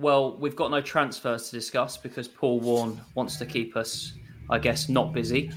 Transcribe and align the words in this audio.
Well, 0.00 0.36
we've 0.36 0.54
got 0.54 0.70
no 0.70 0.80
transfers 0.80 1.50
to 1.50 1.56
discuss 1.56 1.96
because 1.96 2.28
Paul 2.28 2.60
Warne 2.60 3.00
wants 3.16 3.36
to 3.38 3.44
keep 3.44 3.76
us, 3.76 4.12
I 4.48 4.60
guess, 4.60 4.88
not 4.88 5.12
busy. 5.12 5.50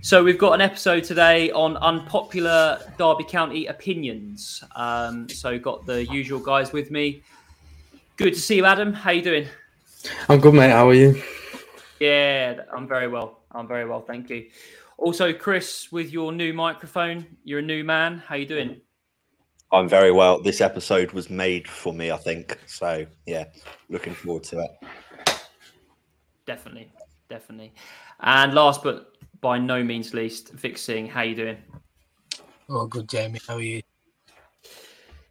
So 0.00 0.22
we've 0.22 0.38
got 0.38 0.52
an 0.52 0.60
episode 0.60 1.02
today 1.02 1.50
on 1.50 1.76
unpopular 1.78 2.78
Derby 2.98 3.24
County 3.24 3.66
opinions. 3.66 4.62
Um, 4.76 5.28
so 5.28 5.58
got 5.58 5.86
the 5.86 6.06
usual 6.06 6.38
guys 6.38 6.72
with 6.72 6.92
me. 6.92 7.24
Good 8.16 8.34
to 8.34 8.40
see 8.40 8.54
you, 8.54 8.64
Adam. 8.64 8.92
How 8.92 9.10
you 9.10 9.22
doing? 9.22 9.48
I'm 10.28 10.38
good, 10.38 10.54
mate. 10.54 10.70
How 10.70 10.88
are 10.88 10.94
you? 10.94 11.20
Yeah, 11.98 12.60
I'm 12.72 12.86
very 12.86 13.08
well. 13.08 13.40
I'm 13.50 13.66
very 13.66 13.86
well, 13.86 14.02
thank 14.02 14.30
you. 14.30 14.50
Also, 14.98 15.32
Chris, 15.32 15.90
with 15.90 16.12
your 16.12 16.30
new 16.30 16.52
microphone, 16.52 17.26
you're 17.42 17.58
a 17.58 17.62
new 17.62 17.82
man. 17.82 18.18
How 18.24 18.36
you 18.36 18.46
doing? 18.46 18.80
I'm 19.74 19.88
very 19.88 20.12
well. 20.12 20.40
This 20.40 20.60
episode 20.60 21.10
was 21.10 21.28
made 21.28 21.66
for 21.66 21.92
me, 21.92 22.12
I 22.12 22.16
think. 22.16 22.58
So 22.66 23.04
yeah, 23.26 23.46
looking 23.88 24.14
forward 24.14 24.44
to 24.44 24.60
it. 24.60 24.70
Definitely, 26.46 26.92
definitely. 27.28 27.74
And 28.20 28.54
last 28.54 28.84
but 28.84 29.16
by 29.40 29.58
no 29.58 29.82
means 29.82 30.14
least, 30.14 30.52
Vic 30.52 30.78
Singh, 30.78 31.08
how 31.08 31.22
you 31.22 31.34
doing? 31.34 31.56
Oh, 32.68 32.86
good, 32.86 33.08
Jamie. 33.08 33.40
How 33.48 33.56
are 33.56 33.62
you? 33.62 33.82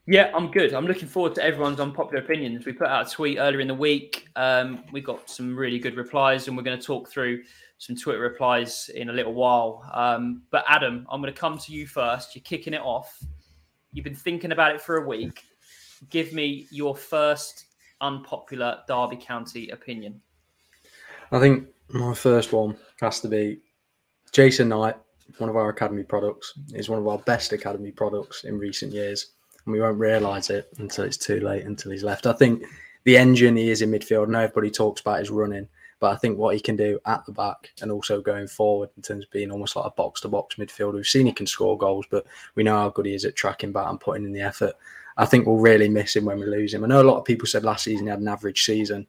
Yeah, 0.05 0.29
I'm 0.35 0.51
good. 0.51 0.73
I'm 0.73 0.87
looking 0.87 1.07
forward 1.07 1.35
to 1.35 1.43
everyone's 1.43 1.79
unpopular 1.79 2.21
opinions. 2.21 2.65
We 2.65 2.73
put 2.73 2.87
out 2.87 3.07
a 3.07 3.09
tweet 3.09 3.37
earlier 3.37 3.61
in 3.61 3.69
the 3.69 3.73
week. 3.73 4.27
Um, 4.35 4.83
we 4.91 4.99
got 4.99 5.29
some 5.29 5.55
really 5.55 5.79
good 5.79 5.95
replies, 5.95 6.49
and 6.49 6.57
we're 6.57 6.63
going 6.63 6.77
to 6.77 6.85
talk 6.85 7.09
through 7.09 7.43
some 7.77 7.95
Twitter 7.95 8.19
replies 8.19 8.89
in 8.93 9.09
a 9.09 9.13
little 9.13 9.33
while. 9.33 9.89
Um, 9.93 10.41
but 10.51 10.65
Adam, 10.67 11.07
I'm 11.09 11.21
going 11.21 11.33
to 11.33 11.39
come 11.39 11.57
to 11.57 11.71
you 11.71 11.87
first. 11.87 12.35
You're 12.35 12.43
kicking 12.43 12.73
it 12.73 12.81
off. 12.81 13.17
You've 13.93 14.03
been 14.03 14.15
thinking 14.15 14.51
about 14.51 14.73
it 14.73 14.81
for 14.81 14.97
a 14.97 15.07
week. 15.07 15.43
Give 16.09 16.33
me 16.33 16.67
your 16.71 16.95
first 16.95 17.65
unpopular 18.01 18.79
Derby 18.87 19.17
County 19.17 19.69
opinion. 19.69 20.19
I 21.31 21.39
think 21.39 21.67
my 21.89 22.13
first 22.13 22.51
one 22.51 22.75
has 22.99 23.19
to 23.21 23.27
be 23.27 23.59
Jason 24.31 24.69
Knight, 24.69 24.95
one 25.37 25.49
of 25.49 25.55
our 25.55 25.69
academy 25.69 26.03
products, 26.03 26.53
is 26.73 26.89
one 26.89 26.99
of 26.99 27.07
our 27.07 27.19
best 27.19 27.53
academy 27.53 27.91
products 27.91 28.43
in 28.43 28.57
recent 28.57 28.91
years. 28.91 29.33
And 29.65 29.73
we 29.73 29.79
won't 29.79 29.99
realise 29.99 30.49
it 30.49 30.67
until 30.79 31.05
it's 31.05 31.17
too 31.17 31.39
late, 31.39 31.63
until 31.63 31.91
he's 31.91 32.03
left. 32.03 32.25
I 32.25 32.33
think 32.33 32.63
the 33.05 33.17
engine 33.17 33.55
he 33.55 33.69
is 33.69 33.81
in 33.81 33.91
midfield, 33.91 34.25
and 34.25 34.35
everybody 34.35 34.71
talks 34.71 35.01
about 35.01 35.19
his 35.19 35.29
running, 35.29 35.67
but 35.99 36.11
I 36.11 36.15
think 36.17 36.37
what 36.37 36.55
he 36.55 36.61
can 36.61 36.75
do 36.75 36.99
at 37.05 37.25
the 37.25 37.31
back 37.31 37.71
and 37.81 37.91
also 37.91 38.21
going 38.21 38.47
forward 38.47 38.89
in 38.97 39.03
terms 39.03 39.25
of 39.25 39.31
being 39.31 39.51
almost 39.51 39.75
like 39.75 39.85
a 39.85 39.91
box 39.91 40.21
to 40.21 40.27
box 40.27 40.55
midfielder. 40.55 40.95
We've 40.95 41.05
seen 41.05 41.25
he 41.25 41.31
can 41.31 41.47
score 41.47 41.77
goals, 41.77 42.05
but 42.09 42.25
we 42.55 42.63
know 42.63 42.77
how 42.77 42.89
good 42.89 43.05
he 43.05 43.15
is 43.15 43.25
at 43.25 43.35
tracking 43.35 43.71
back 43.71 43.87
and 43.89 43.99
putting 43.99 44.25
in 44.25 44.33
the 44.33 44.41
effort. 44.41 44.73
I 45.17 45.25
think 45.25 45.45
we'll 45.45 45.57
really 45.57 45.89
miss 45.89 46.15
him 46.15 46.25
when 46.25 46.39
we 46.39 46.45
lose 46.45 46.73
him. 46.73 46.83
I 46.83 46.87
know 46.87 47.01
a 47.01 47.03
lot 47.03 47.17
of 47.17 47.25
people 47.25 47.47
said 47.47 47.63
last 47.63 47.83
season 47.83 48.07
he 48.07 48.09
had 48.09 48.19
an 48.19 48.27
average 48.27 48.63
season, 48.63 49.07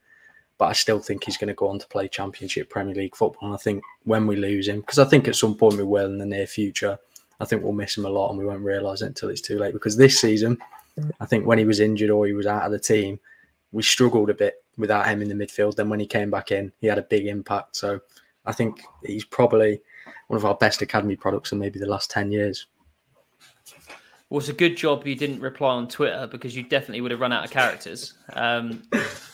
but 0.58 0.66
I 0.66 0.72
still 0.72 1.00
think 1.00 1.24
he's 1.24 1.36
going 1.36 1.48
to 1.48 1.54
go 1.54 1.68
on 1.68 1.78
to 1.78 1.86
play 1.88 2.08
Championship 2.08 2.70
Premier 2.70 2.94
League 2.94 3.16
football. 3.16 3.48
And 3.48 3.54
I 3.54 3.58
think 3.58 3.82
when 4.04 4.26
we 4.26 4.36
lose 4.36 4.68
him, 4.68 4.80
because 4.80 4.98
I 4.98 5.04
think 5.04 5.26
at 5.26 5.36
some 5.36 5.54
point 5.56 5.76
we 5.76 5.84
will 5.84 6.06
in 6.06 6.18
the 6.18 6.26
near 6.26 6.46
future, 6.46 6.98
I 7.40 7.44
think 7.44 7.62
we'll 7.62 7.72
miss 7.72 7.96
him 7.96 8.04
a 8.04 8.10
lot 8.10 8.30
and 8.30 8.38
we 8.38 8.44
won't 8.44 8.60
realise 8.60 9.02
it 9.02 9.06
until 9.06 9.30
it's 9.30 9.40
too 9.40 9.58
late. 9.58 9.72
Because 9.72 9.96
this 9.96 10.20
season, 10.20 10.58
I 11.20 11.26
think 11.26 11.46
when 11.46 11.58
he 11.58 11.64
was 11.64 11.80
injured 11.80 12.10
or 12.10 12.26
he 12.26 12.32
was 12.32 12.46
out 12.46 12.62
of 12.62 12.72
the 12.72 12.78
team, 12.78 13.18
we 13.72 13.82
struggled 13.82 14.30
a 14.30 14.34
bit 14.34 14.63
without 14.76 15.06
him 15.06 15.22
in 15.22 15.28
the 15.28 15.34
midfield. 15.34 15.76
Then 15.76 15.88
when 15.88 16.00
he 16.00 16.06
came 16.06 16.30
back 16.30 16.52
in, 16.52 16.72
he 16.80 16.86
had 16.86 16.98
a 16.98 17.02
big 17.02 17.26
impact. 17.26 17.76
So 17.76 18.00
I 18.46 18.52
think 18.52 18.82
he's 19.04 19.24
probably 19.24 19.80
one 20.28 20.36
of 20.36 20.44
our 20.44 20.54
best 20.54 20.82
academy 20.82 21.16
products 21.16 21.52
in 21.52 21.58
maybe 21.58 21.78
the 21.78 21.86
last 21.86 22.10
10 22.10 22.32
years. 22.32 22.66
Well, 24.30 24.40
it's 24.40 24.48
a 24.48 24.54
good 24.54 24.76
job 24.76 25.06
you 25.06 25.14
didn't 25.14 25.40
reply 25.40 25.74
on 25.74 25.86
Twitter 25.86 26.26
because 26.26 26.56
you 26.56 26.62
definitely 26.64 27.02
would 27.02 27.10
have 27.10 27.20
run 27.20 27.32
out 27.32 27.44
of 27.44 27.50
characters. 27.50 28.14
Um, 28.32 28.82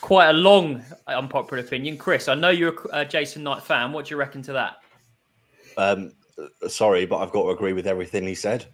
quite 0.01 0.29
a 0.29 0.33
long 0.33 0.83
unpopular 1.07 1.63
opinion. 1.63 1.97
Chris, 1.97 2.27
I 2.27 2.35
know 2.35 2.49
you're 2.49 2.75
a 2.91 3.05
Jason 3.05 3.43
Knight 3.43 3.63
fan. 3.63 3.93
What 3.93 4.05
do 4.05 4.13
you 4.13 4.17
reckon 4.17 4.41
to 4.43 4.53
that? 4.53 4.77
Um, 5.77 6.11
sorry, 6.67 7.05
but 7.05 7.17
I've 7.17 7.31
got 7.31 7.43
to 7.43 7.49
agree 7.49 7.73
with 7.73 7.87
everything 7.87 8.27
he 8.27 8.35
said. 8.35 8.65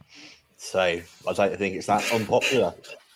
So 0.57 0.79
I 0.79 1.33
don't 1.33 1.55
think 1.55 1.75
it's 1.75 1.87
that 1.87 2.11
unpopular. 2.11 2.73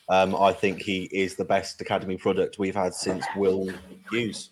Um, 0.09 0.35
I 0.35 0.51
think 0.51 0.81
he 0.81 1.03
is 1.11 1.35
the 1.35 1.45
best 1.45 1.79
academy 1.81 2.17
product 2.17 2.59
we've 2.59 2.75
had 2.75 2.93
since 2.93 3.25
Will 3.35 3.69
Hughes. 4.11 4.49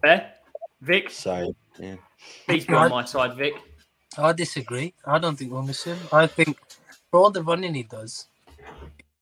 Fair, 0.00 0.32
Vic. 0.80 1.10
So 1.10 1.54
yeah, 1.78 1.96
please 2.46 2.66
be 2.66 2.74
on 2.74 2.90
my 2.90 3.04
side, 3.04 3.36
Vic. 3.36 3.54
I 4.18 4.32
disagree. 4.32 4.94
I 5.06 5.18
don't 5.18 5.36
think 5.36 5.52
we'll 5.52 5.62
miss 5.62 5.84
him. 5.84 5.98
I 6.12 6.26
think 6.26 6.58
for 7.10 7.20
all 7.20 7.30
the 7.30 7.42
running 7.42 7.74
he 7.74 7.84
does, 7.84 8.28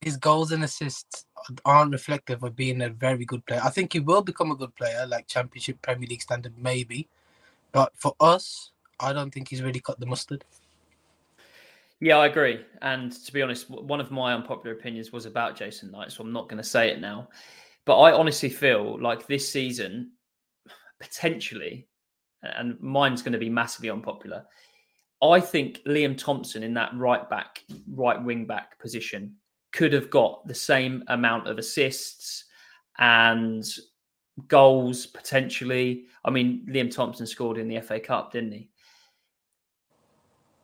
his 0.00 0.16
goals 0.16 0.53
and 0.53 0.65
assists 0.65 1.27
aren't 1.65 1.92
reflective 1.92 2.42
of 2.42 2.56
being 2.56 2.82
a 2.82 2.88
very 2.88 3.25
good 3.25 3.44
player. 3.47 3.60
I 3.62 3.71
think 3.71 3.92
he 3.92 4.00
will 4.00 4.22
become 4.22 4.50
a 4.50 4.56
good 4.56 4.75
player, 4.77 5.06
like 5.06 5.27
Championship, 5.27 5.81
Premier 5.82 6.09
League 6.09 6.22
standard, 6.22 6.54
maybe. 6.59 7.09
But 7.72 7.92
for 7.94 8.15
us, 8.21 8.71
I 8.98 9.12
don't 9.12 9.31
think 9.32 9.48
he's 9.48 9.62
really 9.62 9.81
cut 9.81 10.00
the 10.00 10.06
mustard. 10.06 10.44
Yeah, 12.00 12.16
I 12.16 12.27
agree. 12.27 12.65
And 12.81 13.12
to 13.12 13.33
be 13.33 13.43
honest, 13.43 13.69
one 13.69 14.00
of 14.00 14.11
my 14.11 14.33
unpopular 14.33 14.75
opinions 14.75 15.12
was 15.12 15.27
about 15.27 15.56
Jason 15.56 15.91
Knight, 15.91 16.12
so 16.12 16.25
I'm 16.25 16.33
not 16.33 16.49
going 16.49 16.62
to 16.62 16.69
say 16.69 16.88
it 16.88 17.00
now. 17.00 17.28
But 17.84 18.00
I 18.00 18.12
honestly 18.12 18.49
feel 18.49 19.00
like 19.00 19.27
this 19.27 19.50
season, 19.50 20.12
potentially, 20.99 21.89
and 22.43 22.81
mine's 22.81 23.21
going 23.21 23.34
to 23.34 23.39
be 23.39 23.50
massively 23.50 23.91
unpopular. 23.91 24.44
I 25.22 25.41
think 25.41 25.81
Liam 25.87 26.16
Thompson 26.16 26.62
in 26.62 26.72
that 26.75 26.97
right 26.97 27.28
back, 27.28 27.62
right 27.93 28.22
wing 28.22 28.47
back 28.47 28.78
position 28.78 29.37
could 29.72 29.93
have 29.93 30.09
got 30.09 30.47
the 30.47 30.55
same 30.55 31.04
amount 31.09 31.47
of 31.48 31.59
assists 31.59 32.47
and 32.98 33.63
goals 34.48 35.04
potentially. 35.04 36.07
I 36.25 36.30
mean, 36.30 36.66
Liam 36.71 36.91
Thompson 36.91 37.27
scored 37.27 37.59
in 37.59 37.69
the 37.69 37.80
FA 37.80 38.01
Cup, 38.01 38.33
didn't 38.33 38.53
he? 38.53 38.70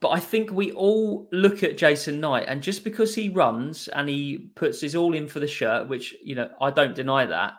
But 0.01 0.11
I 0.11 0.21
think 0.21 0.51
we 0.51 0.73
all 0.73 1.27
look 1.33 1.63
at 1.63 1.79
Jason 1.79 2.21
Knight, 2.21 2.45
and 2.49 2.63
just 2.63 2.85
because 2.85 3.15
he 3.15 3.31
runs 3.31 3.89
and 3.89 4.09
he 4.09 4.51
puts 4.55 4.81
his 4.81 4.95
all 4.95 5.15
in 5.15 5.27
for 5.27 5.41
the 5.41 5.47
shirt, 5.47 5.89
which 5.89 6.15
you 6.23 6.35
know 6.35 6.51
I 6.61 6.71
don't 6.71 6.95
deny 6.95 7.25
that, 7.25 7.55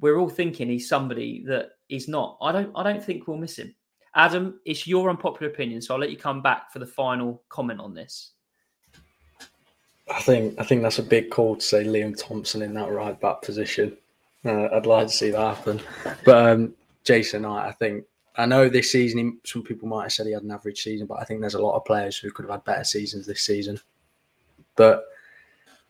we're 0.00 0.18
all 0.18 0.30
thinking 0.30 0.68
he's 0.68 0.88
somebody 0.88 1.44
that 1.46 1.72
he's 1.88 2.08
not. 2.08 2.38
I 2.40 2.52
don't. 2.52 2.72
I 2.74 2.82
don't 2.82 3.04
think 3.04 3.26
we'll 3.26 3.36
miss 3.36 3.58
him. 3.58 3.74
Adam, 4.14 4.58
it's 4.64 4.86
your 4.86 5.10
unpopular 5.10 5.52
opinion, 5.52 5.82
so 5.82 5.94
I'll 5.94 6.00
let 6.00 6.10
you 6.10 6.16
come 6.16 6.40
back 6.40 6.72
for 6.72 6.78
the 6.78 6.86
final 6.86 7.42
comment 7.50 7.80
on 7.80 7.92
this. 7.92 8.32
I 10.10 10.20
think 10.20 10.58
I 10.58 10.64
think 10.64 10.82
that's 10.82 10.98
a 10.98 11.02
big 11.02 11.30
call 11.30 11.56
to 11.56 11.62
say 11.62 11.84
Liam 11.84 12.16
Thompson 12.16 12.62
in 12.62 12.72
that 12.74 12.90
right 12.90 13.20
back 13.20 13.42
position. 13.42 13.96
Uh, 14.44 14.68
I'd 14.72 14.86
like 14.86 15.08
to 15.08 15.12
see 15.12 15.30
that 15.30 15.56
happen, 15.56 15.80
but 16.24 16.52
um, 16.52 16.74
Jason 17.04 17.42
Knight, 17.42 17.68
I 17.68 17.72
think 17.72 18.04
I 18.38 18.46
know 18.46 18.68
this 18.68 18.92
season, 18.92 19.38
some 19.44 19.62
people 19.62 19.88
might 19.88 20.04
have 20.04 20.12
said 20.12 20.26
he 20.26 20.32
had 20.32 20.42
an 20.42 20.50
average 20.50 20.82
season, 20.82 21.06
but 21.06 21.18
I 21.20 21.24
think 21.24 21.40
there's 21.40 21.54
a 21.54 21.62
lot 21.62 21.76
of 21.76 21.84
players 21.84 22.16
who 22.18 22.30
could 22.30 22.44
have 22.44 22.52
had 22.52 22.64
better 22.64 22.84
seasons 22.84 23.26
this 23.26 23.42
season. 23.42 23.80
But 24.76 25.04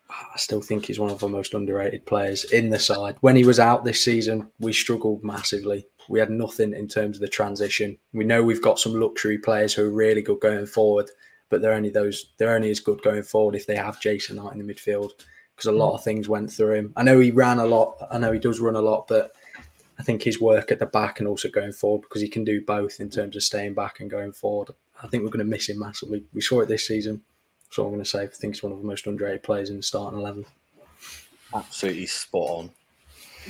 I 0.08 0.36
still 0.36 0.60
think 0.60 0.86
he's 0.86 1.00
one 1.00 1.10
of 1.10 1.18
the 1.18 1.28
most 1.28 1.54
underrated 1.54 2.06
players 2.06 2.44
in 2.44 2.70
the 2.70 2.78
side. 2.78 3.16
When 3.20 3.34
he 3.34 3.44
was 3.44 3.58
out 3.58 3.84
this 3.84 4.02
season, 4.02 4.48
we 4.60 4.72
struggled 4.72 5.24
massively. 5.24 5.86
We 6.08 6.20
had 6.20 6.30
nothing 6.30 6.72
in 6.72 6.86
terms 6.86 7.16
of 7.16 7.20
the 7.20 7.28
transition. 7.28 7.98
We 8.12 8.24
know 8.24 8.42
we've 8.42 8.62
got 8.62 8.78
some 8.78 8.94
luxury 8.94 9.38
players 9.38 9.74
who 9.74 9.84
are 9.84 9.90
really 9.90 10.22
good 10.22 10.38
going 10.40 10.66
forward, 10.66 11.10
but 11.48 11.60
they're 11.60 11.72
only 11.72 11.90
those 11.90 12.32
they're 12.38 12.54
only 12.54 12.70
as 12.70 12.78
good 12.78 13.02
going 13.02 13.24
forward 13.24 13.56
if 13.56 13.66
they 13.66 13.76
have 13.76 14.00
Jason 14.00 14.36
Knight 14.36 14.52
in 14.52 14.64
the 14.64 14.72
midfield 14.72 15.10
because 15.56 15.68
a 15.68 15.72
lot 15.72 15.90
hmm. 15.90 15.96
of 15.96 16.04
things 16.04 16.28
went 16.28 16.52
through 16.52 16.74
him. 16.74 16.92
I 16.96 17.02
know 17.02 17.18
he 17.18 17.30
ran 17.30 17.58
a 17.58 17.66
lot. 17.66 17.96
I 18.10 18.18
know 18.18 18.32
he 18.32 18.38
does 18.38 18.60
run 18.60 18.76
a 18.76 18.80
lot, 18.80 19.08
but 19.08 19.32
I 19.98 20.02
think 20.02 20.22
his 20.22 20.40
work 20.40 20.70
at 20.70 20.78
the 20.78 20.86
back 20.86 21.20
and 21.20 21.28
also 21.28 21.48
going 21.48 21.72
forward 21.72 22.02
because 22.02 22.20
he 22.20 22.28
can 22.28 22.44
do 22.44 22.60
both 22.60 23.00
in 23.00 23.08
terms 23.08 23.34
of 23.34 23.42
staying 23.42 23.74
back 23.74 24.00
and 24.00 24.10
going 24.10 24.32
forward. 24.32 24.70
I 25.02 25.06
think 25.08 25.22
we're 25.22 25.30
going 25.30 25.44
to 25.44 25.50
miss 25.50 25.68
him 25.68 25.78
massively. 25.78 26.24
We 26.34 26.40
saw 26.40 26.60
it 26.60 26.68
this 26.68 26.86
season. 26.86 27.22
So 27.70 27.82
I'm 27.84 27.90
going 27.90 28.02
to 28.02 28.08
say 28.08 28.22
I 28.22 28.26
think 28.26 28.54
he's 28.54 28.62
one 28.62 28.72
of 28.72 28.78
the 28.78 28.86
most 28.86 29.06
underrated 29.06 29.42
players 29.42 29.70
in 29.70 29.76
the 29.76 29.82
starting 29.82 30.18
eleven. 30.18 30.46
Absolutely 31.54 32.06
spot 32.06 32.48
on. 32.50 32.70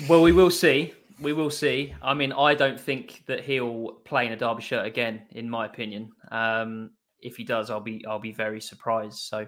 Well, 0.08 0.22
we 0.22 0.32
will 0.32 0.50
see. 0.50 0.94
We 1.20 1.32
will 1.32 1.50
see. 1.50 1.94
I 2.02 2.14
mean, 2.14 2.32
I 2.32 2.54
don't 2.54 2.78
think 2.78 3.22
that 3.26 3.42
he'll 3.42 3.92
play 4.04 4.26
in 4.26 4.32
a 4.32 4.36
Derby 4.36 4.62
shirt 4.62 4.86
again, 4.86 5.22
in 5.30 5.48
my 5.48 5.66
opinion. 5.66 6.12
Um, 6.30 6.90
if 7.20 7.36
he 7.36 7.44
does, 7.44 7.70
I'll 7.70 7.80
be 7.80 8.04
I'll 8.06 8.18
be 8.18 8.32
very 8.32 8.60
surprised. 8.60 9.18
So, 9.18 9.46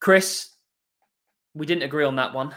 Chris, 0.00 0.50
we 1.54 1.66
didn't 1.66 1.82
agree 1.82 2.04
on 2.04 2.16
that 2.16 2.32
one. 2.32 2.54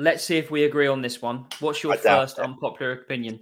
Let's 0.00 0.24
see 0.24 0.38
if 0.38 0.50
we 0.50 0.64
agree 0.64 0.86
on 0.86 1.02
this 1.02 1.20
one. 1.20 1.44
What's 1.60 1.82
your 1.82 1.94
first 1.94 2.38
it. 2.38 2.42
unpopular 2.42 2.92
opinion? 2.92 3.40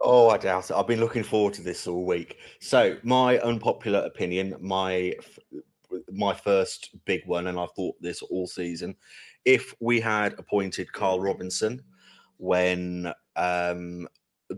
Oh, 0.00 0.28
I 0.28 0.38
doubt 0.38 0.68
it. 0.68 0.74
I've 0.74 0.88
been 0.88 0.98
looking 0.98 1.22
forward 1.22 1.54
to 1.54 1.62
this 1.62 1.86
all 1.86 2.04
week. 2.04 2.38
So, 2.58 2.96
my 3.04 3.38
unpopular 3.38 4.00
opinion, 4.00 4.56
my 4.60 5.14
my 6.10 6.34
first 6.34 6.90
big 7.04 7.24
one, 7.26 7.46
and 7.46 7.60
I've 7.60 7.70
thought 7.76 7.94
this 8.00 8.22
all 8.22 8.48
season. 8.48 8.96
If 9.44 9.72
we 9.78 10.00
had 10.00 10.34
appointed 10.36 10.92
Carl 10.92 11.20
Robinson 11.20 11.80
when 12.38 13.12
um, 13.36 14.08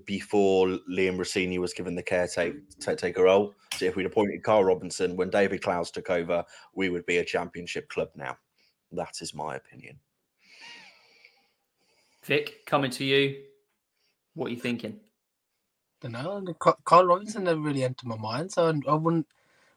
before 0.06 0.78
Liam 0.90 1.19
Rosenior 1.19 1.60
was 1.60 1.75
given 1.75 1.94
the 1.94 2.02
caretaker 2.02 3.22
role, 3.22 3.52
so 3.76 3.84
if 3.84 3.94
we'd 3.94 4.06
appointed 4.06 4.43
Carl 4.43 4.64
Robinson 4.64 5.16
when 5.16 5.28
David 5.28 5.62
Clowes 5.62 5.90
took 5.90 6.08
over, 6.08 6.43
we 6.75 6.88
would 6.88 7.04
be 7.04 7.19
a 7.19 7.25
championship 7.25 7.90
club 7.90 8.08
now. 8.16 8.38
That 8.90 9.20
is 9.20 9.34
my 9.34 9.56
opinion. 9.56 9.99
Vic, 12.25 12.65
coming 12.67 12.91
to 12.93 13.05
you. 13.05 13.43
What 14.35 14.47
are 14.49 14.51
you 14.51 14.61
thinking? 14.61 15.01
don't 16.03 16.13
know. 16.13 16.55
Carl 16.85 17.07
Robinson 17.07 17.45
never 17.45 17.61
really 17.61 17.85
entered 17.85 18.07
my 18.07 18.17
mind, 18.17 18.53
so 18.53 18.73
I 18.89 18.95
wouldn't 18.95 19.27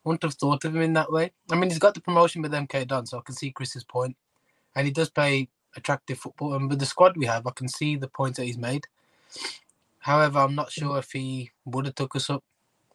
wouldn't 0.03 0.23
have 0.23 0.35
thought 0.35 0.65
of 0.65 0.75
him 0.75 0.81
in 0.81 0.93
that 0.93 1.11
way. 1.11 1.31
I 1.51 1.55
mean, 1.55 1.69
he's 1.69 1.79
got 1.79 1.93
the 1.95 2.01
promotion 2.01 2.41
with 2.41 2.51
MK 2.53 2.87
Dons, 2.87 3.09
so 3.11 3.17
I 3.17 3.21
can 3.21 3.35
see 3.35 3.51
Chris's 3.51 3.83
point, 3.83 4.15
and 4.75 4.85
he 4.85 4.91
does 4.93 5.09
play 5.09 5.49
attractive 5.75 6.19
football. 6.19 6.53
And 6.53 6.69
with 6.69 6.79
the 6.79 6.85
squad 6.85 7.17
we 7.17 7.25
have, 7.25 7.47
I 7.47 7.51
can 7.51 7.67
see 7.67 7.95
the 7.95 8.07
points 8.07 8.37
that 8.37 8.45
he's 8.45 8.57
made. 8.57 8.85
However, 9.99 10.39
I'm 10.39 10.55
not 10.55 10.71
sure 10.71 10.99
if 10.99 11.11
he 11.11 11.51
would 11.65 11.85
have 11.85 11.95
took 11.95 12.15
us 12.15 12.29
up, 12.29 12.43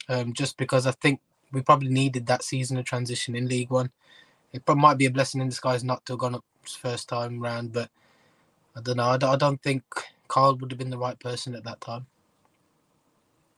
um, 0.09 0.33
just 0.33 0.57
because 0.57 0.87
I 0.87 0.93
think 0.93 1.21
we 1.53 1.63
probably 1.63 1.91
needed 1.91 2.27
that 2.27 2.45
season 2.45 2.77
of 2.79 2.85
transition 2.85 3.35
in 3.35 3.49
League 3.49 3.71
One. 3.71 3.91
It 4.53 4.63
might 4.69 4.99
be 4.99 5.07
a 5.07 5.11
blessing 5.11 5.41
in 5.41 5.49
disguise 5.49 5.85
not 5.85 6.05
to 6.07 6.13
have 6.15 6.21
gone 6.21 6.35
up 6.37 6.45
first 6.81 7.09
time 7.09 7.41
round, 7.41 7.73
but 7.73 7.91
I 8.81 8.83
don't 8.83 8.97
know. 8.97 9.05
I 9.05 9.17
don't, 9.19 9.31
I 9.31 9.37
don't 9.37 9.63
think 9.63 9.83
Carl 10.29 10.57
would 10.57 10.71
have 10.71 10.79
been 10.79 10.89
the 10.89 10.97
right 10.97 11.19
person 11.21 11.55
at 11.55 11.65
that 11.65 11.83
time. 11.83 12.07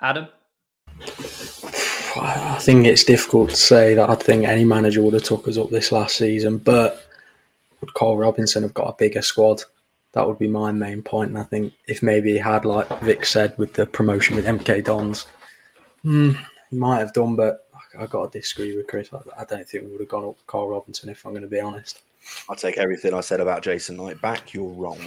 Adam? 0.01 0.27
I 2.17 2.59
think 2.61 2.87
it's 2.87 3.05
difficult 3.05 3.51
to 3.51 3.57
say 3.57 3.95
that 3.95 4.11
I 4.11 4.17
think 4.17 4.45
any 4.45 4.65
manager 4.65 5.01
would 5.01 5.15
have 5.15 5.23
took 5.23 5.47
us 5.47 5.57
up 5.57 5.71
this 5.71 5.93
last 5.93 6.17
season, 6.17 6.59
but 6.59 7.07
would 7.81 7.95
Carl 7.95 8.19
Robinson 8.19 8.65
have 8.65 8.75
got 8.75 8.89
a 8.89 8.97
bigger 8.99 9.23
squad? 9.23 9.63
That 10.13 10.27
would 10.27 10.41
be 10.41 10.49
my 10.49 10.73
main 10.73 11.03
point. 11.03 11.31
And 11.31 11.39
I 11.39 11.45
think 11.45 11.73
if 11.87 12.03
maybe 12.03 12.33
he 12.33 12.39
had, 12.39 12.65
like 12.65 13.01
Vic 13.01 13.25
said, 13.25 13.57
with 13.59 13.75
the 13.75 13.87
promotion 13.87 14.35
with 14.35 14.45
MK 14.45 14.85
Dons, 14.85 15.27
hmm, 16.03 16.33
he 16.69 16.77
might 16.77 16.99
have 16.99 17.13
done, 17.13 17.37
but 17.37 17.69
I 17.97 18.07
got 18.07 18.33
to 18.33 18.39
disagree 18.39 18.77
with 18.77 18.89
Chris. 18.89 19.09
I, 19.13 19.19
I 19.41 19.45
don't 19.45 19.67
think 19.67 19.85
we 19.85 19.93
would 19.93 20.01
have 20.01 20.09
gone 20.09 20.25
up 20.25 20.37
with 20.37 20.47
Carl 20.49 20.69
Robinson 20.69 21.09
if 21.11 21.25
I'm 21.25 21.33
going 21.33 21.43
to 21.43 21.49
be 21.49 21.61
honest. 21.61 22.03
I'll 22.49 22.57
take 22.57 22.79
everything 22.79 23.15
I 23.15 23.21
said 23.21 23.41
about 23.41 23.63
Jason 23.63 23.97
Knight 23.97 24.21
back. 24.21 24.55
You're 24.55 24.73
wrong. 24.73 24.99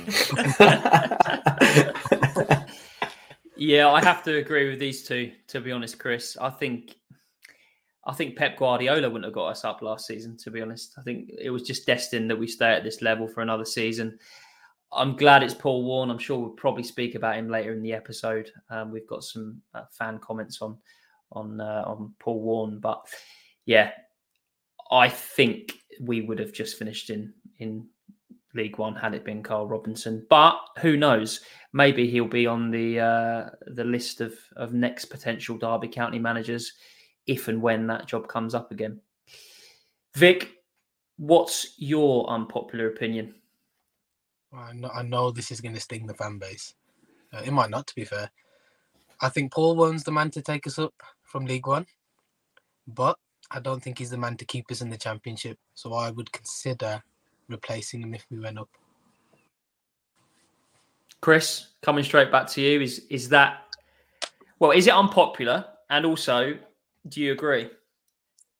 Yeah, 3.57 3.89
I 3.89 4.03
have 4.03 4.23
to 4.23 4.37
agree 4.37 4.69
with 4.69 4.79
these 4.79 5.03
two. 5.03 5.31
To 5.47 5.61
be 5.61 5.71
honest, 5.71 5.97
Chris, 5.97 6.37
I 6.39 6.49
think, 6.49 6.95
I 8.05 8.13
think 8.13 8.35
Pep 8.35 8.57
Guardiola 8.57 9.09
wouldn't 9.09 9.25
have 9.25 9.33
got 9.33 9.47
us 9.47 9.63
up 9.63 9.81
last 9.81 10.07
season. 10.07 10.35
To 10.37 10.51
be 10.51 10.61
honest, 10.61 10.95
I 10.97 11.03
think 11.03 11.31
it 11.39 11.49
was 11.49 11.63
just 11.63 11.85
destined 11.85 12.29
that 12.29 12.39
we 12.39 12.47
stay 12.47 12.73
at 12.73 12.83
this 12.83 13.01
level 13.01 13.27
for 13.27 13.41
another 13.41 13.65
season. 13.65 14.19
I'm 14.91 15.15
glad 15.15 15.41
it's 15.41 15.53
Paul 15.53 15.83
Warne. 15.83 16.09
I'm 16.09 16.19
sure 16.19 16.37
we'll 16.37 16.49
probably 16.49 16.83
speak 16.83 17.15
about 17.15 17.37
him 17.37 17.49
later 17.49 17.73
in 17.73 17.81
the 17.81 17.93
episode. 17.93 18.51
Um, 18.69 18.91
we've 18.91 19.07
got 19.07 19.23
some 19.23 19.61
uh, 19.73 19.83
fan 19.91 20.19
comments 20.19 20.61
on 20.61 20.77
on 21.31 21.59
uh, 21.59 21.83
on 21.85 22.13
Paul 22.19 22.41
Warne, 22.41 22.79
but 22.79 23.05
yeah, 23.65 23.91
I 24.91 25.09
think 25.09 25.73
we 26.01 26.21
would 26.21 26.39
have 26.39 26.53
just 26.53 26.77
finished 26.77 27.09
in 27.09 27.33
in 27.59 27.87
League 28.53 28.77
One 28.77 28.95
had 28.95 29.13
it 29.13 29.25
been 29.25 29.43
Carl 29.43 29.67
Robinson. 29.67 30.25
But 30.29 30.57
who 30.79 30.97
knows? 30.97 31.41
Maybe 31.73 32.09
he'll 32.09 32.27
be 32.27 32.47
on 32.47 32.71
the 32.71 32.99
uh, 32.99 33.49
the 33.67 33.83
list 33.83 34.21
of 34.21 34.33
of 34.55 34.73
next 34.73 35.05
potential 35.05 35.57
Derby 35.57 35.87
County 35.87 36.19
managers 36.19 36.73
if 37.27 37.47
and 37.47 37.61
when 37.61 37.87
that 37.87 38.07
job 38.07 38.27
comes 38.27 38.53
up 38.53 38.71
again. 38.71 38.99
Vic, 40.15 40.51
what's 41.17 41.75
your 41.77 42.29
unpopular 42.29 42.87
opinion? 42.87 43.35
I 44.53 44.73
know, 44.73 44.89
I 44.89 45.01
know 45.01 45.31
this 45.31 45.51
is 45.51 45.59
going 45.59 45.73
to 45.75 45.81
sting 45.81 46.07
the 46.07 46.13
fan 46.13 46.37
base. 46.37 46.75
Uh, 47.33 47.41
it 47.43 47.51
might 47.51 47.69
not, 47.69 47.87
to 47.87 47.95
be 47.95 48.05
fair. 48.05 48.29
I 49.19 49.29
think 49.29 49.51
Paul 49.51 49.75
Warne's 49.75 50.03
the 50.03 50.11
man 50.11 50.31
to 50.31 50.41
take 50.41 50.67
us 50.67 50.79
up 50.79 50.93
from 51.23 51.45
League 51.45 51.67
One, 51.67 51.85
but 52.87 53.17
I 53.51 53.59
don't 53.59 53.81
think 53.81 53.99
he's 53.99 54.09
the 54.09 54.17
man 54.17 54.37
to 54.37 54.45
keep 54.45 54.71
us 54.71 54.81
in 54.81 54.89
the 54.89 54.97
Championship. 54.97 55.57
So 55.73 55.93
I 55.93 56.11
would 56.11 56.31
consider 56.31 57.01
replacing 57.47 58.01
him 58.01 58.13
if 58.13 58.25
we 58.29 58.39
went 58.39 58.57
up. 58.57 58.69
Chris, 61.21 61.67
coming 61.81 62.03
straight 62.03 62.31
back 62.31 62.47
to 62.47 62.61
you, 62.61 62.81
is 62.81 63.05
is 63.09 63.29
that 63.29 63.75
well? 64.59 64.71
Is 64.71 64.87
it 64.87 64.93
unpopular? 64.93 65.65
And 65.89 66.05
also, 66.05 66.57
do 67.07 67.21
you 67.21 67.31
agree? 67.31 67.69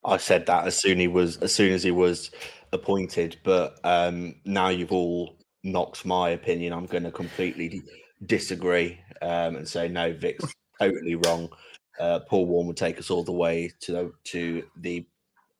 I 0.03 0.17
said 0.17 0.45
that 0.45 0.67
as 0.67 0.79
soon 0.79 0.99
he 0.99 1.07
was 1.07 1.37
as 1.37 1.53
soon 1.53 1.73
as 1.73 1.83
he 1.83 1.91
was 1.91 2.31
appointed, 2.71 3.37
but 3.43 3.79
um, 3.83 4.35
now 4.45 4.69
you've 4.69 4.91
all 4.91 5.37
knocked 5.63 6.05
my 6.05 6.29
opinion. 6.29 6.73
I'm 6.73 6.85
going 6.85 7.03
to 7.03 7.11
completely 7.11 7.83
disagree 8.25 8.99
um, 9.21 9.57
and 9.57 9.67
say 9.67 9.87
no. 9.87 10.13
Vic's 10.13 10.53
totally 10.79 11.15
wrong. 11.15 11.49
Uh, 11.99 12.19
Paul 12.19 12.45
Warne 12.45 12.67
would 12.67 12.77
take 12.77 12.99
us 12.99 13.09
all 13.09 13.23
the 13.23 13.31
way 13.31 13.71
to 13.81 14.13
to 14.25 14.63
the 14.77 15.05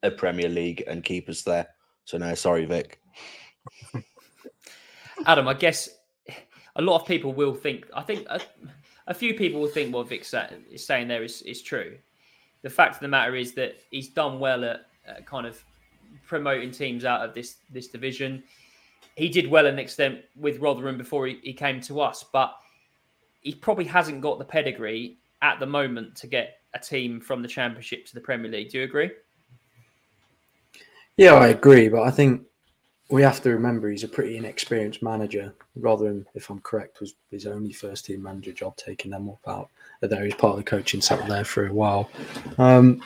uh, 0.04 0.10
Premier 0.12 0.50
League 0.50 0.84
and 0.88 1.04
keep 1.04 1.30
us 1.30 1.42
there. 1.44 1.68
So 2.06 2.18
no, 2.18 2.34
sorry, 2.36 2.66
Vic. 2.66 3.00
Adam, 5.26 5.48
I 5.48 5.54
guess 5.54 5.90
a 6.76 6.82
lot 6.82 7.02
of 7.02 7.08
people 7.08 7.34
will 7.34 7.54
think. 7.54 7.88
I 7.94 8.02
think 8.02 8.28
a, 8.30 8.40
a 9.08 9.14
few 9.14 9.34
people 9.34 9.62
will 9.62 9.70
think 9.70 9.94
what 9.94 10.10
Vic 10.10 10.26
is 10.72 10.86
saying 10.86 11.08
there 11.08 11.24
is 11.24 11.42
is 11.44 11.62
true. 11.62 11.98
The 12.62 12.70
fact 12.70 12.96
of 12.96 13.02
the 13.02 13.08
matter 13.08 13.36
is 13.36 13.54
that 13.54 13.76
he's 13.92 14.10
done 14.10 14.40
well 14.40 14.66
at, 14.66 14.88
at 15.06 15.26
kind 15.26 15.46
of 15.46 15.64
promoting 16.26 16.72
teams 16.72 17.06
out 17.06 17.22
of 17.22 17.34
this 17.34 17.58
this 17.72 17.88
division. 17.88 18.44
He 19.16 19.30
did 19.30 19.50
well 19.50 19.66
an 19.66 19.80
extent 19.80 20.22
with 20.36 20.60
Rotherham 20.60 20.98
before 20.98 21.28
he, 21.28 21.40
he 21.42 21.54
came 21.54 21.80
to 21.82 22.02
us, 22.02 22.26
but 22.34 22.54
he 23.42 23.56
probably 23.56 23.86
hasn't 23.86 24.20
got 24.20 24.40
the 24.40 24.46
pedigree 24.46 25.18
at 25.42 25.60
the 25.60 25.66
moment 25.66 26.16
to 26.18 26.28
get 26.28 26.60
a 26.74 26.80
team 26.80 27.20
from 27.20 27.42
the 27.42 27.48
Championship 27.48 28.06
to 28.08 28.14
the 28.14 28.22
Premier 28.22 28.52
League. 28.52 28.70
Do 28.70 28.80
you 28.80 28.84
agree? 28.84 29.12
Yeah, 31.18 31.34
I 31.34 31.48
agree, 31.48 31.88
but 31.88 32.04
I 32.04 32.12
think 32.12 32.44
we 33.10 33.22
have 33.22 33.42
to 33.44 33.52
remember 33.52 33.90
he's 33.90 34.04
a 34.04 34.08
pretty 34.08 34.38
inexperienced 34.38 35.04
manager. 35.04 35.54
Rotherham, 35.76 36.26
if 36.34 36.50
I'm 36.50 36.60
correct, 36.60 37.00
was 37.00 37.16
his 37.32 37.46
only 37.46 37.72
first 37.72 38.06
team 38.06 38.24
manager 38.24 38.52
job, 38.52 38.76
taking 38.78 39.12
them 39.12 39.30
up 39.30 39.40
out 39.48 39.70
there. 40.02 40.26
He's 40.26 40.34
part 40.34 40.52
of 40.52 40.58
the 40.58 40.70
coaching 40.70 41.02
staff 41.02 41.28
there 41.28 41.46
for 41.46 41.68
a 41.68 41.74
while. 41.74 42.10
Um, 42.58 43.02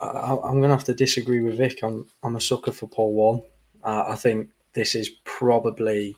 I, 0.00 0.32
I'm 0.42 0.60
going 0.60 0.62
to 0.62 0.68
have 0.68 0.84
to 0.84 0.94
disagree 0.94 1.40
with 1.40 1.58
Vic. 1.58 1.82
I'm, 1.82 2.06
I'm 2.22 2.36
a 2.36 2.40
sucker 2.40 2.72
for 2.72 2.88
Paul 2.88 3.12
Warne. 3.12 3.42
Uh, 3.84 4.04
I 4.08 4.16
think 4.16 4.48
this 4.72 4.94
is 4.94 5.10
probably 5.24 6.16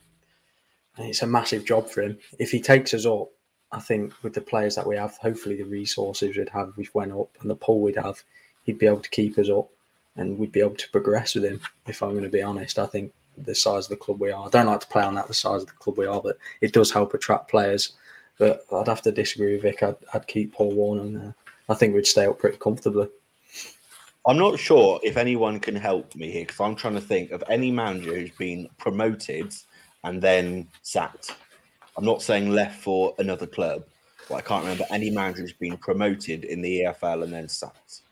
it's 0.99 1.23
a 1.23 1.27
massive 1.27 1.65
job 1.65 1.91
for 1.91 2.03
him. 2.03 2.19
If 2.39 2.51
he 2.51 2.61
takes 2.61 2.95
us 2.95 3.05
up, 3.05 3.29
I 3.77 3.81
think 3.81 4.15
with 4.23 4.33
the 4.33 4.41
players 4.41 4.75
that 4.77 4.87
we 4.87 4.97
have, 4.97 5.19
hopefully 5.19 5.57
the 5.57 5.65
resources 5.65 6.35
we'd 6.35 6.49
have 6.49 6.71
if 6.71 6.77
we 6.77 6.89
went 6.95 7.13
up 7.13 7.29
and 7.41 7.51
the 7.51 7.55
pull 7.55 7.81
we'd 7.81 7.97
have, 7.97 8.23
he'd 8.65 8.79
be 8.79 8.87
able 8.87 9.01
to 9.01 9.11
keep 9.11 9.39
us 9.39 9.51
up 9.51 9.69
and 10.17 10.39
we'd 10.39 10.51
be 10.51 10.61
able 10.61 10.77
to 10.77 10.91
progress 10.91 11.35
with 11.35 11.45
him. 11.45 11.61
If 11.87 12.03
I'm 12.03 12.13
going 12.13 12.25
to 12.25 12.31
be 12.31 12.43
honest, 12.43 12.79
I 12.79 12.87
think 12.87 13.13
the 13.37 13.55
size 13.55 13.85
of 13.85 13.91
the 13.91 13.97
club 13.97 14.19
we 14.19 14.33
are. 14.33 14.47
I 14.47 14.49
don't 14.49 14.65
like 14.65 14.81
to 14.81 14.87
play 14.87 15.03
on 15.03 15.15
that 15.17 15.29
the 15.29 15.35
size 15.35 15.61
of 15.61 15.69
the 15.69 15.75
club 15.75 15.99
we 15.99 16.07
are, 16.07 16.23
but 16.23 16.39
it 16.63 16.73
does 16.73 16.91
help 16.91 17.13
attract 17.13 17.51
players. 17.51 17.93
But 18.39 18.65
I'd 18.73 18.89
have 18.89 19.03
to 19.03 19.13
disagree 19.13 19.53
with 19.53 19.63
Vic. 19.63 19.83
I'd, 19.83 19.97
I'd 20.15 20.27
keep 20.27 20.55
Paul 20.55 20.73
Warne, 20.73 21.01
and 21.01 21.19
uh, 21.19 21.33
I 21.69 21.75
think 21.75 21.95
we'd 21.95 22.07
stay 22.07 22.25
up 22.25 22.39
pretty 22.39 22.57
comfortably. 22.57 23.09
I'm 24.27 24.39
not 24.39 24.59
sure 24.59 25.01
if 25.05 25.19
anyone 25.19 25.61
can 25.61 25.77
help 25.77 26.15
me 26.15 26.31
here 26.31 26.47
because 26.47 26.61
I'm 26.61 26.77
trying 26.77 26.95
to 26.95 27.01
think 27.01 27.31
of 27.31 27.45
any 27.49 27.71
manager 27.71 28.15
who's 28.15 28.31
been 28.31 28.69
promoted 28.79 29.55
and 30.03 30.23
then 30.23 30.69
sacked. 30.83 31.35
I'm 31.97 32.05
not 32.05 32.23
saying 32.23 32.51
left 32.51 32.81
for 32.83 33.15
another 33.19 33.47
club, 33.47 33.85
but 34.29 34.37
I 34.37 34.41
can't 34.41 34.65
remember 34.65 34.85
any 34.91 35.11
manager 35.11 35.43
who's 35.43 35.53
been 35.53 35.77
promoted 35.79 36.45
in 36.45 36.61
the 36.61 36.83
EFL 36.83 37.25
and 37.25 37.33
then 37.33 37.49
sacked. 37.49 38.03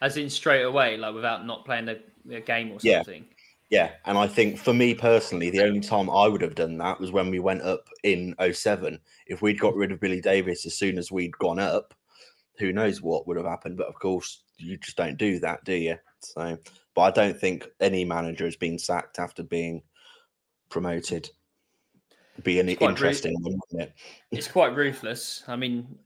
As 0.00 0.16
in 0.16 0.30
straight 0.30 0.62
away, 0.62 0.96
like 0.96 1.14
without 1.14 1.46
not 1.46 1.64
playing 1.64 1.88
a, 1.88 1.96
a 2.30 2.40
game 2.40 2.72
or 2.72 2.78
Yeah. 2.82 2.98
something. 2.98 3.24
Yeah, 3.70 3.92
and 4.04 4.16
I 4.16 4.28
think 4.28 4.58
for 4.58 4.74
me 4.74 4.94
personally, 4.94 5.50
the 5.50 5.64
only 5.64 5.80
time 5.80 6.08
I 6.10 6.28
would 6.28 6.42
have 6.42 6.54
done 6.54 6.78
that 6.78 7.00
was 7.00 7.10
when 7.10 7.30
we 7.30 7.40
went 7.40 7.62
up 7.62 7.88
in 8.02 8.34
07. 8.52 9.00
If 9.26 9.42
we'd 9.42 9.58
got 9.58 9.74
rid 9.74 9.90
of 9.90 10.00
Billy 10.00 10.20
Davies 10.20 10.66
as 10.66 10.74
soon 10.74 10.98
as 10.98 11.10
we'd 11.10 11.36
gone 11.38 11.58
up, 11.58 11.94
who 12.58 12.72
knows 12.72 13.02
what 13.02 13.26
would 13.26 13.36
have 13.36 13.46
happened. 13.46 13.76
But 13.76 13.88
of 13.88 13.94
course, 13.94 14.42
you 14.58 14.76
just 14.76 14.96
don't 14.96 15.16
do 15.16 15.40
that, 15.40 15.64
do 15.64 15.74
you? 15.74 15.96
So, 16.20 16.56
but 16.94 17.00
I 17.02 17.10
don't 17.10 17.38
think 17.38 17.66
any 17.80 18.04
manager 18.04 18.44
has 18.44 18.56
been 18.56 18.78
sacked 18.78 19.18
after 19.18 19.42
being 19.42 19.82
promoted. 20.68 21.30
Be 22.42 22.58
an 22.58 22.68
It's 22.68 22.78
quite 22.78 22.88
rude. 22.88 22.96
interesting 22.96 23.34
one, 23.40 23.60
wouldn't 23.70 23.90
it? 23.90 23.94
It's 24.30 24.48
quite 24.48 24.74
ruthless. 24.74 25.44
I 25.46 25.56
mean, 25.56 25.98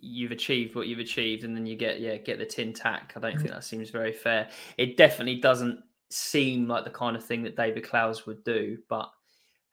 you've 0.00 0.32
achieved 0.32 0.74
what 0.74 0.86
you've 0.86 1.00
achieved, 1.00 1.44
and 1.44 1.56
then 1.56 1.66
you 1.66 1.76
get 1.76 2.00
yeah 2.00 2.16
get 2.16 2.38
the 2.38 2.46
tin 2.46 2.72
tack. 2.72 3.12
I 3.16 3.20
don't 3.20 3.36
think 3.36 3.50
that 3.50 3.64
seems 3.64 3.90
very 3.90 4.12
fair. 4.12 4.48
It 4.78 4.96
definitely 4.96 5.36
doesn't 5.36 5.80
seem 6.08 6.68
like 6.68 6.84
the 6.84 6.90
kind 6.90 7.16
of 7.16 7.24
thing 7.24 7.42
that 7.42 7.56
David 7.56 7.84
Clowes 7.84 8.26
would 8.26 8.44
do. 8.44 8.78
But 8.88 9.10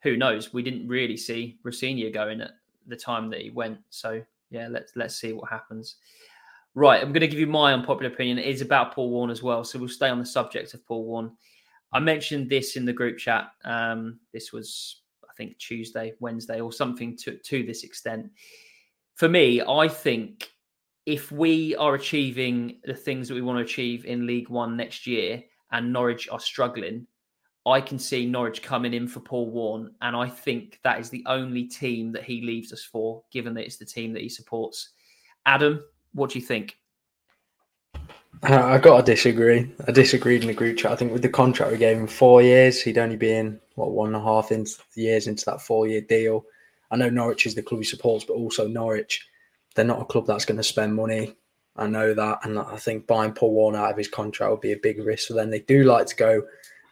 who 0.02 0.16
knows? 0.16 0.52
We 0.52 0.62
didn't 0.62 0.88
really 0.88 1.16
see 1.16 1.58
Rosenior 1.62 2.10
going 2.10 2.40
at 2.40 2.52
the 2.86 2.96
time 2.96 3.30
that 3.30 3.40
he 3.40 3.50
went. 3.50 3.78
So 3.90 4.22
yeah, 4.50 4.68
let's 4.68 4.92
let's 4.96 5.14
see 5.16 5.32
what 5.32 5.48
happens. 5.48 5.96
Right, 6.74 7.02
I'm 7.02 7.12
going 7.12 7.22
to 7.22 7.26
give 7.28 7.40
you 7.40 7.48
my 7.48 7.72
unpopular 7.72 8.12
opinion. 8.12 8.38
It 8.38 8.46
is 8.46 8.60
about 8.60 8.94
Paul 8.94 9.10
Warne 9.10 9.30
as 9.30 9.42
well, 9.42 9.64
so 9.64 9.78
we'll 9.78 9.88
stay 9.88 10.08
on 10.08 10.20
the 10.20 10.24
subject 10.24 10.72
of 10.72 10.86
Paul 10.86 11.04
Warne. 11.04 11.32
I 11.92 11.98
mentioned 11.98 12.48
this 12.48 12.76
in 12.76 12.84
the 12.84 12.92
group 12.92 13.18
chat. 13.18 13.50
Um, 13.64 14.20
this 14.32 14.52
was, 14.52 15.00
think, 15.40 15.58
Tuesday, 15.58 16.12
Wednesday, 16.20 16.60
or 16.60 16.72
something 16.72 17.16
to 17.18 17.38
to 17.38 17.62
this 17.62 17.82
extent. 17.84 18.30
For 19.14 19.28
me, 19.28 19.62
I 19.62 19.88
think 19.88 20.50
if 21.06 21.32
we 21.32 21.74
are 21.76 21.94
achieving 21.94 22.80
the 22.84 22.94
things 22.94 23.28
that 23.28 23.34
we 23.34 23.42
want 23.42 23.58
to 23.58 23.64
achieve 23.64 24.04
in 24.04 24.26
League 24.26 24.50
One 24.50 24.76
next 24.76 25.06
year, 25.06 25.42
and 25.72 25.92
Norwich 25.92 26.28
are 26.30 26.40
struggling, 26.40 27.06
I 27.66 27.80
can 27.80 27.98
see 27.98 28.26
Norwich 28.26 28.62
coming 28.62 28.94
in 28.94 29.08
for 29.08 29.20
Paul 29.20 29.50
Warne, 29.50 29.90
and 30.02 30.14
I 30.14 30.28
think 30.28 30.78
that 30.84 31.00
is 31.00 31.10
the 31.10 31.24
only 31.26 31.64
team 31.64 32.12
that 32.12 32.24
he 32.24 32.42
leaves 32.42 32.72
us 32.72 32.84
for, 32.84 33.22
given 33.32 33.54
that 33.54 33.64
it's 33.64 33.76
the 33.78 33.84
team 33.84 34.12
that 34.12 34.22
he 34.22 34.28
supports. 34.28 34.90
Adam, 35.46 35.82
what 36.12 36.30
do 36.30 36.38
you 36.38 36.44
think? 36.44 36.76
Uh, 38.42 38.64
I 38.64 38.78
got 38.78 39.04
to 39.04 39.12
disagree. 39.12 39.70
I 39.86 39.92
disagreed 39.92 40.42
in 40.42 40.48
the 40.48 40.54
group 40.54 40.78
chat. 40.78 40.92
I 40.92 40.96
think 40.96 41.12
with 41.12 41.22
the 41.22 41.28
contract 41.28 41.72
we 41.72 41.78
gave 41.78 41.98
him 41.98 42.06
four 42.06 42.40
years, 42.40 42.80
he'd 42.80 42.96
only 42.96 43.16
be 43.16 43.32
in 43.32 43.60
what 43.80 43.92
one 43.92 44.08
and 44.08 44.16
a 44.16 44.20
half 44.20 44.52
into 44.52 44.76
years 44.94 45.26
into 45.26 45.44
that 45.46 45.62
four 45.62 45.86
year 45.86 46.00
deal. 46.00 46.44
I 46.90 46.96
know 46.96 47.10
Norwich 47.10 47.46
is 47.46 47.54
the 47.54 47.62
club 47.62 47.80
he 47.80 47.84
supports, 47.84 48.24
but 48.24 48.34
also 48.34 48.66
Norwich, 48.66 49.26
they're 49.74 49.84
not 49.84 50.02
a 50.02 50.04
club 50.04 50.26
that's 50.26 50.44
going 50.44 50.58
to 50.58 50.64
spend 50.64 50.94
money. 50.94 51.36
I 51.76 51.86
know 51.86 52.14
that, 52.14 52.40
and 52.44 52.58
I 52.58 52.76
think 52.76 53.06
buying 53.06 53.32
Paul 53.32 53.52
Warne 53.52 53.76
out 53.76 53.92
of 53.92 53.96
his 53.96 54.08
contract 54.08 54.50
would 54.50 54.60
be 54.60 54.72
a 54.72 54.76
big 54.76 54.98
risk 54.98 55.28
for 55.28 55.34
them. 55.34 55.50
They 55.50 55.60
do 55.60 55.84
like 55.84 56.06
to 56.06 56.16
go 56.16 56.42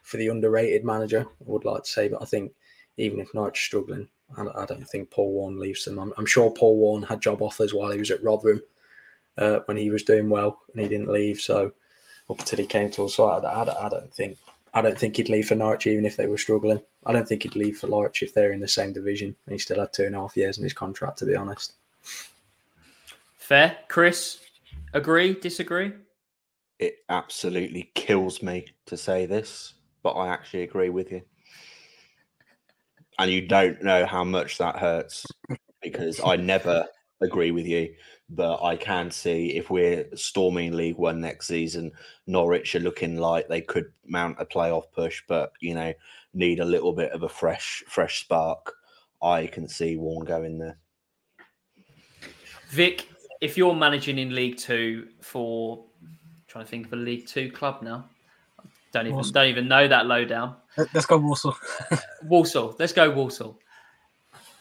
for 0.03 0.17
the 0.17 0.29
underrated 0.29 0.85
manager. 0.85 1.21
I 1.21 1.43
would 1.45 1.65
like 1.65 1.83
to 1.83 1.89
say, 1.89 2.07
but 2.07 2.21
I 2.21 2.25
think 2.25 2.53
even 2.97 3.19
if 3.19 3.33
Norwich 3.33 3.61
struggling, 3.61 4.07
I, 4.37 4.65
don't 4.65 4.87
think 4.87 5.09
Paul 5.09 5.31
Warne 5.31 5.59
leaves 5.59 5.85
them. 5.85 5.99
I'm, 5.99 6.13
I'm 6.17 6.25
sure 6.25 6.51
Paul 6.51 6.77
Warne 6.77 7.03
had 7.03 7.21
job 7.21 7.41
offers 7.41 7.73
while 7.73 7.91
he 7.91 7.99
was 7.99 8.11
at 8.11 8.23
Rotherham 8.23 8.61
uh, 9.37 9.59
when 9.65 9.77
he 9.77 9.89
was 9.89 10.03
doing 10.03 10.29
well 10.29 10.59
and 10.71 10.81
he 10.81 10.87
didn't 10.87 11.11
leave. 11.11 11.41
So 11.41 11.71
up 12.29 12.39
until 12.39 12.59
he 12.59 12.67
came 12.67 12.91
to 12.91 13.05
us, 13.05 13.15
so 13.15 13.25
I, 13.25 13.39
I, 13.39 13.85
I 13.85 13.89
don't 13.89 14.13
think 14.13 14.37
I 14.73 14.81
don't 14.81 14.97
think 14.97 15.17
he'd 15.17 15.29
leave 15.29 15.47
for 15.47 15.55
Norwich 15.55 15.87
even 15.87 16.05
if 16.05 16.15
they 16.15 16.27
were 16.27 16.37
struggling. 16.37 16.81
I 17.05 17.13
don't 17.13 17.27
think 17.27 17.43
he'd 17.43 17.55
leave 17.55 17.77
for 17.77 17.87
Norwich 17.87 18.21
if 18.21 18.33
they're 18.33 18.51
in 18.51 18.59
the 18.59 18.67
same 18.67 18.93
division. 18.93 19.35
And 19.45 19.53
he 19.53 19.59
still 19.59 19.79
had 19.79 19.93
two 19.93 20.05
and 20.05 20.15
a 20.15 20.19
half 20.19 20.37
years 20.37 20.57
in 20.57 20.63
his 20.63 20.73
contract, 20.73 21.17
to 21.19 21.25
be 21.25 21.35
honest. 21.35 21.73
Fair, 23.35 23.77
Chris. 23.87 24.39
Agree? 24.93 25.33
Disagree? 25.33 25.93
It 26.77 26.97
absolutely 27.09 27.91
kills 27.95 28.41
me 28.41 28.67
to 28.85 28.95
say 28.95 29.25
this, 29.25 29.73
but 30.03 30.11
I 30.11 30.29
actually 30.29 30.63
agree 30.63 30.89
with 30.89 31.11
you. 31.11 31.21
And 33.17 33.29
you 33.29 33.47
don't 33.47 33.83
know 33.83 34.05
how 34.05 34.23
much 34.23 34.57
that 34.59 34.77
hurts 34.77 35.25
because 35.81 36.21
I 36.23 36.37
never 36.37 36.85
agree 37.21 37.51
with 37.51 37.65
you. 37.65 37.93
But 38.31 38.63
I 38.63 38.75
can 38.75 39.09
see 39.09 39.57
if 39.57 39.69
we're 39.71 40.05
storming 40.15 40.73
League 40.73 40.97
One 40.97 41.19
next 41.19 41.47
season, 41.47 41.91
Norwich 42.27 42.75
are 42.75 42.79
looking 42.79 43.17
like 43.17 43.47
they 43.47 43.61
could 43.61 43.91
mount 44.05 44.37
a 44.39 44.45
playoff 44.45 44.91
push, 44.93 45.23
but 45.27 45.51
you 45.61 45.73
know, 45.73 45.93
need 46.33 46.59
a 46.59 46.65
little 46.65 46.93
bit 46.93 47.11
of 47.11 47.23
a 47.23 47.29
fresh, 47.29 47.83
fresh 47.87 48.21
spark. 48.21 48.75
I 49.21 49.47
can 49.47 49.67
see 49.67 49.97
Warne 49.97 50.25
going 50.25 50.59
there. 50.59 50.77
Vic, 52.69 53.07
if 53.41 53.57
you're 53.57 53.73
managing 53.73 54.19
in 54.19 54.35
League 54.35 54.57
Two 54.57 55.07
for 55.21 55.83
trying 56.47 56.65
to 56.65 56.69
think 56.69 56.85
of 56.87 56.93
a 56.93 56.97
League 56.97 57.27
Two 57.27 57.51
club 57.51 57.81
now. 57.81 58.05
Don't 58.91 59.05
even 59.05 59.15
Walsall. 59.15 59.33
don't 59.33 59.47
even 59.49 59.67
know 59.67 59.87
that 59.87 60.07
lowdown. 60.07 60.55
Let- 60.77 60.93
Let's 60.93 61.05
go 61.05 61.17
Warsaw. 61.17 61.53
Walsall. 62.23 62.75
Let's 62.79 62.93
go 62.93 63.09
Walsall. 63.11 63.59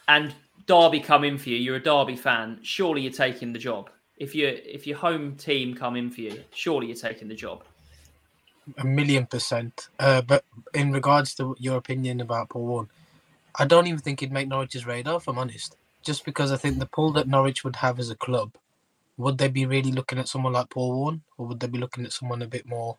And 0.07 0.35
Derby 0.69 1.01
come 1.01 1.25
in 1.25 1.39
for 1.39 1.49
you. 1.49 1.57
You're 1.57 1.77
a 1.77 1.83
Derby 1.83 2.15
fan. 2.15 2.61
Surely 2.63 3.03
you're 3.03 3.13
taking 3.13 3.53
the 3.53 3.59
job. 3.59 3.91
If 4.19 4.35
you 4.35 4.47
if 4.47 4.87
your 4.87 4.99
home 4.99 5.35
team 5.37 5.75
come 5.75 5.97
in 5.97 6.11
for 6.11 6.21
you, 6.21 6.45
surely 6.53 6.89
you're 6.89 6.97
taking 6.97 7.29
the 7.29 7.35
job. 7.35 7.65
a 8.77 8.85
million 8.85 9.27
percent. 9.27 9.89
Uh, 9.99 10.21
but 10.21 10.45
in 10.75 10.93
regards 10.93 11.35
to 11.37 11.57
your 11.59 11.77
opinion 11.79 12.21
about 12.21 12.51
Paul 12.51 12.67
Warne, 12.67 12.89
I 13.59 13.65
don't 13.65 13.87
even 13.87 14.01
think 14.01 14.21
he'd 14.21 14.33
make 14.33 14.49
Norwich's 14.49 14.87
radar, 14.87 15.17
if 15.17 15.29
I'm 15.29 15.39
honest. 15.39 15.77
Just 16.03 16.25
because 16.25 16.53
I 16.53 16.57
think 16.57 16.79
the 16.79 16.87
pull 16.87 17.13
that 17.13 17.29
Norwich 17.29 17.65
would 17.65 17.77
have 17.77 17.99
as 17.99 18.11
a 18.11 18.17
club, 18.17 18.53
would 19.17 19.39
they 19.39 19.49
be 19.49 19.67
really 19.67 19.93
looking 19.93 20.19
at 20.19 20.29
someone 20.29 20.53
like 20.53 20.71
Paul 20.71 20.93
Warne, 20.93 21.23
or 21.37 21.47
would 21.47 21.61
they 21.61 21.67
be 21.67 21.79
looking 21.79 22.05
at 22.05 22.13
someone 22.13 22.43
a 22.43 22.47
bit 22.47 22.67
more, 22.67 22.99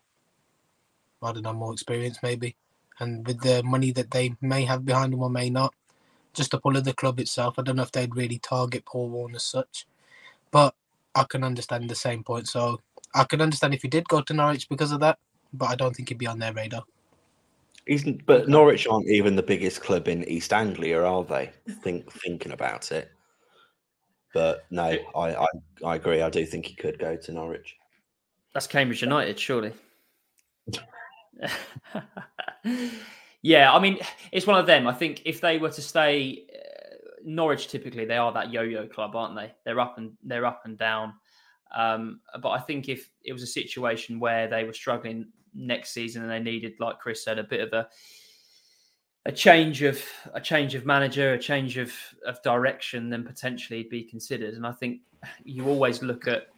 I 1.22 1.32
don't 1.32 1.42
know, 1.42 1.52
more 1.52 1.72
experienced 1.72 2.22
maybe? 2.22 2.56
And 2.98 3.26
with 3.26 3.40
the 3.40 3.62
money 3.62 3.92
that 3.92 4.10
they 4.10 4.34
may 4.40 4.64
have 4.64 4.84
behind 4.84 5.12
them 5.12 5.22
or 5.22 5.30
may 5.30 5.48
not, 5.48 5.72
just 6.32 6.50
the 6.50 6.60
pull 6.60 6.76
of 6.76 6.84
the 6.84 6.94
club 6.94 7.20
itself, 7.20 7.58
I 7.58 7.62
don't 7.62 7.76
know 7.76 7.82
if 7.82 7.92
they'd 7.92 8.14
really 8.14 8.38
target 8.38 8.84
Paul 8.84 9.10
Warne 9.10 9.34
as 9.34 9.42
such. 9.42 9.86
But 10.50 10.74
I 11.14 11.24
can 11.24 11.44
understand 11.44 11.88
the 11.88 11.94
same 11.94 12.22
point. 12.22 12.48
So 12.48 12.80
I 13.14 13.24
can 13.24 13.40
understand 13.40 13.74
if 13.74 13.82
he 13.82 13.88
did 13.88 14.08
go 14.08 14.20
to 14.22 14.34
Norwich 14.34 14.68
because 14.68 14.92
of 14.92 15.00
that, 15.00 15.18
but 15.52 15.66
I 15.66 15.74
don't 15.74 15.94
think 15.94 16.08
he'd 16.08 16.18
be 16.18 16.26
on 16.26 16.38
their 16.38 16.52
radar. 16.52 16.84
He's, 17.86 18.04
but 18.26 18.48
Norwich 18.48 18.86
aren't 18.86 19.08
even 19.08 19.36
the 19.36 19.42
biggest 19.42 19.80
club 19.80 20.06
in 20.06 20.28
East 20.28 20.52
Anglia, 20.52 21.02
are 21.02 21.24
they? 21.24 21.50
Think 21.82 22.10
thinking 22.12 22.52
about 22.52 22.92
it. 22.92 23.10
But 24.32 24.64
no, 24.70 24.96
I, 25.16 25.34
I 25.34 25.46
I 25.84 25.96
agree. 25.96 26.22
I 26.22 26.30
do 26.30 26.46
think 26.46 26.66
he 26.66 26.74
could 26.74 27.00
go 27.00 27.16
to 27.16 27.32
Norwich. 27.32 27.74
That's 28.54 28.68
Cambridge 28.68 29.02
United, 29.02 29.40
surely. 29.40 29.72
yeah, 33.42 33.72
I 33.72 33.78
mean, 33.78 33.98
it's 34.32 34.46
one 34.46 34.58
of 34.58 34.66
them. 34.66 34.86
I 34.86 34.92
think 34.92 35.22
if 35.24 35.40
they 35.40 35.58
were 35.58 35.70
to 35.70 35.82
stay, 35.82 36.44
uh, 36.52 36.94
Norwich 37.24 37.68
typically 37.68 38.04
they 38.04 38.16
are 38.16 38.32
that 38.32 38.52
yo-yo 38.52 38.86
club, 38.86 39.16
aren't 39.16 39.36
they? 39.36 39.52
They're 39.64 39.80
up 39.80 39.98
and 39.98 40.12
they're 40.22 40.46
up 40.46 40.62
and 40.64 40.76
down. 40.76 41.14
Um, 41.74 42.20
but 42.42 42.50
I 42.50 42.58
think 42.58 42.88
if 42.88 43.08
it 43.24 43.32
was 43.32 43.42
a 43.42 43.46
situation 43.46 44.20
where 44.20 44.48
they 44.48 44.64
were 44.64 44.72
struggling 44.72 45.28
next 45.54 45.92
season 45.92 46.22
and 46.22 46.30
they 46.30 46.40
needed, 46.40 46.74
like 46.80 46.98
Chris 46.98 47.24
said, 47.24 47.38
a 47.38 47.44
bit 47.44 47.60
of 47.60 47.72
a 47.72 47.88
a 49.26 49.32
change 49.32 49.82
of 49.82 50.02
a 50.32 50.40
change 50.40 50.74
of 50.74 50.86
manager, 50.86 51.34
a 51.34 51.38
change 51.38 51.76
of 51.76 51.92
of 52.26 52.42
direction, 52.42 53.10
then 53.10 53.24
potentially 53.24 53.82
be 53.84 54.02
considered. 54.02 54.54
And 54.54 54.66
I 54.66 54.72
think 54.72 55.00
you 55.44 55.66
always 55.66 56.02
look 56.02 56.26
at 56.26 56.48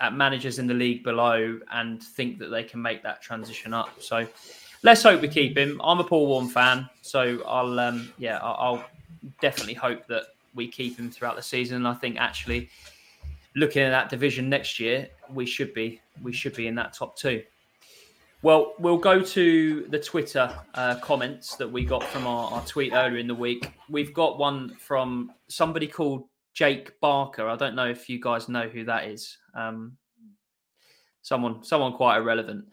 at 0.00 0.14
managers 0.14 0.58
in 0.58 0.66
the 0.66 0.74
league 0.74 1.02
below 1.02 1.58
and 1.72 2.02
think 2.02 2.38
that 2.38 2.48
they 2.48 2.64
can 2.64 2.82
make 2.82 3.02
that 3.02 3.22
transition 3.22 3.72
up. 3.72 3.90
So 4.00 4.26
let's 4.86 5.02
hope 5.02 5.20
we 5.20 5.26
keep 5.26 5.58
him. 5.58 5.80
I'm 5.82 5.98
a 5.98 6.04
Paul 6.04 6.28
Warne 6.28 6.48
fan, 6.48 6.88
so 7.02 7.42
I'll 7.44 7.78
um, 7.80 8.12
yeah 8.18 8.38
I'll, 8.38 8.76
I'll 8.76 8.84
definitely 9.40 9.74
hope 9.74 10.06
that 10.06 10.22
we 10.54 10.68
keep 10.68 10.96
him 10.96 11.10
throughout 11.10 11.34
the 11.34 11.42
season. 11.42 11.78
And 11.78 11.88
I 11.88 11.94
think 11.94 12.16
actually 12.18 12.70
looking 13.56 13.82
at 13.82 13.90
that 13.90 14.08
division 14.08 14.48
next 14.48 14.78
year, 14.78 15.08
we 15.34 15.44
should 15.44 15.74
be 15.74 16.00
we 16.22 16.32
should 16.32 16.54
be 16.54 16.68
in 16.68 16.76
that 16.76 16.92
top 16.92 17.16
two. 17.16 17.42
Well, 18.42 18.74
we'll 18.78 18.98
go 18.98 19.22
to 19.22 19.86
the 19.88 19.98
Twitter 19.98 20.54
uh, 20.74 20.94
comments 21.00 21.56
that 21.56 21.68
we 21.68 21.84
got 21.84 22.04
from 22.04 22.28
our, 22.28 22.52
our 22.52 22.64
tweet 22.64 22.92
earlier 22.92 23.18
in 23.18 23.26
the 23.26 23.34
week. 23.34 23.72
We've 23.90 24.14
got 24.14 24.38
one 24.38 24.76
from 24.78 25.32
somebody 25.48 25.88
called 25.88 26.28
Jake 26.54 27.00
Barker. 27.00 27.48
I 27.48 27.56
don't 27.56 27.74
know 27.74 27.88
if 27.88 28.08
you 28.08 28.20
guys 28.20 28.48
know 28.48 28.68
who 28.68 28.84
that 28.84 29.06
is. 29.06 29.36
Um, 29.54 29.96
someone, 31.22 31.64
someone 31.64 31.94
quite 31.94 32.18
irrelevant. 32.18 32.66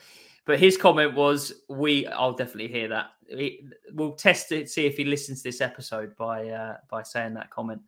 But 0.45 0.59
his 0.59 0.77
comment 0.77 1.15
was, 1.15 1.53
"We, 1.69 2.05
I'll 2.07 2.33
definitely 2.33 2.67
hear 2.67 2.89
that. 2.89 3.11
He- 3.27 3.65
we'll 3.93 4.13
test 4.13 4.51
it, 4.51 4.69
see 4.69 4.85
if 4.85 4.97
he 4.97 5.05
listens 5.05 5.41
to 5.41 5.49
this 5.49 5.61
episode 5.61 6.15
by 6.17 6.49
uh, 6.49 6.77
by 6.89 7.03
saying 7.03 7.35
that 7.35 7.49
comment." 7.49 7.81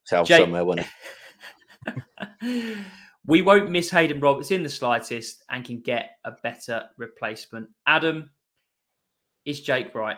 Himself 0.00 0.26
Jake- 0.26 0.40
somewhere, 0.40 0.64
wouldn't 0.64 0.86
We 3.26 3.42
won't 3.42 3.70
miss 3.70 3.90
Haydon 3.90 4.20
Roberts 4.20 4.50
in 4.50 4.62
the 4.62 4.70
slightest 4.70 5.44
and 5.50 5.62
can 5.62 5.80
get 5.80 6.12
a 6.24 6.32
better 6.42 6.84
replacement. 6.96 7.68
Adam, 7.86 8.30
is 9.44 9.60
Jake 9.60 9.94
right? 9.94 10.16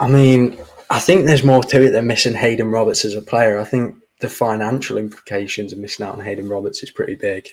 I 0.00 0.08
mean, 0.08 0.58
I 0.90 0.98
think 0.98 1.26
there's 1.26 1.44
more 1.44 1.62
to 1.62 1.84
it 1.84 1.90
than 1.90 2.08
missing 2.08 2.34
Haydon 2.34 2.72
Roberts 2.72 3.04
as 3.04 3.14
a 3.14 3.22
player. 3.22 3.60
I 3.60 3.64
think 3.64 3.94
the 4.20 4.28
financial 4.28 4.98
implications 4.98 5.72
of 5.72 5.78
missing 5.78 6.04
out 6.04 6.14
on 6.14 6.24
Haydon 6.24 6.48
Roberts 6.48 6.82
is 6.82 6.90
pretty 6.90 7.14
big. 7.14 7.48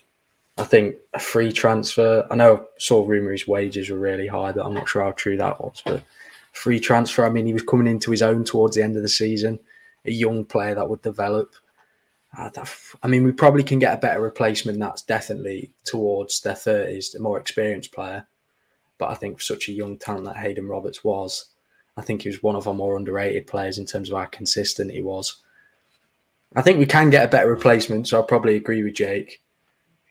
I 0.59 0.65
think 0.65 0.95
a 1.13 1.19
free 1.19 1.51
transfer. 1.53 2.27
I 2.29 2.35
know 2.35 2.57
I 2.57 2.61
saw 2.77 3.05
rumour 3.05 3.31
his 3.31 3.47
wages 3.47 3.89
were 3.89 3.97
really 3.97 4.27
high, 4.27 4.51
but 4.51 4.65
I'm 4.65 4.73
not 4.73 4.89
sure 4.89 5.03
how 5.03 5.11
true 5.11 5.37
that 5.37 5.59
was. 5.61 5.81
But 5.85 6.03
free 6.51 6.81
transfer. 6.81 7.25
I 7.25 7.29
mean, 7.29 7.45
he 7.45 7.53
was 7.53 7.63
coming 7.63 7.87
into 7.87 8.11
his 8.11 8.21
own 8.21 8.43
towards 8.43 8.75
the 8.75 8.83
end 8.83 8.97
of 8.97 9.01
the 9.01 9.09
season. 9.09 9.59
A 10.05 10.11
young 10.11 10.43
player 10.43 10.75
that 10.75 10.89
would 10.89 11.01
develop. 11.01 11.53
Uh, 12.37 12.49
I 13.01 13.07
mean, 13.07 13.23
we 13.23 13.31
probably 13.31 13.63
can 13.63 13.79
get 13.79 13.93
a 13.93 14.01
better 14.01 14.21
replacement. 14.21 14.79
That's 14.79 15.01
definitely 15.01 15.71
towards 15.85 16.41
their 16.41 16.55
thirties, 16.55 17.15
a 17.15 17.19
more 17.19 17.39
experienced 17.39 17.93
player. 17.93 18.27
But 18.97 19.11
I 19.11 19.15
think 19.15 19.37
for 19.37 19.43
such 19.43 19.69
a 19.69 19.73
young 19.73 19.97
talent 19.97 20.25
that 20.25 20.37
Haydon 20.37 20.67
Roberts 20.67 21.05
was, 21.05 21.45
I 21.95 22.01
think 22.01 22.21
he 22.21 22.29
was 22.29 22.43
one 22.43 22.55
of 22.55 22.67
our 22.67 22.73
more 22.73 22.97
underrated 22.97 23.47
players 23.47 23.77
in 23.77 23.85
terms 23.85 24.11
of 24.11 24.17
how 24.17 24.25
consistent 24.25 24.91
he 24.91 25.01
was. 25.01 25.37
I 26.55 26.61
think 26.61 26.79
we 26.79 26.85
can 26.85 27.09
get 27.09 27.25
a 27.25 27.29
better 27.29 27.49
replacement, 27.49 28.09
so 28.09 28.21
I 28.21 28.25
probably 28.25 28.55
agree 28.55 28.83
with 28.83 28.95
Jake. 28.95 29.41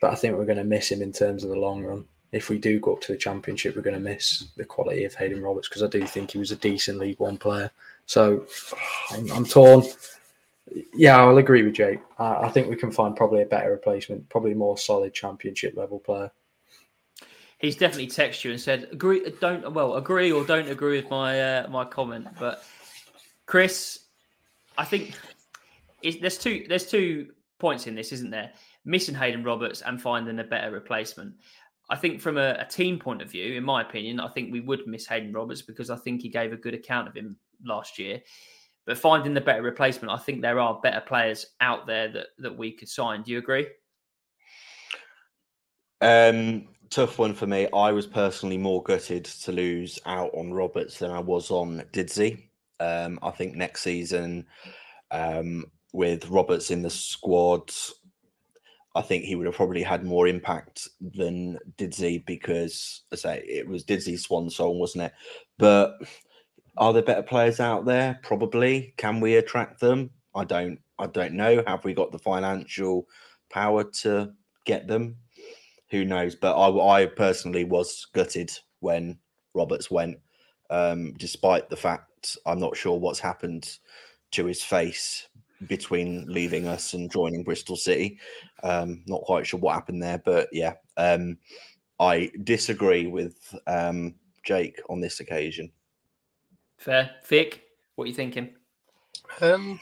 But 0.00 0.12
I 0.12 0.14
think 0.14 0.36
we're 0.36 0.44
going 0.44 0.58
to 0.58 0.64
miss 0.64 0.90
him 0.90 1.02
in 1.02 1.12
terms 1.12 1.44
of 1.44 1.50
the 1.50 1.56
long 1.56 1.82
run. 1.84 2.04
If 2.30 2.50
we 2.50 2.58
do 2.58 2.78
go 2.78 2.94
up 2.94 3.00
to 3.02 3.12
the 3.12 3.18
championship, 3.18 3.74
we're 3.74 3.82
going 3.82 3.94
to 3.94 4.00
miss 4.00 4.48
the 4.56 4.64
quality 4.64 5.04
of 5.04 5.14
Haydon 5.14 5.42
Roberts 5.42 5.68
because 5.68 5.82
I 5.82 5.88
do 5.88 6.06
think 6.06 6.30
he 6.30 6.38
was 6.38 6.52
a 6.52 6.56
decent 6.56 6.98
League 6.98 7.18
One 7.18 7.38
player. 7.38 7.70
So 8.06 8.46
I'm, 9.10 9.30
I'm 9.32 9.44
torn. 9.44 9.84
Yeah, 10.94 11.18
I'll 11.18 11.38
agree 11.38 11.62
with 11.62 11.74
Jake. 11.74 12.00
I, 12.18 12.34
I 12.34 12.48
think 12.50 12.68
we 12.68 12.76
can 12.76 12.92
find 12.92 13.16
probably 13.16 13.42
a 13.42 13.46
better 13.46 13.70
replacement, 13.70 14.28
probably 14.28 14.54
more 14.54 14.76
solid 14.76 15.14
championship 15.14 15.76
level 15.76 15.98
player 15.98 16.30
he's 17.58 17.76
definitely 17.76 18.06
texted 18.06 18.44
you 18.44 18.50
and 18.52 18.60
said 18.60 18.88
agree 18.92 19.28
don't 19.40 19.70
well 19.72 19.96
agree 19.96 20.32
or 20.32 20.44
don't 20.44 20.68
agree 20.68 20.96
with 20.96 21.10
my 21.10 21.40
uh, 21.40 21.68
my 21.68 21.84
comment 21.84 22.26
but 22.38 22.64
chris 23.46 24.00
i 24.76 24.84
think 24.84 25.14
there's 26.20 26.38
two 26.38 26.64
there's 26.68 26.86
two 26.86 27.28
points 27.58 27.86
in 27.86 27.94
this 27.94 28.12
isn't 28.12 28.30
there 28.30 28.52
missing 28.88 29.14
haydon 29.14 29.44
roberts 29.44 29.82
and 29.82 30.00
finding 30.00 30.38
a 30.40 30.44
better 30.44 30.70
replacement 30.70 31.32
i 31.90 31.96
think 31.96 32.20
from 32.20 32.36
a, 32.36 32.56
a, 32.60 32.64
team 32.64 32.98
point 32.98 33.22
of 33.22 33.30
view 33.30 33.54
in 33.54 33.64
my 33.64 33.82
opinion 33.82 34.18
i 34.18 34.28
think 34.28 34.52
we 34.52 34.60
would 34.60 34.86
miss 34.86 35.06
haydon 35.06 35.32
roberts 35.32 35.62
because 35.62 35.90
i 35.90 35.96
think 35.96 36.22
he 36.22 36.28
gave 36.28 36.52
a 36.52 36.56
good 36.56 36.74
account 36.74 37.06
of 37.06 37.14
him 37.14 37.36
last 37.64 37.98
year 37.98 38.20
but 38.88 38.96
finding 38.96 39.34
the 39.34 39.42
better 39.42 39.60
replacement, 39.60 40.10
I 40.10 40.16
think 40.16 40.40
there 40.40 40.58
are 40.58 40.80
better 40.82 41.02
players 41.02 41.44
out 41.60 41.86
there 41.86 42.08
that 42.08 42.28
that 42.38 42.56
we 42.56 42.72
could 42.72 42.88
sign. 42.88 43.22
Do 43.22 43.30
you 43.32 43.36
agree? 43.36 43.66
Um, 46.00 46.68
tough 46.88 47.18
one 47.18 47.34
for 47.34 47.46
me. 47.46 47.68
I 47.74 47.92
was 47.92 48.06
personally 48.06 48.56
more 48.56 48.82
gutted 48.82 49.26
to 49.26 49.52
lose 49.52 49.98
out 50.06 50.30
on 50.32 50.54
Roberts 50.54 50.98
than 50.98 51.10
I 51.10 51.18
was 51.18 51.50
on 51.50 51.84
Didsey. 51.92 52.48
Um, 52.80 53.18
I 53.22 53.30
think 53.30 53.56
next 53.56 53.82
season, 53.82 54.46
um, 55.10 55.66
with 55.92 56.26
Roberts 56.30 56.70
in 56.70 56.80
the 56.80 56.88
squad, 56.88 57.70
I 58.98 59.02
think 59.02 59.22
he 59.22 59.36
would 59.36 59.46
have 59.46 59.54
probably 59.54 59.84
had 59.84 60.04
more 60.04 60.26
impact 60.26 60.88
than 61.00 61.56
Didsey 61.76 62.26
because, 62.26 63.02
I 63.12 63.16
say, 63.16 63.44
it 63.46 63.68
was 63.68 63.84
Didsey's 63.84 64.24
swan 64.24 64.50
song, 64.50 64.80
wasn't 64.80 65.04
it? 65.04 65.12
But 65.56 65.94
are 66.76 66.92
there 66.92 67.02
better 67.02 67.22
players 67.22 67.60
out 67.60 67.84
there? 67.84 68.18
Probably. 68.24 68.94
Can 68.96 69.20
we 69.20 69.36
attract 69.36 69.78
them? 69.78 70.10
I 70.34 70.42
don't. 70.44 70.80
I 70.98 71.06
don't 71.06 71.34
know. 71.34 71.62
Have 71.68 71.84
we 71.84 71.94
got 71.94 72.10
the 72.10 72.18
financial 72.18 73.06
power 73.50 73.84
to 74.02 74.32
get 74.64 74.88
them? 74.88 75.14
Who 75.90 76.04
knows? 76.04 76.34
But 76.34 76.56
I, 76.56 77.02
I 77.02 77.06
personally 77.06 77.62
was 77.62 78.04
gutted 78.12 78.50
when 78.80 79.16
Roberts 79.54 79.92
went, 79.92 80.18
um, 80.70 81.14
despite 81.18 81.70
the 81.70 81.76
fact 81.76 82.36
I'm 82.46 82.58
not 82.58 82.76
sure 82.76 82.98
what's 82.98 83.20
happened 83.20 83.78
to 84.32 84.44
his 84.44 84.60
face 84.60 85.27
between 85.66 86.24
leaving 86.26 86.66
us 86.66 86.94
and 86.94 87.10
joining 87.10 87.42
Bristol 87.42 87.76
City. 87.76 88.18
Um, 88.62 89.02
not 89.06 89.22
quite 89.22 89.46
sure 89.46 89.60
what 89.60 89.74
happened 89.74 90.02
there, 90.02 90.22
but 90.24 90.48
yeah, 90.52 90.74
um, 90.96 91.38
I 91.98 92.30
disagree 92.44 93.06
with 93.06 93.54
um, 93.66 94.14
Jake 94.44 94.80
on 94.88 95.00
this 95.00 95.20
occasion. 95.20 95.70
Fair. 96.76 97.10
Vic, 97.26 97.64
what 97.96 98.04
are 98.04 98.08
you 98.08 98.14
thinking? 98.14 98.50
Um, 99.40 99.80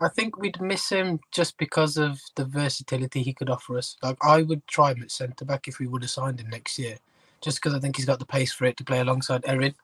I 0.00 0.08
think 0.08 0.36
we'd 0.36 0.60
miss 0.60 0.88
him 0.88 1.20
just 1.30 1.56
because 1.56 1.96
of 1.96 2.20
the 2.34 2.44
versatility 2.44 3.22
he 3.22 3.32
could 3.32 3.48
offer 3.48 3.78
us. 3.78 3.96
Like 4.02 4.16
I 4.22 4.42
would 4.42 4.66
try 4.66 4.92
him 4.92 5.02
at 5.02 5.10
centre 5.10 5.44
back 5.44 5.68
if 5.68 5.78
we 5.78 5.86
would 5.86 6.02
have 6.02 6.10
signed 6.10 6.40
him 6.40 6.50
next 6.50 6.78
year, 6.78 6.96
just 7.40 7.58
because 7.58 7.74
I 7.74 7.78
think 7.78 7.96
he's 7.96 8.04
got 8.04 8.18
the 8.18 8.26
pace 8.26 8.52
for 8.52 8.64
it 8.64 8.76
to 8.78 8.84
play 8.84 9.00
alongside 9.00 9.44
Erin. 9.46 9.74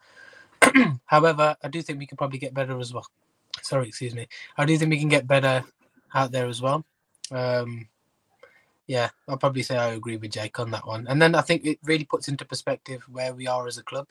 However, 1.07 1.57
I 1.63 1.69
do 1.69 1.81
think 1.81 1.99
we 1.99 2.07
can 2.07 2.17
probably 2.17 2.39
get 2.39 2.55
better 2.55 2.79
as 2.81 2.93
well. 2.93 3.07
Sorry, 3.71 3.87
excuse 3.89 4.15
me. 4.15 4.27
I 4.59 4.65
do 4.65 4.77
think 4.77 4.91
we 4.91 4.99
can 4.99 5.09
get 5.09 5.27
better 5.27 5.65
out 6.13 6.33
there 6.33 6.47
as 6.47 6.61
well. 6.61 6.85
Um, 7.31 7.87
yeah, 8.87 9.11
I'll 9.29 9.39
probably 9.39 9.63
say 9.63 9.77
I 9.77 9.93
agree 9.93 10.17
with 10.17 10.33
Jake 10.33 10.59
on 10.59 10.73
that 10.73 10.87
one. 10.87 11.07
And 11.07 11.23
then 11.23 11.37
I 11.37 11.41
think 11.41 11.65
it 11.65 11.79
really 11.85 12.05
puts 12.05 12.27
into 12.27 12.45
perspective 12.45 13.05
where 13.11 13.33
we 13.33 13.47
are 13.47 13.69
as 13.69 13.79
a 13.79 13.85
club 13.85 14.09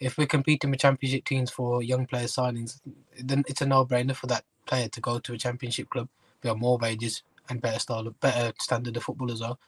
if 0.00 0.16
we're 0.16 0.26
competing 0.26 0.70
with 0.70 0.80
championship 0.80 1.24
teams 1.24 1.50
for 1.50 1.82
young 1.82 2.06
player 2.06 2.26
signings, 2.26 2.80
then 3.18 3.44
it's 3.48 3.62
a 3.62 3.66
no-brainer 3.66 4.14
for 4.14 4.26
that 4.28 4.44
player 4.66 4.88
to 4.88 5.00
go 5.00 5.18
to 5.18 5.32
a 5.32 5.38
championship 5.38 5.90
club. 5.90 6.08
We 6.42 6.48
have 6.48 6.58
more 6.58 6.78
wages 6.78 7.22
and 7.48 7.60
better 7.60 7.78
style, 7.78 8.14
better 8.20 8.52
standard 8.60 8.96
of 8.96 9.02
football 9.02 9.32
as 9.32 9.40
well. 9.40 9.58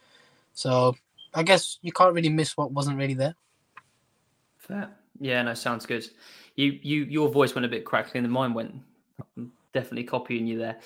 So 0.55 0.95
I 1.35 1.43
guess 1.43 1.79
you 1.83 1.93
can't 1.93 2.15
really 2.15 2.29
miss 2.29 2.57
what 2.57 2.73
wasn't 2.73 2.99
really 2.99 3.15
there. 3.15 3.35
Fair. 4.59 4.91
Yeah, 5.19 5.43
no, 5.43 5.55
sounds 5.55 5.87
good. 5.87 6.09
You, 6.55 6.79
you, 6.83 7.05
your 7.05 7.29
voice 7.29 7.55
went 7.55 7.65
a 7.65 7.69
bit 7.69 7.85
crackly, 7.85 8.21
and 8.21 8.31
mine 8.31 8.55
went. 8.55 8.75
I'm 9.37 9.53
definitely 9.73 10.05
copying 10.05 10.47
you 10.47 10.59
there. 10.59 10.79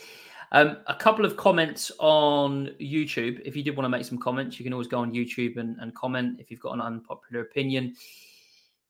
Um, 0.53 0.77
a 0.87 0.95
couple 0.95 1.25
of 1.25 1.37
comments 1.37 1.91
on 1.99 2.71
YouTube. 2.81 3.41
If 3.45 3.57
you 3.57 3.63
did 3.63 3.77
want 3.77 3.87
to 3.87 3.89
make 3.89 4.05
some 4.05 4.19
comments, 4.19 4.59
you 4.59 4.65
can 4.65 4.73
always 4.73 4.87
go 4.87 5.01
on 5.01 5.13
YouTube 5.13 5.57
and, 5.57 5.77
and 5.81 5.95
comment 5.95 6.39
if 6.39 6.51
you've 6.51 6.61
got 6.61 6.75
an 6.75 6.81
unpopular 6.81 7.43
opinion. 7.43 7.97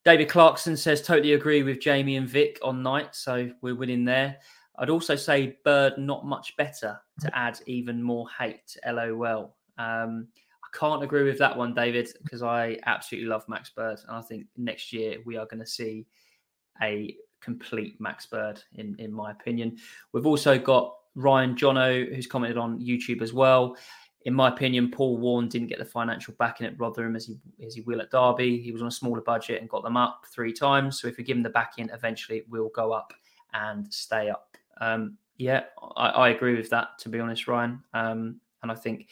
David 0.04 0.28
Clarkson 0.28 0.76
says, 0.76 1.00
totally 1.00 1.32
agree 1.32 1.62
with 1.62 1.80
Jamie 1.80 2.16
and 2.16 2.28
Vic 2.28 2.58
on 2.62 2.82
Knight. 2.82 3.14
So 3.14 3.50
we're 3.62 3.74
winning 3.74 4.04
there. 4.04 4.36
I'd 4.76 4.90
also 4.90 5.16
say 5.16 5.56
Bird 5.64 5.96
not 5.96 6.26
much 6.26 6.54
better 6.56 7.00
to 7.20 7.38
add 7.38 7.58
even 7.66 8.02
more 8.02 8.26
hate. 8.38 8.76
LOL. 8.86 9.56
Um, 9.78 10.28
I 10.62 10.78
can't 10.78 11.02
agree 11.02 11.22
with 11.22 11.38
that 11.38 11.56
one, 11.56 11.72
David, 11.72 12.10
because 12.22 12.42
I 12.42 12.78
absolutely 12.84 13.30
love 13.30 13.48
Max 13.48 13.70
Bird. 13.70 14.00
And 14.06 14.16
I 14.16 14.20
think 14.20 14.46
next 14.56 14.92
year 14.92 15.18
we 15.24 15.36
are 15.36 15.46
going 15.46 15.60
to 15.60 15.66
see 15.66 16.06
a 16.82 17.16
complete 17.44 18.00
Max 18.00 18.26
Bird, 18.26 18.62
in, 18.74 18.96
in 18.98 19.12
my 19.12 19.30
opinion. 19.30 19.76
We've 20.12 20.26
also 20.26 20.58
got 20.58 20.94
Ryan 21.14 21.54
Jono, 21.54 22.14
who's 22.14 22.26
commented 22.26 22.58
on 22.58 22.80
YouTube 22.80 23.22
as 23.22 23.32
well 23.32 23.76
in 24.24 24.32
my 24.32 24.48
opinion, 24.48 24.90
Paul 24.90 25.18
Warne 25.18 25.48
didn't 25.48 25.68
get 25.68 25.78
the 25.78 25.84
financial 25.84 26.34
backing 26.38 26.66
at 26.66 26.78
Rotherham 26.78 27.14
as 27.14 27.26
he 27.26 27.36
as 27.64 27.74
he 27.74 27.82
will 27.82 28.00
at 28.00 28.10
Derby. 28.10 28.58
He 28.58 28.72
was 28.72 28.80
on 28.80 28.88
a 28.88 28.92
smaller 28.92 29.20
budget 29.20 29.60
and 29.60 29.68
got 29.68 29.82
them 29.82 29.96
up 29.96 30.24
three 30.32 30.52
times. 30.52 31.00
So 31.00 31.08
if 31.08 31.18
we 31.18 31.24
give 31.24 31.36
him 31.36 31.42
the 31.42 31.50
backing, 31.50 31.90
eventually 31.92 32.38
it 32.38 32.48
will 32.48 32.70
go 32.74 32.92
up 32.92 33.12
and 33.52 33.92
stay 33.92 34.30
up. 34.30 34.56
Um, 34.80 35.18
yeah, 35.36 35.64
I, 35.96 36.08
I, 36.08 36.28
agree 36.30 36.56
with 36.56 36.70
that. 36.70 36.98
To 37.00 37.08
be 37.08 37.20
honest, 37.20 37.46
Ryan, 37.46 37.82
um, 37.92 38.40
and 38.62 38.72
I 38.72 38.74
think 38.74 39.08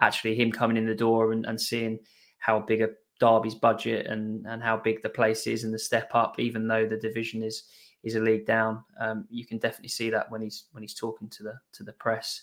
actually 0.00 0.34
him 0.34 0.50
coming 0.50 0.76
in 0.76 0.86
the 0.86 0.94
door 0.94 1.32
and, 1.32 1.46
and 1.46 1.60
seeing 1.60 2.00
how 2.38 2.60
big 2.60 2.82
a 2.82 2.90
Derby's 3.18 3.54
budget 3.54 4.06
and 4.06 4.46
and 4.46 4.62
how 4.62 4.76
big 4.76 5.02
the 5.02 5.08
place 5.08 5.46
is 5.46 5.64
and 5.64 5.72
the 5.72 5.78
step 5.78 6.10
up, 6.14 6.38
even 6.38 6.66
though 6.66 6.86
the 6.86 6.96
division 6.96 7.42
is 7.42 7.64
is 8.02 8.14
a 8.14 8.20
league 8.20 8.46
down, 8.46 8.84
um, 9.00 9.26
you 9.30 9.44
can 9.44 9.58
definitely 9.58 9.88
see 9.88 10.10
that 10.10 10.30
when 10.30 10.40
he's 10.40 10.64
when 10.72 10.82
he's 10.82 10.94
talking 10.94 11.28
to 11.30 11.42
the 11.42 11.54
to 11.72 11.82
the 11.82 11.92
press. 11.92 12.42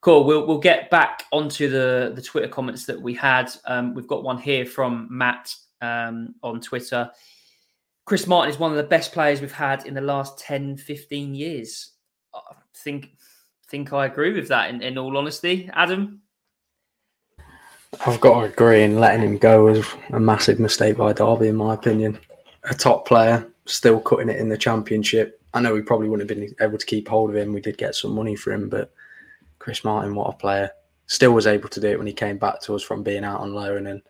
Cool. 0.00 0.24
We'll 0.24 0.46
we'll 0.46 0.58
get 0.58 0.90
back 0.90 1.24
onto 1.32 1.68
the 1.68 2.12
the 2.14 2.22
Twitter 2.22 2.48
comments 2.48 2.86
that 2.86 3.00
we 3.00 3.14
had. 3.14 3.50
Um, 3.66 3.94
we've 3.94 4.06
got 4.06 4.22
one 4.22 4.38
here 4.38 4.64
from 4.64 5.08
Matt 5.10 5.54
um, 5.82 6.34
on 6.42 6.60
Twitter. 6.60 7.10
Chris 8.06 8.26
Martin 8.26 8.52
is 8.52 8.58
one 8.58 8.70
of 8.70 8.76
the 8.76 8.82
best 8.82 9.12
players 9.12 9.40
we've 9.40 9.52
had 9.52 9.86
in 9.86 9.94
the 9.94 10.00
last 10.00 10.38
10, 10.38 10.78
15 10.78 11.34
years. 11.34 11.92
I 12.34 12.40
think 12.74 13.10
think 13.68 13.92
I 13.92 14.06
agree 14.06 14.32
with 14.32 14.48
that 14.48 14.70
in, 14.70 14.82
in 14.82 14.98
all 14.98 15.16
honesty. 15.16 15.70
Adam? 15.72 16.22
I've 18.06 18.20
got 18.20 18.40
to 18.40 18.46
agree 18.46 18.82
in 18.82 19.00
letting 19.00 19.22
him 19.22 19.36
go 19.36 19.64
was 19.64 19.84
a 20.10 20.20
massive 20.20 20.60
mistake 20.60 20.96
by 20.96 21.12
Derby, 21.12 21.48
in 21.48 21.56
my 21.56 21.74
opinion. 21.74 22.18
A 22.64 22.74
top 22.74 23.06
player, 23.06 23.46
still 23.66 24.00
cutting 24.00 24.28
it 24.28 24.38
in 24.38 24.48
the 24.48 24.56
championship. 24.56 25.40
I 25.52 25.60
know 25.60 25.74
we 25.74 25.82
probably 25.82 26.08
wouldn't 26.08 26.28
have 26.28 26.38
been 26.38 26.54
able 26.60 26.78
to 26.78 26.86
keep 26.86 27.08
hold 27.08 27.30
of 27.30 27.36
him. 27.36 27.52
We 27.52 27.60
did 27.60 27.78
get 27.78 27.94
some 27.94 28.14
money 28.14 28.36
for 28.36 28.52
him, 28.52 28.68
but 28.68 28.92
Chris 29.58 29.82
Martin, 29.82 30.14
what 30.14 30.32
a 30.32 30.36
player. 30.36 30.70
Still 31.06 31.32
was 31.32 31.48
able 31.48 31.68
to 31.68 31.80
do 31.80 31.88
it 31.88 31.98
when 31.98 32.06
he 32.06 32.12
came 32.12 32.38
back 32.38 32.60
to 32.62 32.76
us 32.76 32.82
from 32.82 33.02
being 33.02 33.24
out 33.24 33.40
on 33.40 33.54
loan. 33.54 33.88
And 33.88 34.02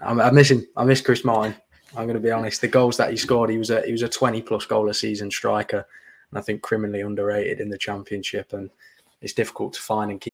I 0.00 0.30
miss 0.30 0.50
him. 0.50 0.64
I 0.76 0.84
miss 0.84 1.00
Chris 1.00 1.24
Martin. 1.24 1.56
I'm 1.96 2.06
going 2.06 2.14
to 2.14 2.20
be 2.20 2.30
honest. 2.30 2.60
The 2.60 2.68
goals 2.68 2.96
that 2.98 3.10
he 3.10 3.16
scored, 3.16 3.50
he 3.50 3.58
was 3.58 3.70
a 3.70 3.82
he 3.82 3.92
was 3.92 4.02
a 4.02 4.08
20 4.08 4.42
plus 4.42 4.64
goal 4.66 4.88
a 4.88 4.94
season 4.94 5.30
striker, 5.30 5.84
and 6.30 6.38
I 6.38 6.42
think 6.42 6.62
criminally 6.62 7.00
underrated 7.00 7.60
in 7.60 7.68
the 7.68 7.78
championship. 7.78 8.52
And 8.52 8.70
it's 9.20 9.32
difficult 9.32 9.72
to 9.74 9.80
find 9.80 10.12
and 10.12 10.20
keep. 10.20 10.33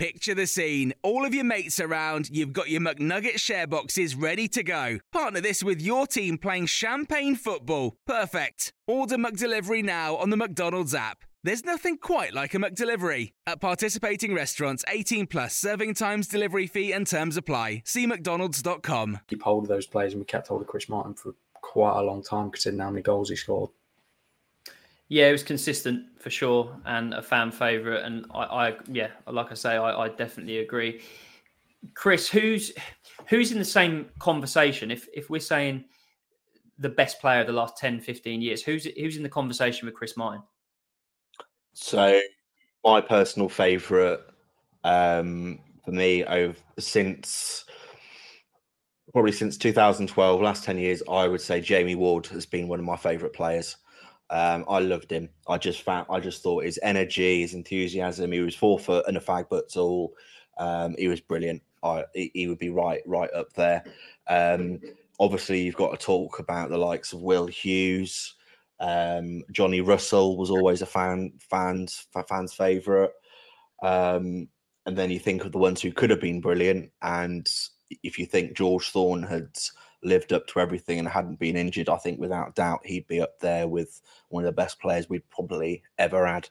Picture 0.00 0.34
the 0.34 0.46
scene. 0.46 0.94
All 1.02 1.26
of 1.26 1.34
your 1.34 1.44
mates 1.44 1.78
around, 1.78 2.30
you've 2.30 2.54
got 2.54 2.70
your 2.70 2.80
McNugget 2.80 3.38
share 3.38 3.66
boxes 3.66 4.14
ready 4.14 4.48
to 4.48 4.62
go. 4.62 4.98
Partner 5.12 5.42
this 5.42 5.62
with 5.62 5.82
your 5.82 6.06
team 6.06 6.38
playing 6.38 6.68
champagne 6.68 7.36
football. 7.36 7.98
Perfect. 8.06 8.72
Order 8.86 9.18
McDelivery 9.18 9.84
now 9.84 10.16
on 10.16 10.30
the 10.30 10.38
McDonald's 10.38 10.94
app. 10.94 11.18
There's 11.44 11.66
nothing 11.66 11.98
quite 11.98 12.32
like 12.32 12.54
a 12.54 12.56
McDelivery. 12.56 13.32
At 13.46 13.60
participating 13.60 14.32
restaurants, 14.32 14.86
18 14.88 15.26
plus 15.26 15.54
serving 15.54 15.92
times, 15.92 16.26
delivery 16.26 16.66
fee, 16.66 16.92
and 16.92 17.06
terms 17.06 17.36
apply. 17.36 17.82
See 17.84 18.06
McDonald's.com. 18.06 19.20
keep 19.28 19.42
hold 19.42 19.64
of 19.64 19.68
those 19.68 19.86
players, 19.86 20.14
and 20.14 20.20
we 20.20 20.24
kept 20.24 20.48
hold 20.48 20.62
of 20.62 20.66
Chris 20.66 20.88
Martin 20.88 21.12
for 21.12 21.34
quite 21.60 21.98
a 21.98 22.02
long 22.02 22.22
time, 22.22 22.50
considering 22.50 22.80
how 22.80 22.90
many 22.90 23.02
goals 23.02 23.28
he 23.28 23.36
scored. 23.36 23.68
Yeah, 25.10 25.28
it 25.28 25.32
was 25.32 25.42
consistent 25.42 26.06
for 26.20 26.30
sure 26.30 26.80
and 26.86 27.12
a 27.12 27.20
fan 27.20 27.50
favourite. 27.50 28.04
And 28.04 28.26
I, 28.32 28.42
I, 28.42 28.76
yeah, 28.86 29.08
like 29.26 29.50
I 29.50 29.54
say, 29.54 29.70
I, 29.76 30.04
I 30.04 30.08
definitely 30.08 30.58
agree. 30.58 31.02
Chris, 31.94 32.28
who's 32.28 32.72
who's 33.28 33.50
in 33.50 33.58
the 33.58 33.64
same 33.64 34.06
conversation? 34.20 34.90
If 34.90 35.08
if 35.12 35.28
we're 35.28 35.40
saying 35.40 35.84
the 36.78 36.88
best 36.88 37.20
player 37.20 37.40
of 37.40 37.48
the 37.48 37.52
last 37.52 37.76
10, 37.76 38.00
15 38.00 38.40
years, 38.40 38.62
who's 38.62 38.84
who's 38.84 39.16
in 39.16 39.24
the 39.24 39.28
conversation 39.28 39.86
with 39.86 39.94
Chris 39.96 40.16
Martin? 40.16 40.42
So, 41.72 42.20
my 42.84 43.00
personal 43.00 43.48
favourite 43.48 44.20
um, 44.84 45.58
for 45.84 45.90
me 45.90 46.24
over 46.24 46.54
since 46.78 47.64
probably 49.12 49.32
since 49.32 49.56
2012, 49.56 50.40
last 50.40 50.62
10 50.62 50.78
years, 50.78 51.02
I 51.10 51.26
would 51.26 51.40
say 51.40 51.60
Jamie 51.60 51.96
Ward 51.96 52.26
has 52.28 52.46
been 52.46 52.68
one 52.68 52.78
of 52.78 52.84
my 52.84 52.96
favourite 52.96 53.34
players. 53.34 53.76
Um, 54.30 54.64
I 54.68 54.78
loved 54.78 55.10
him. 55.10 55.28
I 55.48 55.58
just 55.58 55.82
found, 55.82 56.06
I 56.08 56.20
just 56.20 56.42
thought 56.42 56.64
his 56.64 56.78
energy, 56.82 57.40
his 57.40 57.54
enthusiasm. 57.54 58.30
He 58.32 58.40
was 58.40 58.54
four 58.54 58.78
foot 58.78 59.04
and 59.08 59.16
a 59.16 59.20
fag 59.20 59.48
butts 59.48 59.76
all. 59.76 60.14
Um, 60.56 60.94
he 60.98 61.08
was 61.08 61.20
brilliant. 61.20 61.62
I, 61.82 62.04
he, 62.14 62.30
he 62.32 62.46
would 62.46 62.58
be 62.58 62.70
right, 62.70 63.02
right 63.06 63.32
up 63.34 63.52
there. 63.54 63.82
Um, 64.28 64.78
obviously, 65.18 65.62
you've 65.62 65.76
got 65.76 65.98
to 65.98 66.04
talk 66.04 66.38
about 66.38 66.70
the 66.70 66.78
likes 66.78 67.12
of 67.12 67.22
Will 67.22 67.46
Hughes. 67.46 68.34
Um, 68.78 69.42
Johnny 69.50 69.80
Russell 69.80 70.36
was 70.36 70.50
always 70.50 70.80
a 70.80 70.86
fan, 70.86 71.32
fans, 71.38 72.06
fans' 72.28 72.54
favorite. 72.54 73.12
Um, 73.82 74.48
and 74.86 74.96
then 74.96 75.10
you 75.10 75.18
think 75.18 75.44
of 75.44 75.52
the 75.52 75.58
ones 75.58 75.80
who 75.80 75.92
could 75.92 76.10
have 76.10 76.20
been 76.20 76.40
brilliant. 76.40 76.90
And 77.02 77.50
if 78.02 78.18
you 78.18 78.26
think 78.26 78.56
George 78.56 78.90
Thorne 78.90 79.22
had 79.22 79.50
lived 80.02 80.32
up 80.32 80.46
to 80.48 80.60
everything 80.60 80.98
and 80.98 81.08
hadn't 81.08 81.38
been 81.38 81.56
injured, 81.56 81.88
I 81.88 81.96
think 81.96 82.18
without 82.18 82.54
doubt 82.54 82.84
he'd 82.84 83.06
be 83.06 83.20
up 83.20 83.38
there 83.40 83.68
with 83.68 84.00
one 84.28 84.44
of 84.44 84.46
the 84.46 84.52
best 84.52 84.80
players 84.80 85.08
we'd 85.08 85.28
probably 85.30 85.82
ever 85.98 86.26
had. 86.26 86.48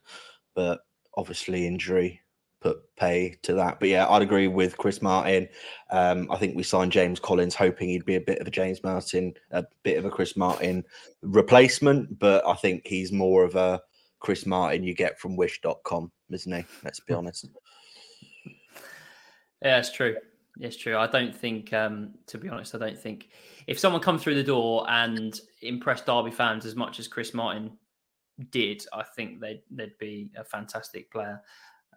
But 0.55 0.81
obviously, 1.15 1.65
injury 1.65 2.21
put 2.61 2.77
pay 2.97 3.37
to 3.43 3.53
that. 3.53 3.79
But 3.79 3.89
yeah, 3.89 4.07
I'd 4.09 4.21
agree 4.21 4.47
with 4.47 4.77
Chris 4.77 5.01
Martin. 5.01 5.47
Um, 5.91 6.29
I 6.29 6.37
think 6.37 6.55
we 6.55 6.63
signed 6.63 6.91
James 6.91 7.19
Collins 7.19 7.55
hoping 7.55 7.89
he'd 7.89 8.05
be 8.05 8.15
a 8.15 8.21
bit 8.21 8.39
of 8.39 8.47
a 8.47 8.51
James 8.51 8.83
Martin, 8.83 9.33
a 9.51 9.63
bit 9.83 9.97
of 9.97 10.05
a 10.05 10.09
Chris 10.09 10.35
Martin 10.35 10.83
replacement. 11.21 12.19
But 12.19 12.45
I 12.45 12.55
think 12.55 12.85
he's 12.85 13.11
more 13.11 13.43
of 13.43 13.55
a 13.55 13.81
Chris 14.19 14.45
Martin 14.45 14.83
you 14.83 14.93
get 14.93 15.19
from 15.19 15.35
wish.com, 15.35 16.11
isn't 16.31 16.51
he? 16.51 16.65
Let's 16.83 16.99
be 16.99 17.13
honest. 17.13 17.47
Yeah, 19.61 19.79
it's 19.79 19.91
true. 19.91 20.15
It's 20.59 20.75
true. 20.75 20.97
I 20.97 21.07
don't 21.07 21.33
think, 21.33 21.71
um, 21.71 22.13
to 22.27 22.37
be 22.37 22.49
honest, 22.49 22.75
I 22.75 22.79
don't 22.79 22.97
think 22.97 23.29
if 23.67 23.79
someone 23.79 24.01
come 24.01 24.19
through 24.19 24.35
the 24.35 24.43
door 24.43 24.85
and 24.89 25.39
impressed 25.61 26.05
Derby 26.05 26.31
fans 26.31 26.65
as 26.65 26.75
much 26.75 26.99
as 26.99 27.07
Chris 27.07 27.33
Martin 27.33 27.71
did, 28.51 28.85
I 28.93 29.03
think 29.03 29.39
they'd 29.39 29.61
they'd 29.71 29.97
be 29.99 30.31
a 30.35 30.43
fantastic 30.43 31.11
player. 31.11 31.41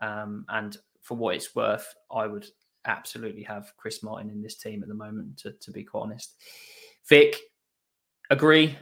Um, 0.00 0.44
and 0.48 0.76
for 1.00 1.16
what 1.16 1.34
it's 1.34 1.54
worth, 1.54 1.92
I 2.10 2.26
would 2.26 2.46
absolutely 2.84 3.42
have 3.42 3.72
Chris 3.76 4.02
Martin 4.02 4.30
in 4.30 4.42
this 4.42 4.58
team 4.58 4.82
at 4.82 4.88
the 4.88 4.94
moment. 4.94 5.38
To 5.38 5.52
to 5.52 5.70
be 5.72 5.82
quite 5.82 6.02
honest, 6.02 6.36
Vic, 7.08 7.36
agree. 8.30 8.78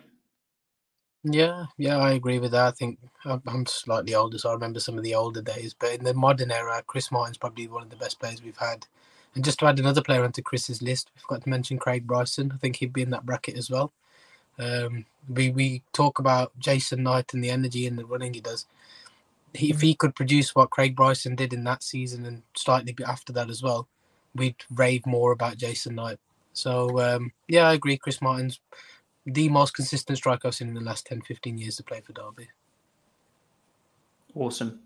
Yeah, 1.23 1.67
yeah, 1.77 1.99
I 1.99 2.13
agree 2.13 2.39
with 2.39 2.53
that. 2.53 2.69
I 2.69 2.71
think 2.73 2.99
I'm 3.25 3.43
I'm 3.47 3.67
slightly 3.67 4.15
older, 4.15 4.37
so 4.37 4.51
I 4.51 4.55
remember 4.55 4.81
some 4.81 4.99
of 4.99 5.05
the 5.05 5.15
older 5.15 5.43
days. 5.43 5.75
But 5.79 5.95
in 5.95 6.05
the 6.05 6.15
modern 6.15 6.51
era, 6.51 6.83
Chris 6.87 7.11
Martin's 7.11 7.39
probably 7.39 7.67
one 7.69 7.83
of 7.83 7.91
the 7.91 7.97
best 7.97 8.21
players 8.21 8.43
we've 8.43 8.57
had. 8.57 8.87
And 9.35 9.45
just 9.45 9.61
to 9.61 9.67
add 9.67 9.79
another 9.79 10.03
player 10.03 10.25
onto 10.25 10.43
Chris's 10.43 10.83
list, 10.83 11.11
we've 11.15 11.27
got 11.27 11.43
to 11.43 11.49
mention 11.49 11.79
Craig 11.79 12.07
Bryson. 12.07 12.51
I 12.53 12.59
think 12.59 12.77
he'd 12.77 12.93
be 12.93 13.03
in 13.03 13.11
that 13.11 13.27
bracket 13.27 13.57
as 13.57 13.71
well. 13.71 13.93
Um, 14.59 15.07
we 15.29 15.51
we 15.51 15.83
talk 15.93 16.19
about 16.19 16.53
Jason 16.59 17.03
Knight 17.03 17.33
and 17.33 17.43
the 17.43 17.51
energy 17.51 17.87
and 17.87 17.99
the 17.99 18.05
running 18.05 18.35
he 18.35 18.41
does. 18.41 18.67
He, 19.55 19.71
if 19.71 19.81
he 19.81 19.95
could 19.95 20.15
produce 20.15 20.55
what 20.55 20.71
Craig 20.71 20.95
Bryson 20.95 21.35
did 21.35 21.53
in 21.53 21.65
that 21.65 21.83
season 21.83 22.27
and 22.27 22.43
slightly 22.55 22.95
after 23.07 23.33
that 23.33 23.51
as 23.51 23.63
well, 23.63 23.89
we'd 24.35 24.57
rave 24.75 25.07
more 25.07 25.33
about 25.33 25.57
Jason 25.57 25.95
Knight. 25.95 26.19
So 26.53 27.01
um, 27.01 27.33
yeah, 27.49 27.69
I 27.69 27.75
agree. 27.75 27.97
Chris 27.97 28.21
Martin's 28.21 28.61
the 29.27 29.49
most 29.49 29.75
consistent 29.75 30.19
striker 30.19 30.49
I've 30.49 30.55
seen 30.55 30.69
in 30.69 30.75
the 30.75 30.81
last 30.81 31.07
10, 31.07 31.23
15 31.23 31.59
years 31.59 31.77
to 31.77 31.83
play 31.83 32.01
for 32.01 32.13
Derby. 32.13 32.49
Awesome. 34.35 34.81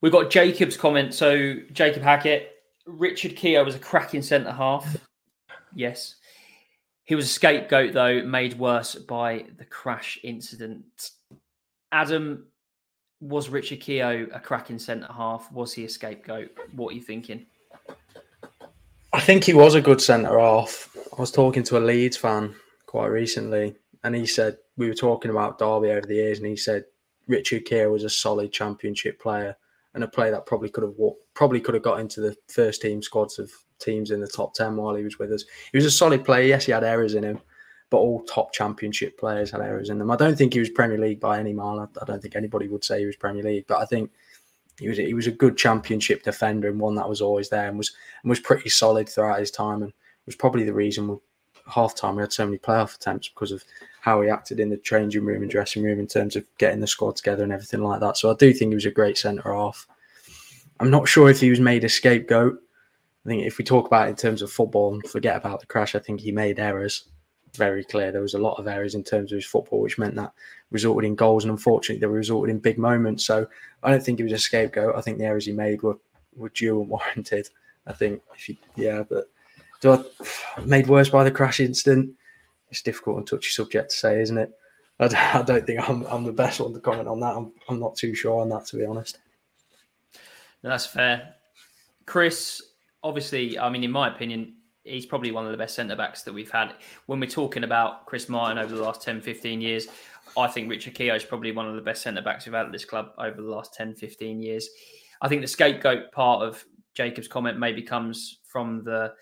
We've 0.00 0.12
got 0.12 0.30
Jacob's 0.30 0.76
comment. 0.76 1.14
So 1.14 1.56
Jacob 1.72 2.02
Hackett, 2.02 2.55
Richard 2.86 3.36
Keogh 3.36 3.64
was 3.64 3.74
a 3.74 3.80
cracking 3.80 4.22
centre 4.22 4.52
half. 4.52 4.96
Yes. 5.74 6.16
He 7.04 7.14
was 7.14 7.26
a 7.26 7.28
scapegoat, 7.28 7.92
though, 7.92 8.22
made 8.22 8.58
worse 8.58 8.94
by 8.94 9.46
the 9.58 9.64
crash 9.64 10.18
incident. 10.22 11.10
Adam, 11.92 12.46
was 13.20 13.48
Richard 13.48 13.80
Keogh 13.80 14.28
a 14.32 14.40
cracking 14.40 14.78
centre 14.78 15.12
half? 15.12 15.50
Was 15.52 15.72
he 15.72 15.84
a 15.84 15.88
scapegoat? 15.88 16.50
What 16.74 16.92
are 16.92 16.96
you 16.96 17.02
thinking? 17.02 17.46
I 19.12 19.20
think 19.20 19.44
he 19.44 19.54
was 19.54 19.74
a 19.74 19.80
good 19.80 20.00
centre 20.00 20.38
half. 20.38 20.94
I 21.16 21.20
was 21.20 21.30
talking 21.30 21.62
to 21.64 21.78
a 21.78 21.80
Leeds 21.80 22.16
fan 22.16 22.54
quite 22.86 23.06
recently, 23.06 23.76
and 24.04 24.14
he 24.14 24.26
said 24.26 24.58
we 24.76 24.88
were 24.88 24.94
talking 24.94 25.30
about 25.30 25.58
Derby 25.58 25.90
over 25.90 26.06
the 26.06 26.16
years, 26.16 26.38
and 26.38 26.46
he 26.46 26.56
said 26.56 26.84
Richard 27.26 27.64
Keogh 27.64 27.90
was 27.90 28.04
a 28.04 28.10
solid 28.10 28.52
Championship 28.52 29.20
player 29.20 29.56
and 29.96 30.04
a 30.04 30.08
player 30.08 30.30
that 30.30 30.46
probably 30.46 30.68
could 30.68 30.84
have 30.84 30.94
probably 31.34 31.58
could 31.58 31.74
have 31.74 31.82
got 31.82 31.98
into 31.98 32.20
the 32.20 32.36
first 32.48 32.82
team 32.82 33.02
squads 33.02 33.38
of 33.40 33.50
teams 33.80 34.10
in 34.12 34.20
the 34.20 34.28
top 34.28 34.54
ten 34.54 34.76
while 34.76 34.94
he 34.94 35.02
was 35.02 35.18
with 35.18 35.32
us. 35.32 35.44
He 35.72 35.78
was 35.78 35.86
a 35.86 35.90
solid 35.90 36.24
player. 36.24 36.44
Yes, 36.44 36.66
he 36.66 36.72
had 36.72 36.84
errors 36.84 37.14
in 37.14 37.24
him, 37.24 37.40
but 37.90 37.96
all 37.96 38.22
top 38.24 38.52
Championship 38.52 39.18
players 39.18 39.50
had 39.50 39.62
errors 39.62 39.88
in 39.88 39.98
them. 39.98 40.10
I 40.10 40.16
don't 40.16 40.36
think 40.36 40.52
he 40.52 40.60
was 40.60 40.70
Premier 40.70 40.98
League 40.98 41.18
by 41.18 41.40
any 41.40 41.54
mile. 41.54 41.80
I 42.00 42.04
don't 42.04 42.20
think 42.20 42.36
anybody 42.36 42.68
would 42.68 42.84
say 42.84 43.00
he 43.00 43.06
was 43.06 43.16
Premier 43.16 43.42
League, 43.42 43.64
but 43.66 43.78
I 43.78 43.86
think 43.86 44.10
he 44.78 44.88
was 44.88 44.98
he 44.98 45.14
was 45.14 45.26
a 45.26 45.32
good 45.32 45.56
Championship 45.56 46.22
defender 46.22 46.68
and 46.68 46.78
one 46.78 46.94
that 46.96 47.08
was 47.08 47.22
always 47.22 47.48
there 47.48 47.68
and 47.68 47.78
was 47.78 47.92
and 48.22 48.30
was 48.30 48.38
pretty 48.40 48.68
solid 48.68 49.08
throughout 49.08 49.40
his 49.40 49.50
time 49.50 49.82
and 49.82 49.92
was 50.26 50.36
probably 50.36 50.64
the 50.64 50.74
reason 50.74 51.18
half 51.68 51.94
time 51.94 52.16
we 52.16 52.22
had 52.22 52.32
so 52.32 52.46
many 52.46 52.58
playoff 52.58 52.96
attempts 52.96 53.28
because 53.28 53.52
of 53.52 53.64
how 54.00 54.20
he 54.20 54.28
acted 54.28 54.60
in 54.60 54.70
the 54.70 54.76
changing 54.76 55.24
room 55.24 55.42
and 55.42 55.50
dressing 55.50 55.82
room 55.82 55.98
in 55.98 56.06
terms 56.06 56.36
of 56.36 56.44
getting 56.58 56.80
the 56.80 56.86
squad 56.86 57.16
together 57.16 57.42
and 57.42 57.52
everything 57.52 57.82
like 57.82 58.00
that. 58.00 58.16
So 58.16 58.30
I 58.30 58.34
do 58.34 58.52
think 58.52 58.70
he 58.70 58.76
was 58.76 58.86
a 58.86 58.90
great 58.90 59.18
centre 59.18 59.52
half. 59.52 59.86
I'm 60.78 60.90
not 60.90 61.08
sure 61.08 61.28
if 61.28 61.40
he 61.40 61.50
was 61.50 61.60
made 61.60 61.84
a 61.84 61.88
scapegoat. 61.88 62.58
I 63.24 63.28
think 63.28 63.42
if 63.42 63.58
we 63.58 63.64
talk 63.64 63.86
about 63.86 64.08
in 64.08 64.14
terms 64.14 64.42
of 64.42 64.52
football 64.52 64.94
and 64.94 65.04
forget 65.08 65.36
about 65.36 65.60
the 65.60 65.66
crash, 65.66 65.94
I 65.94 65.98
think 65.98 66.20
he 66.20 66.30
made 66.30 66.60
errors. 66.60 67.04
Very 67.54 67.82
clear. 67.82 68.12
There 68.12 68.22
was 68.22 68.34
a 68.34 68.38
lot 68.38 68.58
of 68.58 68.68
errors 68.68 68.94
in 68.94 69.02
terms 69.02 69.32
of 69.32 69.36
his 69.36 69.46
football, 69.46 69.80
which 69.80 69.98
meant 69.98 70.14
that 70.16 70.32
resulted 70.70 71.08
in 71.08 71.16
goals, 71.16 71.44
and 71.44 71.50
unfortunately, 71.50 72.00
they 72.00 72.06
resulted 72.06 72.50
in 72.50 72.60
big 72.60 72.78
moments. 72.78 73.24
So 73.24 73.46
I 73.82 73.90
don't 73.90 74.02
think 74.02 74.18
he 74.18 74.22
was 74.22 74.32
a 74.32 74.38
scapegoat. 74.38 74.94
I 74.94 75.00
think 75.00 75.18
the 75.18 75.24
errors 75.24 75.46
he 75.46 75.52
made 75.52 75.82
were, 75.82 75.98
were 76.36 76.50
due 76.50 76.80
and 76.80 76.88
warranted. 76.88 77.48
I 77.86 77.92
think 77.92 78.20
if 78.34 78.48
you, 78.48 78.56
yeah, 78.76 79.02
but 79.08 79.30
do 79.80 79.92
I, 79.92 80.04
made 80.64 80.86
worse 80.86 81.08
by 81.08 81.24
the 81.24 81.30
crash 81.30 81.60
incident? 81.60 82.10
It's 82.70 82.82
difficult 82.82 83.18
and 83.18 83.26
touchy 83.26 83.50
subject 83.50 83.90
to 83.90 83.96
say, 83.96 84.20
isn't 84.20 84.38
it? 84.38 84.52
I, 84.98 85.42
don't 85.42 85.66
think 85.66 85.88
I'm, 85.88 86.04
I'm 86.04 86.24
the 86.24 86.32
best 86.32 86.60
one 86.60 86.72
to 86.72 86.80
comment 86.80 87.08
on 87.08 87.20
that. 87.20 87.36
I'm, 87.36 87.52
I'm 87.68 87.78
not 87.78 87.96
too 87.96 88.14
sure 88.14 88.40
on 88.40 88.48
that, 88.48 88.66
to 88.66 88.76
be 88.76 88.86
honest. 88.86 89.18
No, 90.62 90.70
that's 90.70 90.86
fair. 90.86 91.34
Chris, 92.06 92.62
obviously, 93.02 93.58
I 93.58 93.68
mean, 93.68 93.84
in 93.84 93.90
my 93.90 94.08
opinion, 94.08 94.54
he's 94.84 95.04
probably 95.04 95.32
one 95.32 95.44
of 95.44 95.52
the 95.52 95.58
best 95.58 95.74
centre 95.74 95.96
backs 95.96 96.22
that 96.22 96.32
we've 96.32 96.50
had. 96.50 96.74
When 97.06 97.20
we're 97.20 97.28
talking 97.28 97.64
about 97.64 98.06
Chris 98.06 98.28
Martin 98.28 98.58
over 98.58 98.74
the 98.74 98.82
last 98.82 99.02
10, 99.02 99.20
15 99.20 99.60
years, 99.60 99.88
I 100.36 100.46
think 100.46 100.70
Richard 100.70 100.94
Keogh 100.94 101.14
is 101.14 101.24
probably 101.24 101.52
one 101.52 101.68
of 101.68 101.74
the 101.74 101.82
best 101.82 102.02
centre 102.02 102.22
backs 102.22 102.46
we've 102.46 102.54
had 102.54 102.66
at 102.66 102.72
this 102.72 102.84
club 102.84 103.10
over 103.18 103.40
the 103.40 103.48
last 103.48 103.74
10, 103.74 103.94
15 103.94 104.40
years. 104.40 104.68
I 105.20 105.28
think 105.28 105.42
the 105.42 105.48
scapegoat 105.48 106.12
part 106.12 106.42
of 106.42 106.64
Jacob's 106.94 107.28
comment 107.28 107.58
maybe 107.58 107.82
comes 107.82 108.38
from 108.44 108.82
the 108.84 109.12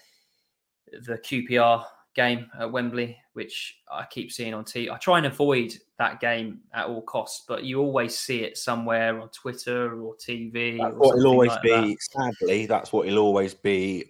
the 1.02 1.18
QPR 1.18 1.84
game 2.14 2.48
at 2.58 2.70
Wembley, 2.70 3.16
which 3.32 3.78
I 3.90 4.06
keep 4.08 4.32
seeing 4.32 4.54
on 4.54 4.64
TV. 4.64 4.90
I 4.90 4.96
try 4.98 5.18
and 5.18 5.26
avoid 5.26 5.74
that 5.98 6.20
game 6.20 6.60
at 6.72 6.86
all 6.86 7.02
costs, 7.02 7.44
but 7.46 7.64
you 7.64 7.80
always 7.80 8.16
see 8.16 8.42
it 8.42 8.56
somewhere 8.56 9.20
on 9.20 9.28
Twitter 9.30 10.00
or 10.02 10.14
TV. 10.16 10.78
That's 10.78 10.94
or 10.94 10.98
what 10.98 11.16
he'll 11.16 11.26
always 11.26 11.50
like 11.50 11.62
be. 11.62 11.70
that. 11.70 11.96
Sadly, 12.00 12.66
that's 12.66 12.92
what 12.92 13.06
he'll 13.06 13.18
always 13.18 13.54
be 13.54 14.04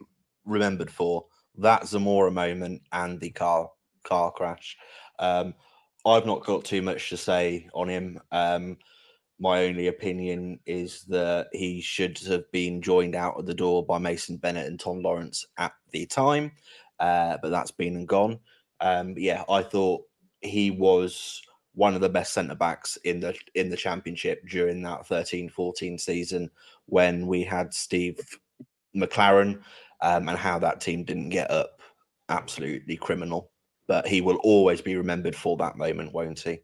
remembered 0.45 0.91
for. 0.91 1.27
That 1.57 1.87
Zamora 1.87 2.31
moment 2.31 2.83
and 2.93 3.21
the 3.21 3.31
car 3.31 3.71
car 4.03 4.31
crash. 4.33 4.77
Um, 5.19 5.55
I've 6.07 6.27
not 6.27 6.45
got 6.45 6.65
too 6.65 6.83
much 6.83 7.09
to 7.11 7.17
say 7.17 7.69
on 7.73 7.89
him. 7.89 8.21
Um, 8.31 8.77
my 9.39 9.65
only 9.65 9.89
opinion 9.89 10.61
is 10.67 11.03
that 11.05 11.49
he 11.53 11.81
should 11.81 12.19
have 12.19 12.51
been 12.53 12.81
joined 12.81 13.15
out 13.15 13.37
of 13.37 13.47
the 13.47 13.55
door 13.55 13.85
by 13.85 13.99
Mason 13.99 14.37
Bennett 14.37 14.67
and 14.67 14.79
Tom 14.79 15.03
Lawrence 15.03 15.47
at 15.59 15.73
the 15.91 16.07
time, 16.07 16.53
uh, 17.01 17.39
but 17.43 17.51
that's 17.51 17.73
been 17.73 17.97
and 17.97 18.09
gone. 18.09 18.39
Um, 18.81 19.15
yeah, 19.17 19.43
I 19.49 19.63
thought 19.63 20.05
he 20.41 20.71
was 20.71 21.43
one 21.75 21.95
of 21.95 22.01
the 22.01 22.09
best 22.09 22.33
centre 22.33 22.55
backs 22.55 22.97
in 23.05 23.21
the 23.21 23.35
in 23.55 23.69
the 23.69 23.77
championship 23.77 24.47
during 24.49 24.83
that 24.83 25.07
13-14 25.09 26.01
season 26.01 26.51
when 26.87 27.27
we 27.27 27.43
had 27.43 27.75
Steve 27.75 28.21
McClaren 28.95 29.61
um, 30.01 30.29
and 30.29 30.39
how 30.39 30.59
that 30.59 30.81
team 30.81 31.05
didn't 31.05 31.31
get 31.31 31.51
up. 31.51 31.81
Absolutely 32.29 32.97
criminal. 32.97 33.51
But 33.87 34.07
he 34.07 34.21
will 34.23 34.37
always 34.37 34.81
be 34.81 34.97
remembered 34.97 35.37
for 35.37 35.57
that 35.59 35.77
moment, 35.77 36.13
won't 36.13 36.39
he? 36.39 36.61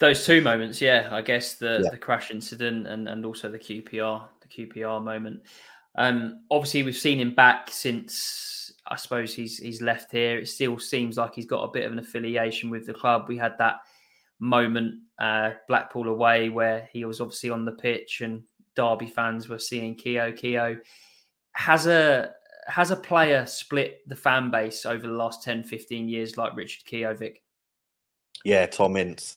Those 0.00 0.26
two 0.26 0.40
moments, 0.40 0.80
yeah, 0.80 1.08
I 1.12 1.22
guess 1.22 1.54
the 1.54 1.80
Yeah. 1.84 1.90
the 1.90 1.98
crash 1.98 2.30
incident 2.30 2.86
and 2.86 3.08
and 3.08 3.24
also 3.24 3.48
the 3.48 3.58
QPR 3.58 4.28
the 4.40 4.48
QPR 4.48 5.02
moment. 5.02 5.42
Um, 5.96 6.44
obviously, 6.50 6.82
we've 6.82 6.96
seen 6.96 7.20
him 7.20 7.34
back 7.34 7.70
since 7.70 8.72
I 8.86 8.96
suppose 8.96 9.32
he's 9.34 9.58
he's 9.58 9.80
left 9.80 10.10
here. 10.12 10.38
It 10.38 10.48
still 10.48 10.78
seems 10.78 11.16
like 11.16 11.34
he's 11.34 11.46
got 11.46 11.62
a 11.62 11.70
bit 11.70 11.86
of 11.86 11.92
an 11.92 11.98
affiliation 11.98 12.70
with 12.70 12.86
the 12.86 12.94
club. 12.94 13.26
We 13.28 13.38
had 13.38 13.56
that 13.58 13.76
moment 14.40 14.96
uh, 15.18 15.52
Blackpool 15.68 16.08
away 16.08 16.48
where 16.48 16.88
he 16.92 17.04
was 17.04 17.20
obviously 17.20 17.50
on 17.50 17.64
the 17.64 17.72
pitch 17.72 18.20
and 18.20 18.42
Derby 18.74 19.06
fans 19.06 19.48
were 19.48 19.58
seeing 19.60 19.94
Keogh. 19.94 20.32
Keogh 20.32 20.78
has 21.52 21.86
a 21.86 22.32
has 22.66 22.90
a 22.90 22.96
player 22.96 23.46
split 23.46 24.00
the 24.08 24.16
fan 24.16 24.50
base 24.50 24.86
over 24.86 25.06
the 25.06 25.12
last 25.12 25.42
10, 25.42 25.64
15 25.64 26.08
years 26.08 26.36
like 26.36 26.56
Richard 26.56 26.84
Keogh, 26.86 27.14
Vic? 27.14 27.42
Yeah, 28.44 28.66
Tom 28.66 28.96
Ince. 28.96 29.36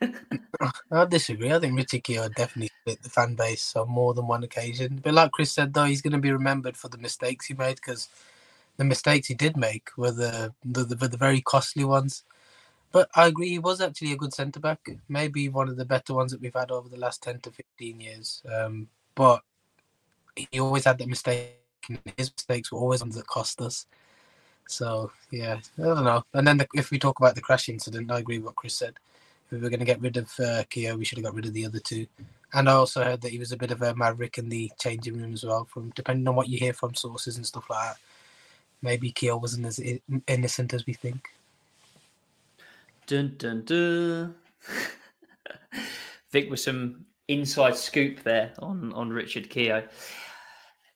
I 0.90 1.04
disagree. 1.06 1.52
I 1.52 1.58
think 1.58 2.04
Keogh 2.04 2.28
definitely 2.28 2.70
split 2.82 3.02
the 3.02 3.10
fan 3.10 3.34
base 3.34 3.74
on 3.76 3.88
more 3.88 4.14
than 4.14 4.26
one 4.26 4.44
occasion. 4.44 5.00
But 5.02 5.14
like 5.14 5.32
Chris 5.32 5.52
said, 5.52 5.74
though, 5.74 5.84
he's 5.84 6.02
going 6.02 6.12
to 6.12 6.18
be 6.18 6.32
remembered 6.32 6.76
for 6.76 6.88
the 6.88 6.98
mistakes 6.98 7.46
he 7.46 7.54
made 7.54 7.76
because 7.76 8.08
the 8.76 8.84
mistakes 8.84 9.28
he 9.28 9.34
did 9.34 9.56
make 9.56 9.88
were 9.96 10.12
the 10.12 10.52
the, 10.64 10.84
the, 10.84 11.08
the 11.08 11.16
very 11.16 11.40
costly 11.40 11.84
ones. 11.84 12.24
But 12.92 13.08
I 13.14 13.26
agree, 13.26 13.48
he 13.50 13.58
was 13.58 13.80
actually 13.80 14.12
a 14.12 14.16
good 14.16 14.32
centre 14.32 14.60
back, 14.60 14.88
maybe 15.08 15.48
one 15.48 15.68
of 15.68 15.76
the 15.76 15.84
better 15.84 16.14
ones 16.14 16.32
that 16.32 16.40
we've 16.40 16.54
had 16.54 16.70
over 16.70 16.88
the 16.88 16.96
last 16.98 17.22
ten 17.22 17.40
to 17.40 17.50
fifteen 17.50 18.00
years. 18.00 18.42
Um, 18.52 18.88
but 19.14 19.42
he 20.34 20.60
always 20.60 20.84
had 20.84 20.98
that 20.98 21.08
mistake. 21.08 21.56
and 21.88 21.98
His 22.16 22.32
mistakes 22.32 22.70
were 22.70 22.78
always 22.78 23.00
ones 23.00 23.16
that 23.16 23.26
cost 23.26 23.60
us. 23.60 23.86
So 24.68 25.10
yeah, 25.30 25.58
I 25.78 25.82
don't 25.82 26.04
know. 26.04 26.24
And 26.34 26.46
then 26.46 26.58
the, 26.58 26.68
if 26.74 26.90
we 26.90 26.98
talk 26.98 27.18
about 27.18 27.34
the 27.34 27.40
crash 27.40 27.68
incident, 27.68 28.10
I 28.10 28.18
agree 28.18 28.38
with 28.38 28.46
what 28.46 28.56
Chris 28.56 28.74
said. 28.74 28.94
We 29.50 29.58
were 29.58 29.68
going 29.70 29.80
to 29.80 29.86
get 29.86 30.00
rid 30.00 30.16
of 30.16 30.32
uh, 30.40 30.64
Keogh, 30.68 30.96
we 30.96 31.04
should 31.04 31.18
have 31.18 31.24
got 31.24 31.34
rid 31.34 31.46
of 31.46 31.54
the 31.54 31.66
other 31.66 31.78
two. 31.78 32.06
And 32.52 32.68
I 32.68 32.72
also 32.72 33.04
heard 33.04 33.20
that 33.22 33.32
he 33.32 33.38
was 33.38 33.52
a 33.52 33.56
bit 33.56 33.70
of 33.70 33.82
a 33.82 33.94
maverick 33.94 34.38
in 34.38 34.48
the 34.48 34.70
changing 34.78 35.20
room 35.20 35.32
as 35.32 35.44
well. 35.44 35.64
From 35.64 35.90
depending 35.90 36.26
on 36.26 36.34
what 36.34 36.48
you 36.48 36.58
hear 36.58 36.72
from 36.72 36.94
sources 36.94 37.36
and 37.36 37.46
stuff 37.46 37.68
like 37.68 37.90
that, 37.90 37.96
maybe 38.82 39.12
Keogh 39.12 39.36
wasn't 39.36 39.66
as 39.66 39.80
innocent 40.26 40.74
as 40.74 40.86
we 40.86 40.92
think. 40.92 41.28
Dun 43.06 43.34
dun 43.36 43.64
dun. 43.64 44.34
Vic 46.32 46.50
with 46.50 46.60
some 46.60 47.06
inside 47.28 47.76
scoop 47.76 48.22
there 48.22 48.52
on 48.58 48.92
on 48.94 49.10
Richard 49.10 49.50
Keogh. 49.50 49.84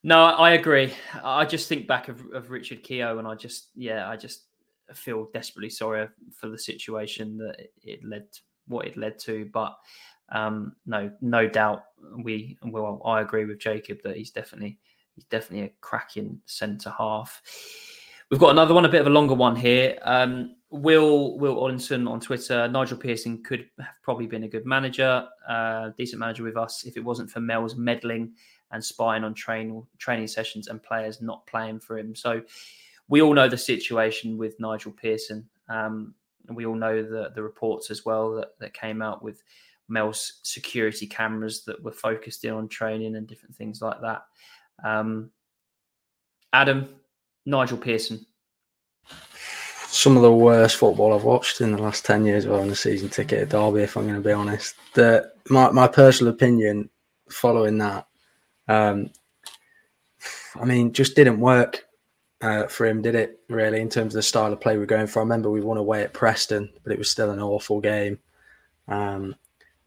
No, 0.03 0.25
I 0.25 0.53
agree. 0.53 0.95
I 1.23 1.45
just 1.45 1.69
think 1.69 1.87
back 1.87 2.09
of, 2.09 2.25
of 2.33 2.51
Richard 2.51 2.83
Keogh, 2.83 3.19
and 3.19 3.29
I 3.29 3.35
just 3.35 3.69
yeah, 3.75 4.09
I 4.09 4.17
just 4.17 4.45
feel 4.95 5.29
desperately 5.33 5.71
sorry 5.71 6.09
for 6.33 6.49
the 6.49 6.59
situation 6.59 7.37
that 7.39 7.69
it- 7.83 8.05
led 8.05 8.27
what 8.67 8.87
it 8.87 8.97
led 8.97 9.19
to. 9.21 9.49
But 9.53 9.77
um, 10.31 10.77
no, 10.87 11.11
no 11.21 11.49
doubt 11.49 11.85
we 12.23 12.57
well, 12.63 13.03
I 13.05 13.21
agree 13.21 13.45
with 13.45 13.59
Jacob 13.59 13.99
that 14.05 14.17
he's 14.17 14.31
definitely 14.31 14.79
he's 15.15 15.25
definitely 15.25 15.67
a 15.67 15.73
cracking 15.81 16.41
centre 16.47 16.95
half. 16.97 17.43
We've 18.31 18.39
got 18.39 18.51
another 18.51 18.75
one, 18.75 18.85
a 18.85 18.89
bit 18.89 19.01
of 19.01 19.09
a 19.09 19.11
longer 19.11 19.35
one 19.35 19.57
here. 19.57 19.99
Um, 20.03 20.55
Will 20.71 21.37
Will 21.37 21.57
Ollinson 21.57 22.07
on 22.07 22.21
Twitter. 22.21 22.69
Nigel 22.69 22.97
Pearson 22.97 23.43
could 23.43 23.67
have 23.81 23.89
probably 24.03 24.29
been 24.29 24.45
a 24.45 24.49
good 24.49 24.65
manager, 24.65 25.27
uh, 25.49 25.91
decent 25.99 26.21
manager 26.21 26.45
with 26.45 26.57
us 26.57 26.85
if 26.85 26.97
it 26.97 27.05
wasn't 27.05 27.29
for 27.29 27.41
Mel's 27.41 27.75
meddling 27.75 28.33
and 28.71 28.85
spying 28.85 29.25
on 29.25 29.35
train 29.35 29.85
training 29.99 30.29
sessions 30.29 30.69
and 30.69 30.81
players 30.81 31.21
not 31.21 31.45
playing 31.47 31.81
for 31.81 31.99
him. 31.99 32.15
So 32.15 32.41
we 33.11 33.21
all 33.21 33.35
know 33.35 33.49
the 33.49 33.59
situation 33.59 34.39
with 34.39 34.59
Nigel 34.59 34.93
Pearson. 34.93 35.47
Um, 35.69 36.15
and 36.49 36.57
we 36.57 36.65
all 36.65 36.75
know 36.75 37.03
the 37.03 37.31
the 37.35 37.43
reports 37.43 37.91
as 37.91 38.07
well 38.07 38.33
that, 38.37 38.59
that 38.61 38.73
came 38.73 39.03
out 39.03 39.23
with 39.23 39.43
Mel's 39.89 40.41
security 40.43 41.07
cameras 41.07 41.65
that 41.65 41.83
were 41.83 41.93
focused 41.93 42.45
in 42.45 42.55
on 42.55 42.69
training 42.69 43.17
and 43.17 43.27
different 43.27 43.55
things 43.55 43.83
like 43.83 44.01
that. 44.01 44.23
Um, 44.83 45.31
Adam, 46.53 46.89
Nigel 47.45 47.77
Pearson. 47.77 48.25
some 49.87 50.17
of 50.17 50.23
the 50.23 50.33
worst 50.33 50.77
football 50.77 51.13
I've 51.13 51.25
watched 51.25 51.61
in 51.61 51.73
the 51.73 51.83
last 51.83 52.05
10 52.05 52.25
years 52.25 52.45
of 52.45 52.53
having 52.53 52.71
a 52.71 52.77
season 52.77 53.09
ticket 53.09 53.41
at 53.41 53.49
Derby, 53.51 53.83
if 53.83 53.97
I'm 53.97 54.05
going 54.05 54.21
to 54.21 54.27
be 54.27 54.33
honest. 54.33 54.77
The, 54.95 55.31
my, 55.49 55.71
my 55.71 55.87
personal 55.89 56.33
opinion 56.33 56.89
following 57.29 57.79
that, 57.79 58.07
um, 58.69 59.11
I 60.61 60.65
mean, 60.65 60.93
just 60.93 61.17
didn't 61.17 61.41
work 61.41 61.85
uh, 62.41 62.67
for 62.67 62.87
him, 62.87 63.03
did 63.03 63.15
it, 63.15 63.41
really, 63.49 63.81
in 63.81 63.89
terms 63.89 64.15
of 64.15 64.19
the 64.19 64.23
style 64.23 64.53
of 64.53 64.61
play 64.61 64.79
we're 64.79 64.87
going 64.87 65.07
for? 65.07 65.21
I 65.21 65.23
remember 65.23 65.51
we 65.51 65.61
won 65.61 65.77
away 65.77 66.03
at 66.03 66.15
Preston, 66.15 66.71
but 66.83 66.93
it 66.93 66.99
was 66.99 67.11
still 67.11 67.31
an 67.31 67.41
awful 67.41 67.81
game. 67.81 68.19
Um, 68.89 69.37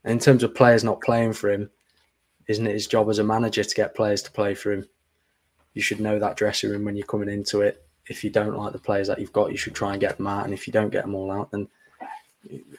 in 0.06 0.20
terms 0.20 0.44
of 0.44 0.56
players 0.56 0.84
not 0.84 1.02
playing 1.02 1.34
for 1.34 1.50
him, 1.50 1.70
isn't 2.48 2.68
it 2.68 2.74
his 2.74 2.88
job 2.88 3.10
as 3.10 3.20
a 3.20 3.24
manager 3.24 3.64
to 3.64 3.76
get 3.76 3.96
players 3.96 4.22
to 4.24 4.32
play 4.32 4.54
for 4.54 4.72
him? 4.72 4.86
You 5.74 5.82
should 5.82 6.00
know 6.00 6.20
that 6.20 6.38
dressing 6.38 6.70
room 6.70 6.86
when 6.86 6.96
you're 6.96 7.06
coming 7.06 7.30
into 7.30 7.62
it 7.62 7.84
if 8.08 8.24
you 8.24 8.30
don't 8.30 8.58
like 8.58 8.74
the 8.74 8.80
players 8.80 9.08
that 9.08 9.20
you've 9.20 9.34
got, 9.34 9.52
you 9.52 9.58
should 9.58 9.76
try 9.76 9.92
and 9.92 10.02
get 10.02 10.18
them 10.18 10.28
out. 10.28 10.46
And 10.46 10.54
if 10.54 10.68
you 10.68 10.74
don't 10.74 10.90
get 10.90 11.04
them 11.04 11.16
all 11.16 11.32
out, 11.32 11.52
then 11.52 11.68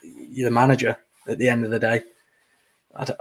you're 0.03 0.49
the 0.49 0.53
manager 0.53 0.97
at 1.27 1.37
the 1.37 1.49
end 1.49 1.65
of 1.65 1.71
the 1.71 1.79
day. 1.79 2.03
I 2.95 3.05
don't, 3.05 3.19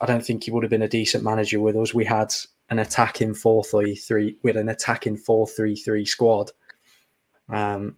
I 0.00 0.06
don't 0.06 0.24
think 0.24 0.44
he 0.44 0.50
would 0.50 0.62
have 0.62 0.70
been 0.70 0.82
a 0.82 0.88
decent 0.88 1.24
manager 1.24 1.60
with 1.60 1.76
us. 1.76 1.94
We 1.94 2.04
had 2.04 2.32
an 2.70 2.78
attacking 2.78 3.34
four 3.34 3.62
three 3.64 3.94
three. 3.94 4.36
Had 4.44 4.56
an 4.56 4.68
attacking 4.68 5.16
four 5.18 5.46
three 5.46 5.76
three 5.76 6.04
squad. 6.04 6.50
Um, 7.48 7.96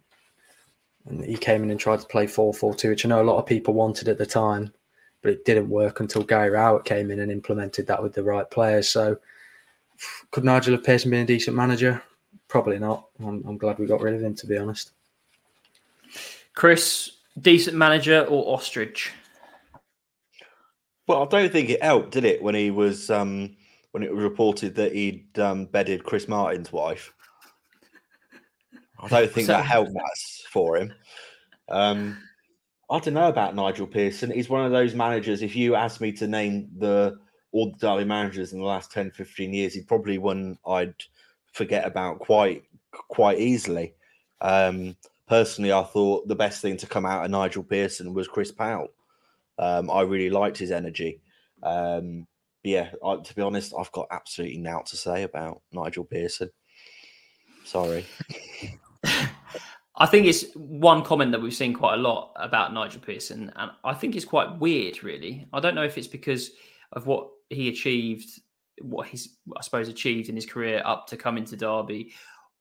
and 1.05 1.23
he 1.23 1.37
came 1.37 1.63
in 1.63 1.71
and 1.71 1.79
tried 1.79 1.99
to 1.99 2.07
play 2.07 2.27
four 2.27 2.53
four 2.53 2.73
two, 2.73 2.89
which 2.89 3.05
I 3.05 3.09
know 3.09 3.21
a 3.21 3.23
lot 3.23 3.37
of 3.37 3.45
people 3.45 3.73
wanted 3.73 4.07
at 4.07 4.17
the 4.17 4.25
time, 4.25 4.73
but 5.21 5.31
it 5.31 5.45
didn't 5.45 5.69
work 5.69 5.99
until 5.99 6.23
Gary 6.23 6.49
Rowett 6.49 6.85
came 6.85 7.11
in 7.11 7.19
and 7.19 7.31
implemented 7.31 7.87
that 7.87 8.01
with 8.01 8.13
the 8.13 8.23
right 8.23 8.49
players. 8.49 8.89
So, 8.89 9.17
could 10.31 10.43
Nigel 10.43 10.77
Pearson 10.77 11.11
be 11.11 11.19
a 11.19 11.25
decent 11.25 11.55
manager? 11.55 12.01
Probably 12.47 12.79
not. 12.79 13.07
I'm, 13.19 13.43
I'm 13.47 13.57
glad 13.57 13.79
we 13.79 13.87
got 13.87 14.01
rid 14.01 14.13
of 14.13 14.21
him, 14.21 14.35
to 14.35 14.47
be 14.47 14.57
honest. 14.57 14.91
Chris, 16.53 17.11
decent 17.39 17.75
manager 17.75 18.25
or 18.29 18.53
ostrich? 18.53 19.11
Well, 21.07 21.23
I 21.23 21.27
don't 21.27 21.51
think 21.51 21.69
it 21.69 21.83
helped, 21.83 22.11
did 22.11 22.25
it, 22.25 22.41
when 22.41 22.55
he 22.55 22.71
was 22.71 23.09
um, 23.09 23.55
when 23.91 24.03
it 24.03 24.13
was 24.13 24.23
reported 24.23 24.75
that 24.75 24.93
he'd 24.93 25.37
um, 25.39 25.65
bedded 25.65 26.03
Chris 26.03 26.27
Martin's 26.27 26.71
wife. 26.71 27.13
I 28.99 29.07
don't 29.07 29.31
think 29.31 29.47
So- 29.47 29.53
that 29.53 29.65
helped 29.65 29.93
much 29.93 30.43
for 30.49 30.77
him. 30.77 30.93
Um, 31.69 32.17
I 32.89 32.99
don't 32.99 33.13
know 33.15 33.29
about 33.29 33.55
Nigel 33.55 33.87
Pearson. 33.87 34.31
He's 34.31 34.49
one 34.49 34.65
of 34.65 34.71
those 34.71 34.93
managers. 34.93 35.41
If 35.41 35.55
you 35.55 35.75
asked 35.75 36.01
me 36.01 36.11
to 36.13 36.27
name 36.27 36.69
the 36.77 37.17
all 37.51 37.71
the 37.71 37.77
Derby 37.77 38.03
managers 38.05 38.51
in 38.53 38.59
the 38.59 38.65
last 38.65 38.91
10, 38.91 39.11
15 39.11 39.53
years, 39.53 39.73
he's 39.73 39.85
probably 39.85 40.17
one 40.17 40.57
I'd 40.67 40.93
forget 41.53 41.85
about 41.85 42.19
quite 42.19 42.63
quite 42.91 43.39
easily. 43.39 43.93
Um, 44.41 44.95
personally, 45.27 45.71
I 45.71 45.83
thought 45.83 46.27
the 46.27 46.35
best 46.35 46.61
thing 46.61 46.77
to 46.77 46.87
come 46.87 47.05
out 47.05 47.25
of 47.25 47.31
Nigel 47.31 47.63
Pearson 47.63 48.13
was 48.13 48.27
Chris 48.27 48.51
Powell. 48.51 48.89
Um, 49.57 49.89
I 49.89 50.01
really 50.01 50.29
liked 50.29 50.57
his 50.57 50.71
energy. 50.71 51.21
Um, 51.63 52.27
yeah, 52.63 52.89
I, 53.05 53.17
to 53.17 53.35
be 53.35 53.41
honest, 53.41 53.73
I've 53.77 53.91
got 53.91 54.07
absolutely 54.11 54.57
nought 54.57 54.87
to 54.87 54.97
say 54.97 55.23
about 55.23 55.61
Nigel 55.71 56.03
Pearson. 56.03 56.49
Sorry. 57.63 58.05
I 59.97 60.05
think 60.05 60.25
it's 60.25 60.45
one 60.55 61.03
comment 61.03 61.31
that 61.31 61.41
we've 61.41 61.53
seen 61.53 61.73
quite 61.73 61.93
a 61.93 62.01
lot 62.01 62.33
about 62.35 62.73
Nigel 62.73 63.01
Pearson, 63.01 63.51
and 63.55 63.71
I 63.83 63.93
think 63.93 64.15
it's 64.15 64.25
quite 64.25 64.59
weird, 64.59 65.03
really. 65.03 65.47
I 65.53 65.59
don't 65.59 65.75
know 65.75 65.83
if 65.83 65.97
it's 65.97 66.07
because 66.07 66.51
of 66.91 67.07
what 67.07 67.29
he 67.49 67.69
achieved, 67.69 68.27
what 68.81 69.07
he's, 69.07 69.37
I 69.55 69.61
suppose, 69.61 69.87
achieved 69.87 70.27
in 70.27 70.35
his 70.35 70.45
career 70.45 70.81
up 70.83 71.07
to 71.07 71.17
come 71.17 71.37
into 71.37 71.55
Derby, 71.55 72.13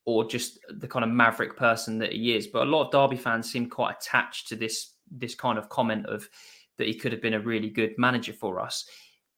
or 0.05 0.25
just 0.25 0.61
the 0.79 0.87
kind 0.87 1.05
of 1.05 1.11
maverick 1.11 1.57
person 1.57 1.99
that 1.99 2.13
he 2.13 2.37
is. 2.37 2.47
But 2.47 2.69
a 2.69 2.71
lot 2.71 2.85
of 2.85 2.93
Derby 2.93 3.21
fans 3.21 3.51
seem 3.51 3.69
quite 3.69 3.97
attached 4.01 4.49
to 4.49 4.57
this 4.57 4.93
this 5.11 5.35
kind 5.35 5.59
of 5.59 5.69
comment 5.69 6.07
of 6.07 6.29
that 6.79 6.87
he 6.87 6.95
could 6.95 7.13
have 7.13 7.23
been 7.23 7.35
a 7.35 7.41
really 7.41 7.71
good 7.71 7.95
manager 7.99 8.33
for 8.33 8.61
us. 8.61 8.87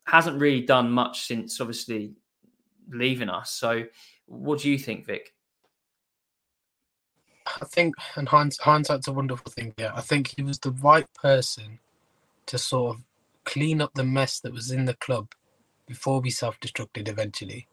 Hasn't 0.07 0.41
really 0.41 0.63
done 0.63 0.91
much 0.91 1.27
since 1.27 1.61
obviously 1.61 2.13
leaving 2.91 3.29
us. 3.29 3.51
So, 3.53 3.85
what 4.27 4.61
do 4.61 4.71
you 4.71 4.79
think, 4.79 5.07
Vic? 5.07 5.33
I 7.61 7.65
think, 7.65 7.95
and 8.17 8.29
hindsight's 8.29 9.09
a 9.09 9.13
wonderful 9.13 9.51
thing. 9.53 9.73
Yeah, 9.77 9.93
I 9.95 10.01
think 10.01 10.35
he 10.37 10.43
was 10.43 10.59
the 10.59 10.73
right 10.73 11.07
person 11.15 11.79
to 12.47 12.59
sort 12.59 12.97
of 12.97 13.03
clean 13.45 13.81
up 13.81 13.93
the 13.95 14.05
mess 14.05 14.41
that 14.41 14.53
was 14.53 14.71
in 14.71 14.85
the 14.85 14.95
club 14.95 15.29
before 15.87 16.21
we 16.21 16.31
self-destructed 16.31 17.09
eventually, 17.09 17.69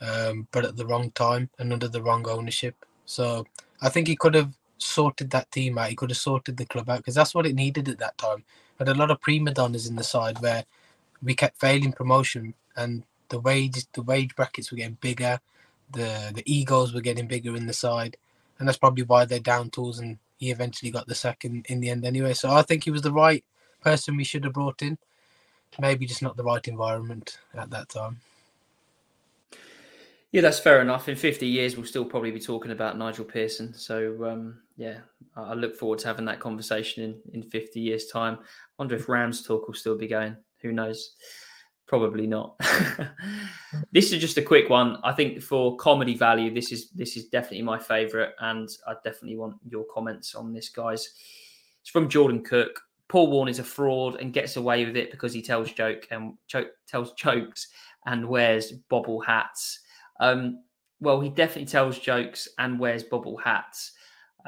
um, 0.00 0.46
but 0.52 0.64
at 0.64 0.76
the 0.76 0.86
wrong 0.86 1.10
time 1.12 1.48
and 1.58 1.72
under 1.72 1.88
the 1.88 2.02
wrong 2.02 2.28
ownership. 2.28 2.74
So 3.06 3.46
I 3.80 3.88
think 3.88 4.06
he 4.06 4.16
could 4.16 4.34
have 4.34 4.54
sorted 4.78 5.30
that 5.30 5.50
team 5.50 5.78
out. 5.78 5.90
He 5.90 5.96
could 5.96 6.10
have 6.10 6.16
sorted 6.16 6.56
the 6.56 6.66
club 6.66 6.88
out 6.88 6.98
because 6.98 7.14
that's 7.14 7.34
what 7.34 7.46
it 7.46 7.54
needed 7.54 7.88
at 7.88 7.98
that 7.98 8.18
time. 8.18 8.44
Had 8.78 8.88
a 8.88 8.94
lot 8.94 9.10
of 9.10 9.20
prima 9.20 9.52
donnas 9.52 9.86
in 9.86 9.96
the 9.96 10.04
side 10.04 10.40
where 10.40 10.64
we 11.22 11.34
kept 11.34 11.60
failing 11.60 11.92
promotion, 11.92 12.54
and 12.76 13.02
the 13.28 13.40
wage 13.40 13.86
the 13.92 14.02
wage 14.02 14.34
brackets 14.36 14.70
were 14.70 14.76
getting 14.76 14.98
bigger, 15.00 15.40
the 15.92 16.32
the 16.34 16.42
egos 16.46 16.94
were 16.94 17.00
getting 17.00 17.26
bigger 17.26 17.56
in 17.56 17.66
the 17.66 17.72
side 17.72 18.16
and 18.58 18.66
that's 18.66 18.78
probably 18.78 19.04
why 19.04 19.24
they're 19.24 19.38
down 19.38 19.70
tools. 19.70 19.98
And 19.98 20.18
he 20.38 20.50
eventually 20.50 20.90
got 20.90 21.06
the 21.06 21.14
second 21.14 21.66
in 21.68 21.80
the 21.80 21.90
end 21.90 22.04
anyway. 22.04 22.34
So 22.34 22.50
I 22.50 22.62
think 22.62 22.84
he 22.84 22.90
was 22.90 23.02
the 23.02 23.12
right 23.12 23.44
person 23.82 24.16
we 24.16 24.24
should 24.24 24.44
have 24.44 24.52
brought 24.52 24.82
in. 24.82 24.98
Maybe 25.78 26.06
just 26.06 26.22
not 26.22 26.36
the 26.36 26.44
right 26.44 26.66
environment 26.66 27.38
at 27.54 27.70
that 27.70 27.88
time. 27.88 28.20
Yeah, 30.32 30.42
that's 30.42 30.58
fair 30.58 30.80
enough. 30.80 31.08
In 31.08 31.16
50 31.16 31.46
years, 31.46 31.76
we'll 31.76 31.86
still 31.86 32.04
probably 32.04 32.30
be 32.30 32.40
talking 32.40 32.72
about 32.72 32.98
Nigel 32.98 33.24
Pearson. 33.24 33.72
So, 33.74 34.28
um, 34.28 34.58
yeah, 34.78 34.98
I 35.36 35.54
look 35.54 35.76
forward 35.76 35.98
to 36.00 36.06
having 36.06 36.24
that 36.26 36.38
conversation 36.38 37.02
in, 37.02 37.42
in 37.42 37.50
50 37.50 37.80
years' 37.80 38.06
time. 38.06 38.38
I 38.40 38.44
wonder 38.78 38.94
if 38.94 39.08
Rams 39.08 39.42
talk 39.42 39.66
will 39.66 39.74
still 39.74 39.98
be 39.98 40.06
going. 40.06 40.36
Who 40.62 40.70
knows? 40.70 41.16
Probably 41.88 42.28
not. 42.28 42.54
this 43.92 44.12
is 44.12 44.20
just 44.20 44.38
a 44.38 44.42
quick 44.42 44.70
one. 44.70 44.98
I 45.02 45.12
think 45.12 45.42
for 45.42 45.76
comedy 45.78 46.16
value, 46.16 46.54
this 46.54 46.70
is 46.70 46.90
this 46.90 47.16
is 47.16 47.26
definitely 47.26 47.62
my 47.62 47.78
favourite, 47.78 48.30
and 48.38 48.68
I 48.86 48.94
definitely 49.02 49.36
want 49.36 49.56
your 49.68 49.84
comments 49.92 50.36
on 50.36 50.52
this, 50.52 50.68
guys. 50.68 51.12
It's 51.80 51.90
from 51.90 52.08
Jordan 52.08 52.44
Cook. 52.44 52.80
Paul 53.08 53.30
Warne 53.32 53.48
is 53.48 53.58
a 53.58 53.64
fraud 53.64 54.20
and 54.20 54.32
gets 54.32 54.56
away 54.56 54.84
with 54.84 54.96
it 54.96 55.10
because 55.10 55.32
he 55.32 55.42
tells 55.42 55.72
joke 55.72 56.06
and 56.12 56.34
cho- 56.46 56.70
tells 56.86 57.14
jokes 57.14 57.66
and 58.06 58.28
wears 58.28 58.72
bobble 58.90 59.20
hats. 59.20 59.80
Um, 60.20 60.62
well, 61.00 61.20
he 61.20 61.30
definitely 61.30 61.66
tells 61.66 61.98
jokes 61.98 62.46
and 62.58 62.78
wears 62.78 63.02
bobble 63.02 63.38
hats. 63.38 63.92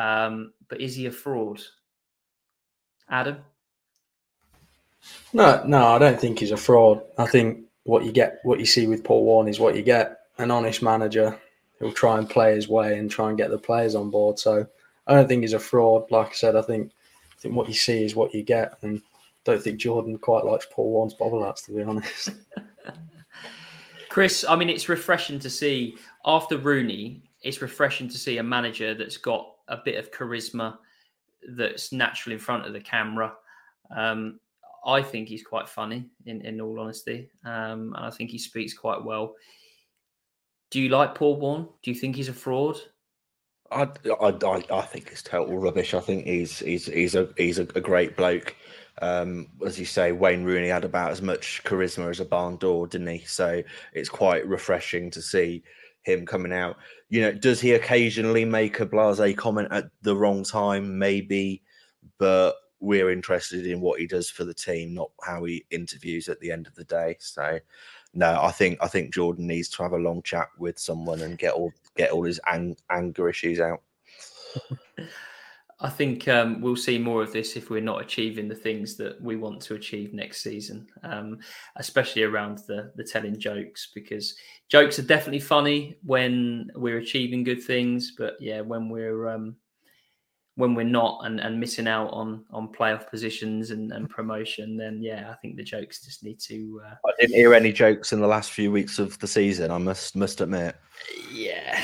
Um, 0.01 0.55
but 0.69 0.81
is 0.81 0.95
he 0.95 1.07
a 1.07 1.11
fraud? 1.11 1.61
Adam? 3.09 3.39
No, 5.33 5.63
no, 5.67 5.89
I 5.89 5.99
don't 5.99 6.19
think 6.19 6.39
he's 6.39 6.53
a 6.53 6.57
fraud. 6.57 7.03
I 7.19 7.27
think 7.27 7.65
what 7.85 8.05
you 8.05 8.13
get, 8.13 8.39
what 8.43 8.61
you 8.61 8.67
see 8.67 8.87
with 8.87 9.05
Paul 9.05 9.25
Warne 9.25 9.49
is 9.49 9.61
what 9.61 9.77
you 9.77 9.83
get. 9.83 10.21
An 10.39 10.51
honest 10.51 10.81
manager 10.83 11.39
who'll 11.79 11.93
try 11.93 12.17
and 12.17 12.31
play 12.31 12.55
his 12.55 12.67
way 12.67 12.99
and 12.99 13.11
try 13.11 13.29
and 13.29 13.37
get 13.37 13.51
the 13.51 13.59
players 13.59 13.95
on 13.95 14.11
board. 14.11 14.39
So 14.39 14.67
I 15.07 15.15
don't 15.15 15.29
think 15.29 15.43
he's 15.43 15.53
a 15.53 15.59
fraud. 15.59 16.11
Like 16.11 16.29
I 16.29 16.33
said, 16.33 16.57
I 16.57 16.63
think 16.63 16.93
I 17.37 17.41
think 17.41 17.55
what 17.55 17.69
you 17.69 17.75
see 17.75 18.05
is 18.05 18.17
what 18.17 18.35
you 18.35 18.43
get, 18.43 18.79
and 18.81 18.99
I 18.99 19.53
don't 19.53 19.63
think 19.63 19.81
Jordan 19.81 20.17
quite 20.17 20.47
likes 20.47 20.67
Paul 20.71 20.93
Warne's 20.93 21.15
bobble 21.15 21.45
hats, 21.45 21.63
to 21.63 21.73
be 21.73 21.83
honest. 21.83 22.31
Chris, 24.09 24.45
I 24.49 24.57
mean, 24.57 24.71
it's 24.71 24.89
refreshing 24.89 25.39
to 25.41 25.51
see 25.51 25.97
after 26.25 26.57
Rooney. 26.57 27.23
It's 27.43 27.61
refreshing 27.61 28.09
to 28.09 28.19
see 28.19 28.39
a 28.39 28.43
manager 28.43 28.95
that's 28.95 29.17
got 29.17 29.55
a 29.71 29.79
bit 29.83 29.97
of 29.97 30.13
charisma, 30.13 30.77
that's 31.57 31.93
natural 31.93 32.35
in 32.35 32.39
front 32.39 32.67
of 32.67 32.75
the 32.75 32.81
camera. 32.81 33.33
Um, 33.97 34.39
I 34.85 35.03
think 35.03 35.29
he's 35.29 35.43
quite 35.43 35.69
funny, 35.69 36.07
in, 36.27 36.43
in 36.43 36.61
all 36.61 36.79
honesty, 36.79 37.31
um, 37.45 37.95
and 37.97 38.05
I 38.05 38.11
think 38.11 38.31
he 38.31 38.39
speaks 38.39 38.75
quite 38.75 39.03
well. 39.03 39.35
Do 40.71 40.81
you 40.81 40.89
like 40.89 41.15
Paul 41.15 41.37
Warne? 41.37 41.69
Do 41.83 41.91
you 41.91 41.95
think 41.95 42.17
he's 42.17 42.29
a 42.29 42.35
fraud? 42.35 42.77
I, 43.73 43.89
I, 44.21 44.63
I 44.73 44.83
think 44.83 45.09
it's 45.11 45.23
total 45.23 45.59
rubbish. 45.59 45.95
I 45.95 46.01
think 46.01 46.25
he's 46.25 46.59
he's 46.59 46.87
he's 46.87 47.15
a 47.15 47.29
he's 47.37 47.59
a, 47.59 47.63
a 47.63 47.81
great 47.81 48.17
bloke. 48.17 48.55
Um, 49.03 49.49
as 49.65 49.79
you 49.79 49.87
say, 49.87 50.13
Wayne 50.13 50.45
Rooney 50.45 50.69
had 50.69 50.85
about 50.85 51.11
as 51.13 51.23
much 51.23 51.63
charisma 51.65 52.11
as 52.11 52.21
a 52.21 52.25
barn 52.25 52.57
door, 52.57 52.87
didn't 52.87 53.07
he? 53.07 53.25
So 53.25 53.63
it's 53.93 54.09
quite 54.09 54.47
refreshing 54.47 55.11
to 55.13 55.23
see 55.23 55.63
him 56.03 56.27
coming 56.27 56.53
out. 56.53 56.77
You 57.09 57.23
know, 57.23 57.33
does 57.33 57.61
he 57.61 57.73
occasionally 57.73 58.45
make 58.45 58.81
a 58.81 58.87
blase 58.87 59.37
comment 59.37 59.69
at 59.71 59.91
the 60.03 60.17
wrong 60.17 60.45
time? 60.45 60.99
Maybe, 60.99 61.63
but 62.19 62.55
we're 62.81 63.11
interested 63.11 63.67
in 63.67 63.81
what 63.81 64.01
he 64.01 64.07
does 64.07 64.31
for 64.31 64.45
the 64.45 64.55
team, 64.55 64.95
not 64.95 65.11
how 65.23 65.45
he 65.45 65.65
interviews 65.71 66.29
at 66.29 66.41
the 66.41 66.51
end 66.51 66.67
of 66.67 66.75
the 66.75 66.85
day. 66.85 67.17
So, 67.21 67.59
no, 68.15 68.41
I 68.43 68.51
think 68.51 68.79
I 68.81 68.89
think 68.89 69.13
Jordan 69.15 69.47
needs 69.47 69.69
to 69.71 69.83
have 69.83 69.93
a 69.93 69.99
long 69.99 70.23
chat 70.23 70.49
with 70.59 70.79
someone 70.79 71.21
and 71.21 71.39
get 71.39 71.53
all 71.53 71.73
get 71.97 72.11
all 72.11 72.25
his 72.25 72.41
ang- 72.47 72.79
anger 72.91 73.29
issues 73.29 73.61
out. 73.61 73.83
I 75.83 75.89
think 75.89 76.29
um, 76.29 76.61
we'll 76.61 76.77
see 76.77 76.99
more 76.99 77.23
of 77.23 77.33
this 77.33 77.57
if 77.57 77.71
we're 77.71 77.81
not 77.81 78.03
achieving 78.03 78.49
the 78.49 78.55
things 78.55 78.97
that 78.97 79.21
we 79.21 79.37
want 79.37 79.63
to 79.63 79.75
achieve 79.75 80.13
next 80.13 80.43
season, 80.43 80.87
um, 81.05 81.39
especially 81.77 82.23
around 82.23 82.59
the 82.67 82.93
the 82.97 83.05
telling 83.05 83.39
jokes 83.39 83.91
because 83.95 84.35
jokes 84.69 84.99
are 84.99 85.05
definitely 85.05 85.41
funny 85.41 85.97
when 86.05 86.71
we're 86.75 86.99
achieving 86.99 87.45
good 87.45 87.63
things, 87.63 88.13
but 88.19 88.37
yeah, 88.41 88.61
when 88.61 88.91
we're 88.91 89.29
um, 89.29 89.57
when 90.57 90.75
we're 90.75 90.85
not 90.85 91.21
and, 91.25 91.41
and 91.41 91.59
missing 91.59 91.89
out 91.89 92.09
on 92.09 92.45
on 92.51 92.69
playoff 92.69 93.09
positions 93.09 93.71
and, 93.71 93.91
and 93.93 94.11
promotion, 94.11 94.77
then 94.77 95.03
yeah, 95.03 95.31
I 95.31 95.35
think 95.37 95.57
the 95.57 95.65
jokes 95.65 96.05
just 96.05 96.23
need 96.23 96.39
to. 96.41 96.83
Uh... 96.85 96.95
I 97.07 97.13
didn't 97.19 97.37
hear 97.37 97.55
any 97.55 97.73
jokes 97.73 98.13
in 98.13 98.21
the 98.21 98.27
last 98.27 98.53
few 98.53 98.71
weeks 98.71 98.99
of 98.99 99.19
the 99.19 99.27
season. 99.27 99.71
I 99.71 99.79
must 99.79 100.15
must 100.15 100.43
admit. 100.43 100.77
Yeah, 101.33 101.83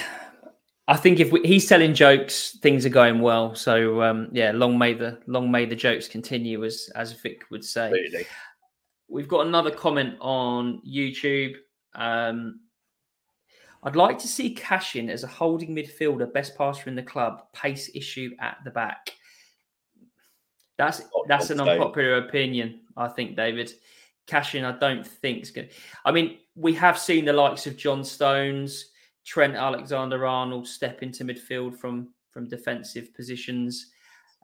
I 0.89 0.97
think 0.97 1.19
if 1.19 1.33
we, 1.33 1.41
he's 1.43 1.67
telling 1.67 1.95
jokes, 1.95 2.59
things 2.63 2.87
are 2.87 2.91
going 2.91 3.21
well. 3.21 3.55
So 3.55 4.03
um, 4.03 4.29
yeah, 4.33 4.53
long 4.53 4.79
may 4.79 4.95
the 4.95 5.19
long 5.27 5.51
may 5.51 5.65
the 5.65 5.75
jokes 5.75 6.07
continue, 6.07 6.65
as 6.65 6.91
as 6.95 7.13
Vic 7.13 7.43
would 7.51 7.65
say. 7.65 7.91
Really? 7.91 8.27
We've 9.09 9.29
got 9.29 9.47
another 9.47 9.71
comment 9.71 10.17
on 10.21 10.81
YouTube. 10.87 11.55
Um, 11.95 12.61
I'd 13.83 13.97
like 13.97 14.19
to 14.21 14.29
see 14.29 14.55
Cashin 14.55 15.11
as 15.11 15.23
a 15.23 15.29
holding 15.29 15.75
midfielder, 15.75 16.33
best 16.33 16.57
passer 16.57 16.89
in 16.89 16.97
the 16.97 17.03
club, 17.03 17.43
pace 17.53 17.91
issue 17.95 18.31
at 18.41 18.59
the 18.65 18.71
back. 18.71 19.13
That's 20.79 21.03
that's 21.29 21.51
an 21.51 21.61
unpopular 21.61 22.19
opinion, 22.19 22.81
I 22.97 23.09
think, 23.09 23.37
David. 23.37 23.73
Cashin, 24.27 24.65
I 24.65 24.77
don't 24.79 25.07
think 25.07 25.43
is 25.43 25.51
going. 25.51 25.69
I 26.05 26.11
mean, 26.11 26.39
we 26.57 26.75
have 26.75 26.99
seen 26.99 27.25
the 27.25 27.33
likes 27.33 27.67
of 27.67 27.77
John 27.77 28.05
Stones, 28.05 28.87
Trent 29.27 29.57
Alexander-Arnold 29.57 30.67
step 30.67 31.03
into 31.03 31.25
midfield 31.25 31.77
from 31.77 32.09
from 32.31 32.49
defensive 32.49 33.13
positions 33.15 33.91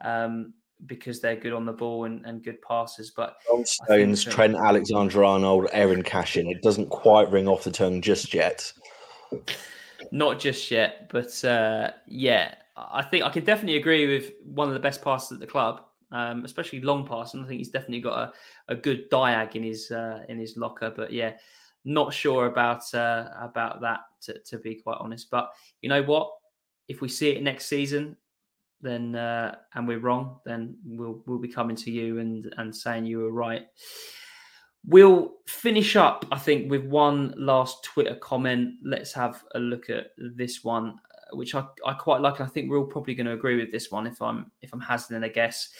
um, 0.02 0.54
because 0.86 1.20
they're 1.20 1.36
good 1.36 1.52
on 1.52 1.66
the 1.66 1.72
ball 1.72 2.04
and, 2.04 2.24
and 2.24 2.42
good 2.42 2.60
passes. 2.62 3.12
But 3.14 3.36
Stones, 3.64 4.24
Trent 4.24 4.56
Alexander-Arnold, 4.56 5.68
Eiran 5.74 6.04
Cashin. 6.04 6.50
It 6.50 6.62
doesn't 6.62 6.88
quite 6.88 7.30
ring 7.30 7.46
off 7.46 7.64
the 7.64 7.70
tongue 7.70 8.00
just 8.00 8.34
yet. 8.34 8.72
Not 10.10 10.40
just 10.40 10.70
yet, 10.70 11.08
but 11.10 11.44
uh, 11.44 11.92
yeah, 12.06 12.54
I 12.76 13.02
think 13.02 13.24
I 13.24 13.30
can 13.30 13.44
definitely 13.44 13.76
agree 13.76 14.06
with 14.08 14.32
one 14.44 14.68
of 14.68 14.74
the 14.74 14.80
best 14.80 15.02
passes 15.02 15.32
at 15.32 15.40
the 15.40 15.46
club, 15.46 15.82
um, 16.10 16.44
especially 16.44 16.80
long 16.80 17.06
pass. 17.06 17.34
And 17.34 17.44
I 17.44 17.48
think 17.48 17.58
he's 17.58 17.70
definitely 17.70 18.00
got 18.00 18.18
a, 18.18 18.72
a 18.72 18.74
good 18.74 19.10
diag 19.10 19.54
in 19.54 19.62
his 19.62 19.90
uh, 19.90 20.24
in 20.28 20.38
his 20.38 20.56
locker. 20.56 20.92
But 20.94 21.12
yeah, 21.12 21.34
not 21.84 22.12
sure 22.14 22.46
about 22.46 22.92
uh, 22.94 23.28
about 23.40 23.80
that 23.80 24.00
to, 24.22 24.38
to 24.38 24.58
be 24.58 24.76
quite 24.76 24.98
honest. 25.00 25.30
But 25.30 25.50
you 25.80 25.88
know 25.88 26.02
what? 26.02 26.30
If 26.88 27.00
we 27.00 27.08
see 27.08 27.30
it 27.30 27.42
next 27.42 27.66
season, 27.66 28.16
then 28.80 29.14
uh, 29.14 29.56
and 29.74 29.86
we're 29.86 30.00
wrong, 30.00 30.40
then 30.44 30.76
we'll 30.84 31.22
we'll 31.26 31.38
be 31.38 31.48
coming 31.48 31.76
to 31.76 31.90
you 31.90 32.18
and 32.18 32.52
and 32.58 32.74
saying 32.74 33.06
you 33.06 33.18
were 33.18 33.32
right. 33.32 33.66
We'll 34.84 35.34
finish 35.46 35.94
up, 35.94 36.26
I 36.32 36.38
think, 36.40 36.68
with 36.68 36.84
one 36.84 37.34
last 37.36 37.84
Twitter 37.84 38.16
comment. 38.16 38.74
Let's 38.84 39.12
have 39.12 39.44
a 39.54 39.60
look 39.60 39.88
at 39.90 40.08
this 40.18 40.64
one, 40.64 40.88
uh, 40.88 41.36
which 41.36 41.54
I, 41.54 41.64
I 41.86 41.92
quite 41.92 42.20
like. 42.20 42.40
I 42.40 42.46
think 42.46 42.68
we're 42.68 42.78
all 42.78 42.84
probably 42.84 43.14
going 43.14 43.26
to 43.26 43.32
agree 43.32 43.56
with 43.56 43.70
this 43.70 43.92
one 43.92 44.08
if 44.08 44.20
I'm 44.20 44.50
if 44.60 44.72
I'm 44.72 44.80
hazarding 44.80 45.22
a 45.22 45.28
guess. 45.28 45.70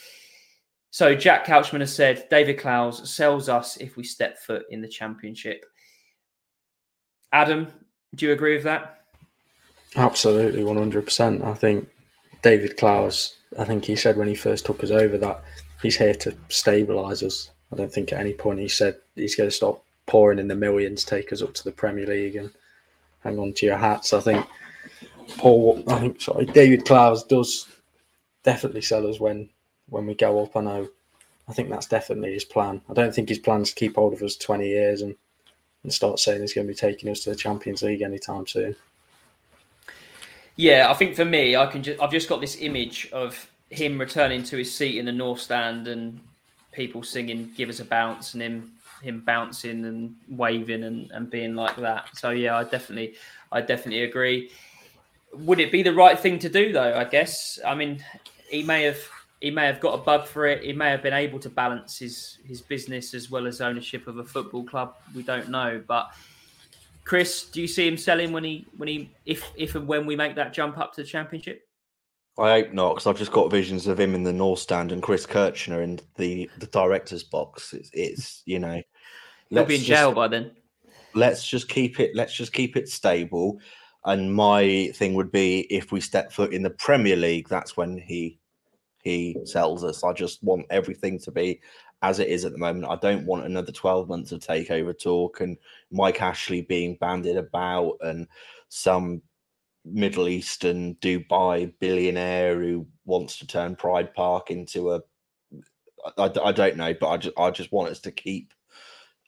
So 0.90 1.14
Jack 1.14 1.46
Couchman 1.46 1.80
has 1.80 1.92
said 1.92 2.28
David 2.30 2.58
Clowes 2.58 3.10
sells 3.10 3.48
us 3.48 3.78
if 3.78 3.96
we 3.96 4.04
step 4.04 4.38
foot 4.38 4.64
in 4.70 4.82
the 4.82 4.88
championship. 4.88 5.64
Adam, 7.32 7.68
do 8.14 8.26
you 8.26 8.32
agree 8.32 8.54
with 8.54 8.64
that? 8.64 9.04
Absolutely, 9.96 10.64
one 10.64 10.76
hundred 10.76 11.04
percent. 11.04 11.42
I 11.42 11.54
think 11.54 11.88
David 12.42 12.76
Clowes. 12.76 13.36
I 13.58 13.64
think 13.64 13.84
he 13.84 13.96
said 13.96 14.16
when 14.16 14.28
he 14.28 14.34
first 14.34 14.64
took 14.64 14.82
us 14.82 14.90
over 14.90 15.18
that 15.18 15.42
he's 15.82 15.96
here 15.96 16.14
to 16.14 16.32
stabilise 16.48 17.22
us. 17.22 17.50
I 17.72 17.76
don't 17.76 17.92
think 17.92 18.12
at 18.12 18.20
any 18.20 18.34
point 18.34 18.58
he 18.58 18.68
said 18.68 18.96
he's 19.14 19.36
going 19.36 19.48
to 19.48 19.54
stop 19.54 19.84
pouring 20.06 20.38
in 20.38 20.48
the 20.48 20.54
millions, 20.54 21.04
take 21.04 21.32
us 21.32 21.42
up 21.42 21.54
to 21.54 21.64
the 21.64 21.72
Premier 21.72 22.06
League, 22.06 22.36
and 22.36 22.50
hang 23.22 23.38
on 23.38 23.52
to 23.54 23.66
your 23.66 23.76
hats. 23.76 24.12
I 24.12 24.20
think 24.20 24.46
Paul. 25.38 25.82
I 25.88 26.00
think 26.00 26.20
sorry, 26.20 26.46
David 26.46 26.84
Clowes 26.84 27.24
does 27.24 27.66
definitely 28.42 28.82
sell 28.82 29.06
us 29.06 29.20
when 29.20 29.48
when 29.88 30.06
we 30.06 30.14
go 30.14 30.42
up. 30.42 30.56
I 30.56 30.60
know. 30.60 30.88
I 31.48 31.52
think 31.52 31.70
that's 31.70 31.86
definitely 31.86 32.32
his 32.32 32.44
plan. 32.44 32.80
I 32.88 32.94
don't 32.94 33.14
think 33.14 33.28
his 33.28 33.38
plan 33.38 33.62
is 33.62 33.70
to 33.70 33.74
keep 33.74 33.96
hold 33.96 34.12
of 34.14 34.22
us 34.22 34.36
twenty 34.36 34.68
years 34.68 35.02
and 35.02 35.16
and 35.82 35.92
start 35.92 36.18
saying 36.18 36.40
he's 36.40 36.54
going 36.54 36.66
to 36.66 36.72
be 36.72 36.76
taking 36.76 37.10
us 37.10 37.20
to 37.20 37.30
the 37.30 37.36
Champions 37.36 37.82
League 37.82 38.02
anytime 38.02 38.46
soon. 38.46 38.76
Yeah, 40.56 40.90
I 40.90 40.94
think 40.94 41.16
for 41.16 41.24
me, 41.24 41.56
I 41.56 41.66
can 41.66 41.82
just 41.82 42.00
I've 42.00 42.10
just 42.10 42.28
got 42.28 42.40
this 42.40 42.60
image 42.60 43.08
of 43.12 43.50
him 43.70 43.98
returning 43.98 44.42
to 44.44 44.58
his 44.58 44.72
seat 44.72 44.98
in 44.98 45.06
the 45.06 45.12
North 45.12 45.40
Stand 45.40 45.88
and 45.88 46.20
people 46.72 47.02
singing 47.02 47.50
"Give 47.56 47.68
Us 47.68 47.80
a 47.80 47.84
Bounce" 47.84 48.34
and 48.34 48.42
him 48.42 48.72
him 49.02 49.20
bouncing 49.20 49.84
and 49.84 50.14
waving 50.28 50.84
and, 50.84 51.10
and 51.10 51.28
being 51.28 51.54
like 51.54 51.76
that. 51.76 52.16
So 52.16 52.30
yeah, 52.30 52.56
I 52.56 52.64
definitely 52.64 53.14
I 53.50 53.60
definitely 53.60 54.04
agree. 54.04 54.50
Would 55.32 55.58
it 55.58 55.72
be 55.72 55.82
the 55.82 55.94
right 55.94 56.18
thing 56.18 56.38
to 56.40 56.48
do 56.48 56.72
though? 56.72 56.94
I 56.94 57.04
guess. 57.04 57.58
I 57.66 57.74
mean, 57.74 58.04
he 58.48 58.62
may 58.62 58.82
have 58.84 59.00
he 59.42 59.50
may 59.50 59.66
have 59.66 59.80
got 59.80 59.94
a 59.94 59.98
bug 59.98 60.26
for 60.28 60.46
it. 60.46 60.62
He 60.62 60.72
may 60.72 60.90
have 60.90 61.02
been 61.02 61.12
able 61.12 61.40
to 61.40 61.50
balance 61.50 61.98
his 61.98 62.38
his 62.44 62.62
business 62.62 63.12
as 63.12 63.28
well 63.28 63.48
as 63.48 63.60
ownership 63.60 64.06
of 64.06 64.18
a 64.18 64.24
football 64.24 64.62
club. 64.62 64.94
We 65.16 65.24
don't 65.24 65.48
know, 65.48 65.82
but 65.86 66.12
Chris, 67.04 67.46
do 67.46 67.60
you 67.60 67.66
see 67.66 67.88
him 67.88 67.96
selling 67.96 68.30
when 68.30 68.44
he 68.44 68.66
when 68.76 68.88
he 68.88 69.10
if 69.26 69.44
if 69.56 69.74
and 69.74 69.88
when 69.88 70.06
we 70.06 70.14
make 70.14 70.36
that 70.36 70.52
jump 70.52 70.78
up 70.78 70.94
to 70.94 71.02
the 71.02 71.08
championship? 71.08 71.66
I 72.38 72.50
hope 72.52 72.72
not, 72.72 72.94
because 72.94 73.06
I've 73.08 73.18
just 73.18 73.32
got 73.32 73.50
visions 73.50 73.88
of 73.88 73.98
him 73.98 74.14
in 74.14 74.22
the 74.22 74.32
North 74.32 74.60
Stand 74.60 74.92
and 74.92 75.02
Chris 75.02 75.26
Kirchner 75.26 75.82
in 75.82 75.98
the 76.16 76.48
the 76.58 76.66
director's 76.66 77.24
box. 77.24 77.74
It's, 77.74 77.90
it's 77.92 78.42
you 78.46 78.60
know, 78.60 78.80
he'll 79.50 79.64
be 79.64 79.74
in 79.74 79.80
jail 79.82 80.10
just, 80.10 80.14
by 80.14 80.28
then. 80.28 80.52
Let's 81.14 81.46
just 81.46 81.68
keep 81.68 81.98
it. 81.98 82.12
Let's 82.14 82.32
just 82.32 82.52
keep 82.52 82.76
it 82.76 82.88
stable. 82.88 83.58
And 84.04 84.32
my 84.32 84.92
thing 84.94 85.14
would 85.14 85.30
be 85.32 85.60
if 85.62 85.90
we 85.90 86.00
step 86.00 86.32
foot 86.32 86.52
in 86.52 86.62
the 86.62 86.70
Premier 86.70 87.16
League, 87.16 87.48
that's 87.48 87.76
when 87.76 87.98
he 87.98 88.38
he 89.02 89.36
sells 89.44 89.84
us. 89.84 90.02
I 90.02 90.12
just 90.12 90.42
want 90.42 90.66
everything 90.70 91.18
to 91.20 91.30
be 91.30 91.60
as 92.02 92.18
it 92.18 92.28
is 92.28 92.44
at 92.44 92.52
the 92.52 92.58
moment. 92.58 92.86
I 92.86 92.96
don't 92.96 93.26
want 93.26 93.44
another 93.44 93.72
12 93.72 94.08
months 94.08 94.32
of 94.32 94.40
takeover 94.40 94.98
talk 94.98 95.40
and 95.40 95.56
Mike 95.90 96.22
Ashley 96.22 96.62
being 96.62 96.96
banded 97.00 97.36
about 97.36 97.98
and 98.00 98.26
some 98.68 99.22
Middle 99.84 100.28
Eastern 100.28 100.94
Dubai 100.96 101.72
billionaire 101.80 102.60
who 102.60 102.86
wants 103.04 103.38
to 103.38 103.46
turn 103.46 103.76
Pride 103.76 104.14
Park 104.14 104.50
into 104.50 104.92
a. 104.92 105.00
I, 106.16 106.30
I 106.42 106.52
don't 106.52 106.76
know, 106.76 106.94
but 106.94 107.08
I 107.08 107.16
just 107.16 107.38
I 107.38 107.50
just 107.50 107.72
want 107.72 107.90
us 107.90 108.00
to 108.00 108.12
keep 108.12 108.52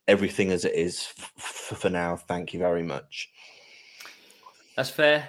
everything 0.06 0.50
as 0.52 0.64
it 0.64 0.74
is 0.74 1.08
f- 1.18 1.32
for 1.36 1.90
now. 1.90 2.16
Thank 2.16 2.52
you 2.52 2.60
very 2.60 2.82
much. 2.82 3.30
That's 4.76 4.90
fair. 4.90 5.28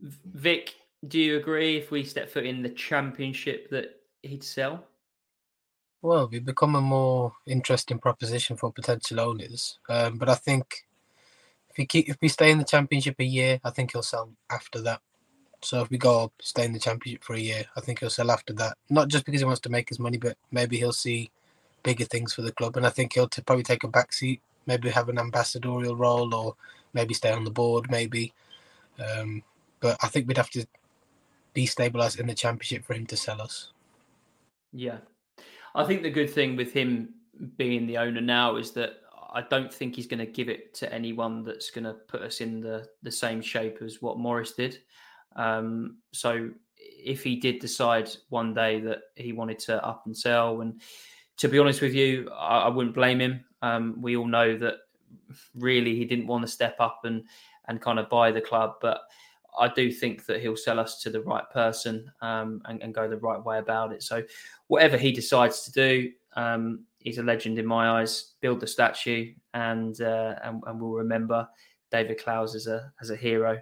Vic, 0.00 0.74
do 1.08 1.18
you 1.18 1.36
agree 1.36 1.76
if 1.76 1.90
we 1.90 2.04
step 2.04 2.30
foot 2.30 2.46
in 2.46 2.62
the 2.62 2.70
championship 2.70 3.70
that 3.70 4.00
he'd 4.22 4.44
sell? 4.44 4.84
Well, 6.02 6.28
we 6.30 6.38
become 6.38 6.74
a 6.76 6.80
more 6.80 7.32
interesting 7.46 7.98
proposition 7.98 8.56
for 8.56 8.72
potential 8.72 9.20
owners. 9.20 9.78
Um, 9.88 10.18
but 10.18 10.28
I 10.28 10.34
think 10.34 10.86
if 11.70 11.78
we 11.78 11.86
keep 11.86 12.08
if 12.08 12.16
we 12.20 12.28
stay 12.28 12.50
in 12.50 12.58
the 12.58 12.64
championship 12.64 13.16
a 13.18 13.24
year, 13.24 13.60
I 13.64 13.70
think 13.70 13.92
he'll 13.92 14.02
sell 14.02 14.30
after 14.50 14.80
that. 14.82 15.00
So 15.62 15.82
if 15.82 15.90
we 15.90 15.98
go 15.98 16.24
up, 16.24 16.32
stay 16.40 16.64
in 16.64 16.72
the 16.72 16.78
championship 16.78 17.24
for 17.24 17.34
a 17.34 17.40
year, 17.40 17.64
I 17.76 17.80
think 17.80 18.00
he'll 18.00 18.10
sell 18.10 18.30
after 18.30 18.52
that. 18.54 18.76
Not 18.90 19.08
just 19.08 19.24
because 19.24 19.40
he 19.40 19.46
wants 19.46 19.60
to 19.62 19.70
make 19.70 19.88
his 19.88 19.98
money, 19.98 20.18
but 20.18 20.36
maybe 20.50 20.76
he'll 20.76 20.92
see 20.92 21.30
bigger 21.82 22.04
things 22.04 22.32
for 22.34 22.42
the 22.42 22.52
club, 22.52 22.76
and 22.76 22.86
I 22.86 22.90
think 22.90 23.14
he'll 23.14 23.28
t- 23.28 23.42
probably 23.42 23.64
take 23.64 23.84
a 23.84 23.88
back 23.88 24.12
seat, 24.12 24.40
maybe 24.66 24.90
have 24.90 25.08
an 25.08 25.18
ambassadorial 25.18 25.96
role, 25.96 26.34
or 26.34 26.56
maybe 26.92 27.14
stay 27.14 27.32
on 27.32 27.44
the 27.44 27.50
board, 27.50 27.90
maybe. 27.90 28.32
Um, 29.04 29.42
but 29.80 29.96
I 30.02 30.08
think 30.08 30.28
we'd 30.28 30.36
have 30.36 30.50
to 30.50 30.66
destabilize 31.56 32.20
in 32.20 32.26
the 32.26 32.34
championship 32.34 32.84
for 32.84 32.94
him 32.94 33.06
to 33.06 33.16
sell 33.16 33.40
us. 33.40 33.70
Yeah, 34.72 34.98
I 35.74 35.84
think 35.84 36.02
the 36.02 36.10
good 36.10 36.30
thing 36.30 36.56
with 36.56 36.72
him 36.72 37.14
being 37.56 37.86
the 37.86 37.98
owner 37.98 38.20
now 38.20 38.56
is 38.56 38.72
that 38.72 39.00
I 39.32 39.42
don't 39.42 39.72
think 39.72 39.96
he's 39.96 40.06
going 40.06 40.24
to 40.24 40.26
give 40.26 40.48
it 40.48 40.74
to 40.74 40.92
anyone 40.92 41.44
that's 41.44 41.70
going 41.70 41.84
to 41.84 41.94
put 41.94 42.22
us 42.22 42.40
in 42.40 42.60
the 42.60 42.88
the 43.02 43.10
same 43.10 43.40
shape 43.40 43.78
as 43.82 44.00
what 44.00 44.18
Morris 44.18 44.52
did. 44.52 44.78
Um, 45.34 45.98
so 46.12 46.50
if 46.78 47.22
he 47.22 47.36
did 47.36 47.58
decide 47.58 48.10
one 48.30 48.54
day 48.54 48.80
that 48.80 48.98
he 49.14 49.32
wanted 49.32 49.58
to 49.60 49.84
up 49.84 50.02
and 50.06 50.16
sell, 50.16 50.60
and 50.60 50.80
to 51.38 51.48
be 51.48 51.58
honest 51.58 51.82
with 51.82 51.94
you, 51.94 52.30
I, 52.32 52.60
I 52.60 52.68
wouldn't 52.68 52.94
blame 52.94 53.20
him. 53.20 53.44
Um, 53.62 54.00
we 54.00 54.16
all 54.16 54.26
know 54.26 54.56
that 54.58 54.76
really 55.54 55.94
he 55.94 56.04
didn't 56.04 56.26
want 56.26 56.44
to 56.44 56.50
step 56.50 56.76
up 56.80 57.00
and 57.04 57.24
and 57.68 57.80
kind 57.80 57.98
of 57.98 58.08
buy 58.08 58.30
the 58.30 58.40
club, 58.40 58.76
but 58.80 59.02
I 59.58 59.68
do 59.68 59.90
think 59.90 60.26
that 60.26 60.40
he'll 60.40 60.56
sell 60.56 60.78
us 60.78 61.00
to 61.02 61.10
the 61.10 61.22
right 61.22 61.48
person 61.50 62.10
um, 62.20 62.60
and, 62.66 62.82
and, 62.82 62.94
go 62.94 63.08
the 63.08 63.16
right 63.16 63.42
way 63.42 63.58
about 63.58 63.92
it. 63.92 64.02
So 64.02 64.22
whatever 64.66 64.96
he 64.96 65.12
decides 65.12 65.62
to 65.62 65.72
do, 65.72 66.12
um, 66.36 66.84
he's 66.98 67.18
a 67.18 67.22
legend 67.22 67.58
in 67.58 67.66
my 67.66 68.00
eyes. 68.00 68.34
Build 68.40 68.60
the 68.60 68.66
statue, 68.66 69.32
and 69.54 70.00
uh, 70.00 70.34
and, 70.42 70.62
and, 70.66 70.80
we'll 70.80 70.92
remember 70.92 71.48
David 71.90 72.22
Clowes 72.22 72.54
as 72.54 72.66
a 72.66 72.92
as 73.00 73.10
a 73.10 73.16
hero. 73.16 73.58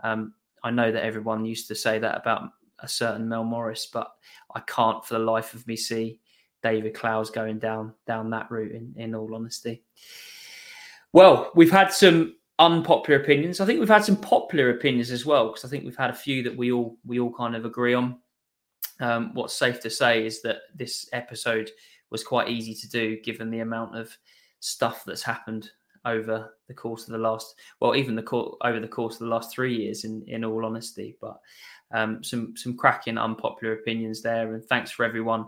Um, 0.00 0.34
I 0.62 0.70
know 0.70 0.92
that 0.92 1.04
everyone 1.04 1.44
used 1.44 1.68
to 1.68 1.74
say 1.74 1.98
that 1.98 2.18
about 2.18 2.50
a 2.80 2.88
certain 2.88 3.28
Mel 3.28 3.44
Morris, 3.44 3.86
but 3.86 4.12
I 4.54 4.60
can't 4.60 5.04
for 5.04 5.14
the 5.14 5.20
life 5.20 5.54
of 5.54 5.66
me 5.66 5.76
see 5.76 6.20
David 6.62 6.94
Clowes 6.94 7.30
going 7.30 7.58
down 7.58 7.94
down 8.06 8.30
that 8.30 8.50
route. 8.50 8.72
In 8.72 8.94
in 8.96 9.14
all 9.14 9.34
honesty, 9.34 9.82
well, 11.12 11.50
we've 11.54 11.70
had 11.70 11.92
some 11.92 12.36
unpopular 12.58 13.20
opinions. 13.20 13.60
I 13.60 13.66
think 13.66 13.80
we've 13.80 13.88
had 13.88 14.04
some 14.04 14.16
popular 14.16 14.70
opinions 14.70 15.10
as 15.10 15.24
well 15.24 15.48
because 15.48 15.64
I 15.64 15.68
think 15.68 15.84
we've 15.84 15.96
had 15.96 16.10
a 16.10 16.14
few 16.14 16.42
that 16.42 16.56
we 16.56 16.72
all 16.72 16.96
we 17.06 17.20
all 17.20 17.32
kind 17.32 17.54
of 17.54 17.64
agree 17.64 17.94
on. 17.94 18.18
Um, 19.00 19.32
what's 19.34 19.54
safe 19.54 19.80
to 19.80 19.90
say 19.90 20.26
is 20.26 20.42
that 20.42 20.62
this 20.74 21.08
episode 21.12 21.70
was 22.10 22.24
quite 22.24 22.48
easy 22.48 22.74
to 22.74 22.88
do 22.88 23.20
given 23.20 23.50
the 23.50 23.60
amount 23.60 23.96
of 23.96 24.16
stuff 24.60 25.04
that's 25.06 25.22
happened 25.22 25.70
over 26.04 26.54
the 26.68 26.74
course 26.74 27.06
of 27.06 27.12
the 27.12 27.18
last 27.18 27.56
well 27.80 27.94
even 27.94 28.14
the 28.14 28.22
co- 28.22 28.56
over 28.62 28.80
the 28.80 28.88
course 28.88 29.14
of 29.14 29.20
the 29.20 29.26
last 29.26 29.52
three 29.52 29.74
years 29.74 30.04
in 30.04 30.24
in 30.26 30.44
all 30.44 30.64
honesty 30.64 31.16
but 31.20 31.38
um, 31.92 32.22
some 32.22 32.56
some 32.56 32.76
cracking 32.76 33.18
unpopular 33.18 33.74
opinions 33.74 34.22
there 34.22 34.54
and 34.54 34.64
thanks 34.64 34.90
for 34.90 35.04
everyone 35.04 35.46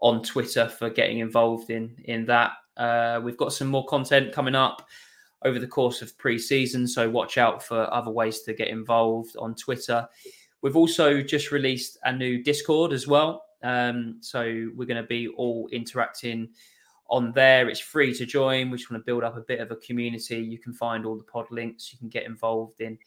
on 0.00 0.22
twitter 0.22 0.68
for 0.68 0.90
getting 0.90 1.18
involved 1.18 1.70
in 1.70 1.94
in 2.04 2.24
that 2.26 2.52
uh, 2.76 3.20
we've 3.22 3.36
got 3.36 3.52
some 3.52 3.68
more 3.68 3.86
content 3.86 4.32
coming 4.32 4.54
up 4.54 4.86
over 5.44 5.58
the 5.58 5.66
course 5.66 6.02
of 6.02 6.16
pre-season 6.18 6.86
so 6.86 7.08
watch 7.08 7.38
out 7.38 7.62
for 7.62 7.92
other 7.92 8.10
ways 8.10 8.40
to 8.40 8.54
get 8.54 8.68
involved 8.68 9.36
on 9.38 9.54
twitter 9.54 10.06
we've 10.62 10.76
also 10.76 11.22
just 11.22 11.52
released 11.52 11.98
a 12.04 12.12
new 12.12 12.42
discord 12.42 12.92
as 12.92 13.06
well 13.06 13.44
um, 13.64 14.18
so 14.20 14.70
we're 14.76 14.84
going 14.84 15.02
to 15.02 15.08
be 15.08 15.28
all 15.28 15.68
interacting 15.72 16.50
on 17.08 17.32
there. 17.32 17.68
It's 17.68 17.80
free 17.80 18.14
to 18.14 18.26
join. 18.26 18.70
We 18.70 18.76
just 18.76 18.90
want 18.90 19.00
to 19.00 19.06
build 19.06 19.24
up 19.24 19.36
a 19.36 19.40
bit 19.40 19.60
of 19.60 19.70
a 19.70 19.76
community. 19.76 20.38
You 20.38 20.58
can 20.58 20.74
find 20.74 21.06
all 21.06 21.16
the 21.16 21.24
pod 21.24 21.46
links. 21.50 21.92
You 21.92 21.98
can 21.98 22.08
get 22.08 22.24
involved 22.24 22.80
in 22.80 22.98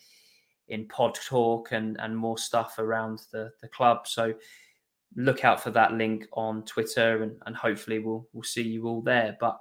in 0.70 0.86
pod 0.88 1.18
talk 1.26 1.72
and 1.72 1.98
and 2.02 2.18
more 2.18 2.38
stuff 2.38 2.80
around 2.80 3.22
the 3.32 3.52
the 3.62 3.68
club. 3.68 4.08
So 4.08 4.34
look 5.16 5.46
out 5.46 5.62
for 5.62 5.72
that 5.72 5.94
link 5.94 6.28
on 6.34 6.64
Twitter, 6.64 7.24
and 7.24 7.38
and 7.46 7.56
hopefully 7.56 8.00
we'll 8.00 8.28
we'll 8.34 8.44
see 8.44 8.64
you 8.64 8.88
all 8.88 9.02
there. 9.02 9.38
But 9.40 9.60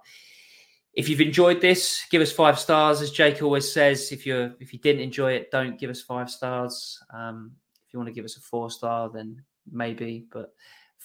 if 0.97 1.09
you've 1.09 1.21
enjoyed 1.21 1.61
this, 1.61 2.05
give 2.11 2.23
us 2.23 2.33
five 2.33 2.59
stars. 2.59 3.03
As 3.03 3.11
Jake 3.11 3.43
always 3.43 3.71
says, 3.71 4.11
if 4.11 4.27
you 4.27 4.55
if 4.59 4.73
you 4.73 4.79
didn't 4.81 5.03
enjoy 5.03 5.33
it, 5.33 5.51
don't 5.51 5.79
give 5.79 5.91
us 5.91 6.01
five 6.01 6.29
stars. 6.29 6.99
Um, 7.13 7.53
if 7.87 7.93
you 7.93 7.99
want 7.99 8.09
to 8.09 8.15
give 8.15 8.25
us 8.25 8.37
a 8.37 8.41
four 8.41 8.71
star, 8.71 9.11
then 9.11 9.43
maybe. 9.71 10.27
But 10.33 10.53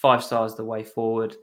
Five 0.02 0.24
stars 0.24 0.56
the 0.56 0.64
way 0.64 0.82
forward. 0.82 1.36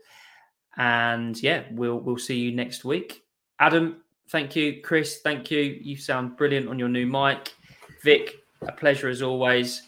And 0.76 1.42
yeah, 1.42 1.62
we'll 1.70 1.98
we'll 1.98 2.18
see 2.18 2.38
you 2.38 2.52
next 2.52 2.84
week. 2.84 3.24
Adam, 3.58 4.02
thank 4.28 4.54
you. 4.54 4.82
Chris, 4.82 5.20
thank 5.22 5.50
you. 5.50 5.60
You 5.60 5.96
sound 5.96 6.36
brilliant 6.36 6.68
on 6.68 6.78
your 6.78 6.90
new 6.90 7.06
mic. 7.06 7.54
Vic, 8.02 8.34
a 8.60 8.72
pleasure 8.72 9.08
as 9.08 9.22
always. 9.22 9.82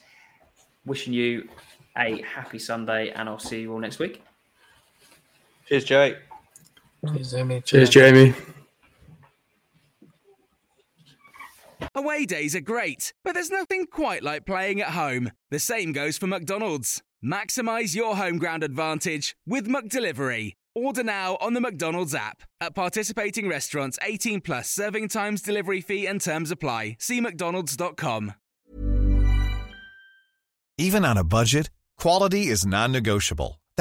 Wishing 0.87 1.13
you 1.13 1.51
a 1.99 2.23
happy 2.23 2.59
Sunday, 2.59 3.11
and 3.11 3.29
I'll 3.29 3.39
see 3.39 3.61
you 3.61 3.73
all 3.75 3.79
next 3.79 3.99
week. 3.99 4.23
Cheers, 5.69 5.85
Jay. 5.85 6.17
Cheers, 7.09 7.31
Jamie. 7.33 7.61
Cheers, 7.63 7.91
Jamie. 7.91 8.35
Away 11.95 12.25
days 12.27 12.55
are 12.57 12.61
great, 12.61 13.13
but 13.25 13.35
there's 13.35 13.51
nothing 13.51 13.87
quite 13.87 14.23
like 14.23 14.47
playing 14.47 14.81
at 14.81 14.89
home. 14.91 15.31
The 15.51 15.59
same 15.59 15.93
goes 15.93 16.17
for 16.17 16.27
McDonald's. 16.27 17.03
Maximize 17.25 17.95
your 17.95 18.17
home 18.17 18.39
ground 18.39 18.65
advantage 18.65 19.37
with 19.47 19.69
McDelivery. 19.69 20.55
Order 20.75 21.05
now 21.05 21.37
on 21.41 21.53
the 21.55 21.61
McDonald's 21.61 22.15
app. 22.15 22.43
At 22.61 22.75
participating 22.75 23.49
restaurants, 23.49 23.99
18 24.03 24.41
plus 24.41 24.71
serving 24.71 25.09
times, 25.09 25.43
delivery 25.43 25.81
fee, 25.81 26.07
and 26.07 26.21
terms 26.21 26.51
apply. 26.51 26.97
See 26.99 27.21
McDonald's.com. 27.21 28.35
Even 30.79 31.05
on 31.05 31.19
a 31.19 31.25
budget, 31.25 31.69
quality 31.99 32.47
is 32.47 32.65
non-negotiable. 32.65 33.62